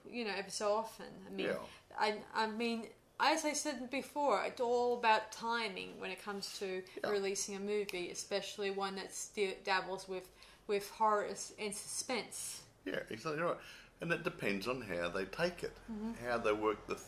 you 0.09 0.25
know 0.25 0.31
every 0.35 0.51
so 0.51 0.73
often. 0.73 1.05
I 1.27 1.31
mean, 1.31 1.47
Yeah. 1.47 1.99
I 1.99 2.15
I 2.33 2.47
mean, 2.47 2.87
as 3.19 3.45
I 3.45 3.53
said 3.53 3.89
before, 3.91 4.43
it's 4.45 4.59
all 4.61 4.97
about 4.97 5.31
timing 5.31 5.99
when 5.99 6.11
it 6.11 6.23
comes 6.23 6.57
to 6.59 6.81
Yeah. 7.03 7.09
releasing 7.11 7.55
a 7.55 7.59
movie, 7.59 8.09
especially 8.11 8.71
one 8.71 8.95
that 8.95 9.13
still 9.13 9.51
dabbles 9.63 10.07
with 10.07 10.27
with 10.67 10.89
horror 10.89 11.27
and 11.59 11.75
suspense. 11.75 12.61
Yeah, 12.85 12.99
exactly 13.09 13.41
right. 13.41 13.57
And 14.01 14.11
it 14.11 14.23
depends 14.23 14.67
on 14.67 14.81
how 14.81 15.09
they 15.09 15.25
take 15.25 15.63
it, 15.63 15.77
Mm-hmm. 15.91 16.25
how 16.27 16.37
they 16.39 16.53
work 16.53 16.87
the. 16.87 16.95
Th- 16.95 17.07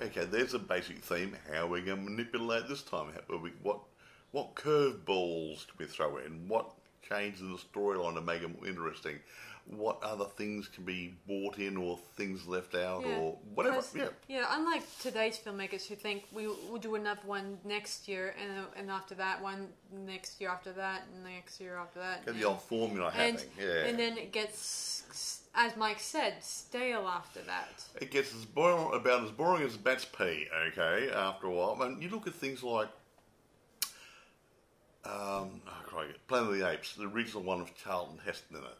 okay, 0.00 0.24
there's 0.24 0.54
a 0.54 0.58
basic 0.58 0.98
theme. 0.98 1.36
How 1.52 1.62
are 1.64 1.66
we 1.68 1.80
going 1.82 2.04
to 2.04 2.10
manipulate 2.10 2.68
this 2.68 2.82
time? 2.82 3.06
How, 3.28 3.36
we, 3.38 3.50
what 3.62 3.80
what 4.32 4.54
curveballs 4.54 5.66
can 5.68 5.76
we 5.78 5.86
throw 5.86 6.16
in? 6.18 6.48
What 6.48 6.70
changes 7.08 7.40
in 7.42 7.52
the 7.52 7.58
storyline 7.58 8.14
to 8.14 8.20
make 8.20 8.42
it 8.42 8.48
more 8.48 8.66
interesting? 8.66 9.20
What 9.66 10.02
other 10.02 10.26
things 10.26 10.68
can 10.68 10.84
be 10.84 11.14
brought 11.26 11.58
in 11.58 11.78
or 11.78 11.98
things 12.16 12.46
left 12.46 12.74
out 12.74 13.02
or 13.04 13.38
whatever? 13.54 13.76
because- 13.76 14.12
Yeah, 14.28 14.40
yeah. 14.40 14.46
Unlike 14.50 14.82
today's 15.00 15.38
filmmakers 15.38 15.86
who 15.86 15.94
think 15.94 16.24
we 16.32 16.46
will 16.48 16.76
do 16.78 16.96
another 16.96 17.22
one 17.24 17.58
next 17.64 18.06
year, 18.06 18.34
and 18.38 18.66
and 18.76 18.90
after 18.90 19.14
that 19.14 19.40
one 19.40 19.68
next 19.90 20.38
year 20.40 20.50
after 20.50 20.72
that, 20.72 21.04
and 21.14 21.24
next 21.24 21.60
year 21.60 21.78
after 21.78 21.98
that, 22.00 22.26
get 22.26 22.34
the 22.34 22.44
old 22.44 22.60
formula 22.60 23.06
and, 23.16 23.38
happening. 23.38 23.50
Yeah, 23.58 23.86
and 23.86 23.98
then 23.98 24.18
it 24.18 24.32
gets, 24.32 25.43
as 25.54 25.76
Mike 25.76 26.00
said, 26.00 26.42
stale 26.42 27.06
after 27.08 27.40
that. 27.42 27.84
it 28.00 28.10
gets 28.10 28.34
as 28.34 28.44
boring, 28.44 28.90
about 28.94 29.24
as 29.24 29.30
boring 29.30 29.62
as 29.62 29.76
bat's 29.76 30.04
pee, 30.04 30.46
okay, 30.68 31.10
after 31.12 31.46
a 31.46 31.50
while. 31.50 31.80
And 31.82 32.02
you 32.02 32.08
look 32.08 32.26
at 32.26 32.34
things 32.34 32.62
like, 32.62 32.88
um, 35.04 35.60
oh, 35.66 35.82
crikey, 35.86 36.14
Planet 36.28 36.50
of 36.52 36.58
the 36.58 36.70
Apes, 36.70 36.94
the 36.94 37.06
original 37.06 37.42
one 37.42 37.60
with 37.60 37.76
Charlton 37.76 38.18
Heston 38.24 38.56
in 38.56 38.62
it. 38.62 38.78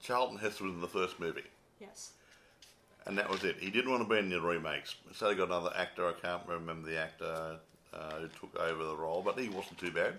Charlton 0.00 0.38
Heston 0.38 0.66
was 0.66 0.74
in 0.76 0.80
the 0.80 0.86
first 0.88 1.18
movie, 1.18 1.42
Yes. 1.80 2.12
and 3.06 3.18
that 3.18 3.28
was 3.28 3.42
it. 3.44 3.56
He 3.58 3.70
didn't 3.70 3.90
want 3.90 4.02
to 4.02 4.08
be 4.08 4.18
in 4.18 4.28
the 4.28 4.40
remakes, 4.40 4.94
so 5.12 5.28
they 5.28 5.34
got 5.34 5.48
another 5.48 5.72
actor. 5.76 6.06
I 6.06 6.12
can't 6.12 6.42
remember 6.46 6.88
the 6.88 6.98
actor 6.98 7.56
uh, 7.92 8.10
who 8.20 8.28
took 8.28 8.56
over 8.60 8.84
the 8.84 8.96
role, 8.96 9.22
but 9.22 9.38
he 9.38 9.48
wasn't 9.48 9.78
too 9.78 9.90
bad. 9.90 10.14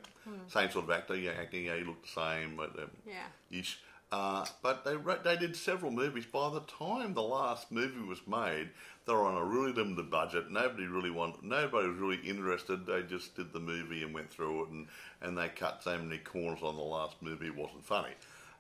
Same 0.48 0.70
sort 0.72 0.86
of 0.86 0.92
actor, 0.92 1.16
yeah, 1.16 1.32
acting, 1.40 1.66
yeah, 1.66 1.76
he 1.78 1.84
looked 1.86 2.04
the 2.14 2.22
same, 2.22 2.58
but 2.58 2.78
um, 2.78 2.92
Yeah. 3.08 3.28
ish. 3.52 3.80
Uh, 4.10 4.46
but 4.62 4.86
they 4.86 4.96
they 5.24 5.36
did 5.36 5.56
several 5.56 5.92
movies. 5.92 6.26
By 6.26 6.50
the 6.50 6.62
time 6.62 7.14
the 7.14 7.22
last 7.22 7.72
movie 7.74 8.00
was 8.00 8.26
made, 8.26 8.70
they 9.06 9.14
were 9.14 9.26
on 9.26 9.36
a 9.36 9.44
really 9.44 9.74
limited 9.74 10.10
budget. 10.10 10.50
Nobody 10.50 10.86
really 10.86 11.12
wanted, 11.12 11.44
nobody 11.44 11.90
was 11.90 11.98
really 11.98 12.20
interested. 12.24 12.86
They 12.86 13.04
just 13.04 13.36
did 13.36 13.52
the 13.52 13.60
movie 13.60 14.04
and 14.04 14.14
went 14.14 14.30
through 14.30 14.64
it, 14.64 14.70
and, 14.70 14.88
and 15.22 15.38
they 15.38 15.50
cut 15.50 15.84
so 15.84 15.98
many 15.98 16.20
corners 16.20 16.60
on 16.64 16.78
the 16.78 16.82
last 16.82 17.22
movie. 17.22 17.48
It 17.48 17.56
wasn't 17.56 17.86
funny. 17.86 18.14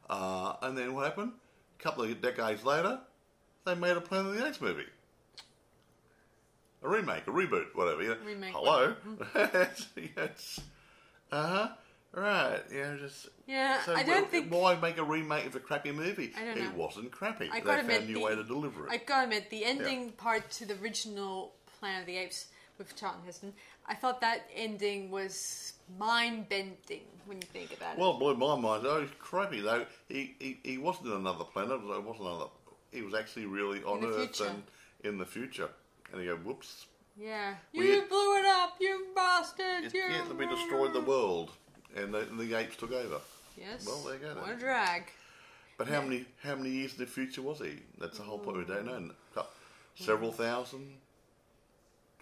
Uh, 0.09 0.55
and 0.63 0.77
then 0.77 0.93
what 0.93 1.05
happened? 1.05 1.31
A 1.79 1.83
couple 1.83 2.03
of 2.03 2.21
decades 2.21 2.65
later, 2.65 2.99
they 3.65 3.75
made 3.75 3.95
a 3.95 4.01
Planet 4.01 4.33
of 4.33 4.37
the 4.37 4.47
Apes 4.47 4.59
movie. 4.59 4.85
A 6.83 6.89
remake, 6.89 7.25
a 7.25 7.31
reboot, 7.31 7.67
whatever. 7.73 8.03
You 8.03 8.09
know. 8.09 8.17
Remake, 8.25 8.53
Hello. 8.53 8.95
it's, 9.35 9.87
it's, 9.95 10.61
uh 11.31 11.47
huh. 11.47 11.69
Right. 12.13 12.61
Yeah. 12.73 12.95
Just. 12.99 13.29
Yeah, 13.45 13.81
So 13.83 13.93
I 13.95 14.03
don't 14.03 14.29
think. 14.29 14.51
Why 14.51 14.75
make 14.79 14.97
a 14.97 15.03
remake 15.03 15.45
of 15.45 15.55
a 15.55 15.59
crappy 15.59 15.91
movie? 15.91 16.33
I 16.37 16.45
don't 16.45 16.57
It 16.57 16.73
wasn't 16.73 17.11
crappy. 17.11 17.49
I 17.51 17.59
they 17.59 17.65
found 17.65 17.89
a 17.91 18.01
new 18.05 18.15
the- 18.15 18.19
way 18.21 18.35
to 18.35 18.43
deliver 18.43 18.87
it. 18.87 18.91
I 18.91 18.97
gotta 18.97 19.23
admit, 19.23 19.49
the 19.49 19.63
ending 19.65 20.11
part 20.11 20.49
to 20.51 20.65
the 20.65 20.75
original 20.81 21.53
Planet 21.79 22.01
of 22.01 22.07
the 22.07 22.17
Apes 22.17 22.47
with 22.77 22.95
Charlton 22.95 23.21
Heston, 23.25 23.53
I 23.87 23.93
thought 23.95 24.21
that 24.21 24.49
ending 24.55 25.11
was 25.11 25.73
mind 25.97 26.49
bending 26.49 27.03
when 27.25 27.37
you 27.37 27.47
think 27.53 27.71
about 27.75 27.93
it. 27.93 27.99
well, 27.99 28.11
it 28.11 28.19
blew 28.19 28.35
my 28.35 28.55
mind. 28.55 28.83
Oh, 28.85 29.01
it's 29.01 29.11
crappy 29.19 29.61
though. 29.61 29.85
He, 30.07 30.35
he 30.39 30.59
he 30.63 30.77
wasn't 30.77 31.07
in 31.07 31.13
another 31.13 31.43
planet. 31.43 31.73
It 31.73 32.03
wasn't 32.03 32.21
another. 32.27 32.45
He 32.91 33.01
was 33.01 33.13
actually 33.13 33.45
really 33.45 33.83
on 33.83 34.03
Earth 34.03 34.15
future. 34.37 34.49
and 34.49 34.63
in 35.03 35.17
the 35.17 35.25
future. 35.25 35.69
And 36.11 36.21
he 36.21 36.27
go, 36.27 36.35
whoops. 36.37 36.85
Yeah. 37.19 37.55
You 37.73 38.03
blew 38.09 38.37
it 38.39 38.45
up, 38.45 38.75
you 38.79 39.07
bastard! 39.15 39.85
It, 39.85 39.93
You 39.93 40.03
yeah, 40.09 40.31
we 40.33 40.45
destroyed 40.55 40.93
the 40.93 41.01
world, 41.01 41.51
and 41.97 42.13
the, 42.13 42.27
the 42.43 42.53
apes 42.55 42.75
took 42.77 42.91
over. 42.91 43.19
Yes. 43.57 43.85
Well, 43.85 44.01
there 44.03 44.13
you 44.15 44.19
go 44.19 44.33
then. 44.33 44.43
What 44.43 44.51
a 44.51 44.55
drag. 44.59 45.03
But 45.77 45.87
how 45.87 46.01
many 46.01 46.25
how 46.43 46.55
many 46.55 46.69
years 46.71 46.93
in 46.93 46.99
the 46.99 47.05
future 47.05 47.41
was 47.41 47.59
he? 47.59 47.79
That's 47.99 48.17
the 48.17 48.23
whole 48.23 48.39
point. 48.39 48.57
We 48.57 48.65
don't 48.65 48.85
know. 48.85 49.11
Cou- 49.35 49.43
Several 49.95 50.31
thousand, 50.31 50.93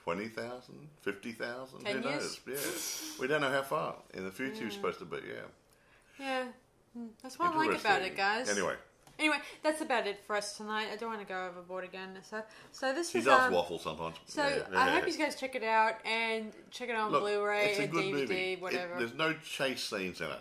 twenty 0.03 0.28
thousand, 0.28 0.88
fifty 1.01 1.32
thousand. 1.34 1.80
Ten 1.84 2.01
Who 2.01 2.09
years? 2.09 2.39
knows? 2.47 3.15
Yeah, 3.17 3.21
we 3.21 3.28
don't 3.28 3.41
know 3.41 3.51
how 3.51 3.61
far 3.63 3.95
in 4.13 4.23
the 4.26 4.32
future 4.32 4.63
he's 4.65 4.73
supposed 4.73 4.99
to 4.99 5.05
be. 5.05 5.17
Yeah, 5.17 5.39
Yeah. 6.19 6.43
Mm, 6.97 7.09
That's 7.21 7.38
what 7.38 7.53
I 7.53 7.57
like 7.57 7.80
about 7.80 8.01
it, 8.01 8.11
Interesting. 8.11 8.15
guys. 8.15 8.49
Anyway, 8.49 8.76
Anyway, 9.18 9.38
that's 9.63 9.82
about 9.82 10.07
it 10.07 10.20
for 10.28 10.36
us 10.36 10.57
tonight. 10.57 10.88
I 10.91 10.95
don't 10.97 11.09
want 11.09 11.22
to 11.22 11.28
go 11.28 11.47
overboard 11.47 11.84
again. 11.86 12.18
So, 12.30 12.41
so 12.72 12.93
this 12.93 13.11
he 13.13 13.20
is 13.20 13.26
does 13.26 13.47
um, 13.47 13.53
waffle 13.53 13.80
sometimes. 13.80 14.16
So 14.26 14.41
Yeah, 14.45 14.63
I 14.80 14.89
hope 14.91 15.07
you 15.07 15.18
guys 15.18 15.36
check 15.36 15.55
it 15.55 15.63
out 15.63 15.95
and 16.05 16.51
check 16.72 16.89
it 16.89 16.95
out 16.95 17.05
on 17.07 17.11
Look, 17.13 17.22
Blu-ray 17.22 17.70
it's 17.70 17.80
a 17.80 17.84
and 17.84 17.91
good 17.91 18.03
DVD, 18.05 18.11
movie. 18.13 18.36
It- 18.53 18.61
whatever. 18.61 18.95
there's 18.97 19.13
no 19.13 19.34
chase 19.34 19.84
scenes 19.84 20.20
in 20.20 20.28
it. 20.28 20.39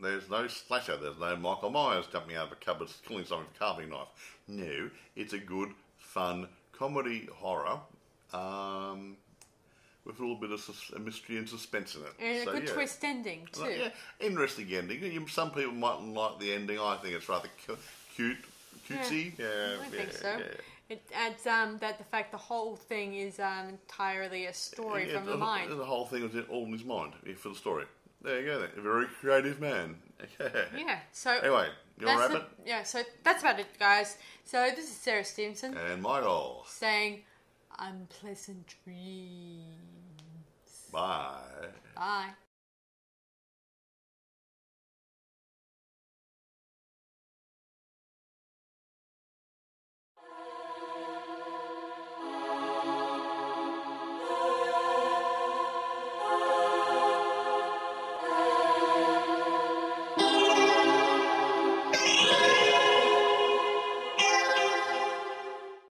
There's 0.00 0.28
no 0.28 0.46
slasher. 0.48 0.96
There's 0.96 1.18
no 1.18 1.36
Michael 1.36 1.70
Myers 1.70 2.06
jumping 2.12 2.36
out 2.36 2.46
of 2.48 2.52
a 2.52 2.56
cupboard, 2.56 2.88
killing 3.06 3.24
someone 3.24 3.46
with 3.46 3.56
a 3.56 3.58
carving 3.58 3.88
knife. 3.90 4.08
No, 4.48 4.90
it's 5.14 5.32
a 5.32 5.38
good, 5.38 5.70
fun 5.96 6.48
comedy 6.72 7.28
horror 7.32 7.78
um, 8.34 9.16
with 10.04 10.18
a 10.18 10.20
little 10.20 10.36
bit 10.36 10.50
of 10.50 10.60
sus- 10.60 10.92
mystery 11.00 11.38
and 11.38 11.48
suspense 11.48 11.94
in 11.94 12.02
it. 12.02 12.12
and 12.20 12.44
So, 12.44 12.50
a 12.50 12.54
good 12.54 12.68
yeah. 12.68 12.74
twist 12.74 13.04
ending 13.04 13.48
too. 13.52 13.60
Like, 13.62 13.78
yeah, 13.78 13.88
interesting 14.20 14.68
ending. 14.72 15.02
You- 15.02 15.26
Some 15.28 15.50
people 15.50 15.72
mightn't 15.72 16.12
like 16.12 16.38
the 16.40 16.52
ending. 16.52 16.78
I 16.78 16.96
think 17.02 17.14
it's 17.14 17.28
rather 17.28 17.48
cu- 17.66 17.76
cute, 18.16 18.38
cutesy. 18.88 19.38
Yeah, 19.38 19.46
I 19.46 19.84
yeah, 19.84 19.90
think 19.90 20.12
so. 20.12 20.36
yeah. 20.38 20.44
It 20.88 21.02
adds 21.14 21.46
um, 21.46 21.78
that 21.78 21.98
the 21.98 22.04
fact 22.04 22.30
the 22.30 22.38
whole 22.38 22.76
thing 22.76 23.14
is 23.14 23.40
um, 23.40 23.68
entirely 23.70 24.46
a 24.46 24.54
story 24.54 25.08
Yeah, 25.08 25.16
from 25.18 25.26
the 25.26 25.32
the, 25.32 25.38
mind. 25.38 25.70
The 25.72 25.84
whole 25.84 26.06
thing 26.06 26.22
was 26.22 26.34
in- 26.34 26.44
all 26.48 26.64
in 26.64 26.72
his 26.72 26.84
mind 26.84 27.12
yeah, 27.26 27.34
for 27.34 27.48
the 27.50 27.54
story. 27.56 27.84
There 28.22 28.40
you 28.40 28.46
go. 28.46 28.60
Then. 28.60 28.70
A 28.76 28.80
very 28.80 29.06
creative 29.20 29.60
man. 29.60 29.96
Yeah. 30.76 30.98
So 31.12 31.30
Anyway, 31.32 31.68
you 32.00 32.06
want 32.06 32.18
that's 32.20 32.32
to 32.32 32.38
wrap 32.38 32.56
the- 32.64 32.68
yeah. 32.68 32.82
So 32.84 33.02
that's 33.24 33.42
about 33.42 33.58
it, 33.60 33.66
guys. 33.78 34.16
So 34.44 34.70
this 34.74 34.86
is 34.86 34.96
Sarah 34.96 35.24
Stevenson 35.24 35.74
it? 35.76 35.90
And 35.92 36.02
Michael. 36.02 36.64
saying, 36.68 37.22
"Unpleasant 37.78 38.64
dreams." 38.84 39.66
Bye. 40.92 41.68
Bye. 41.96 42.30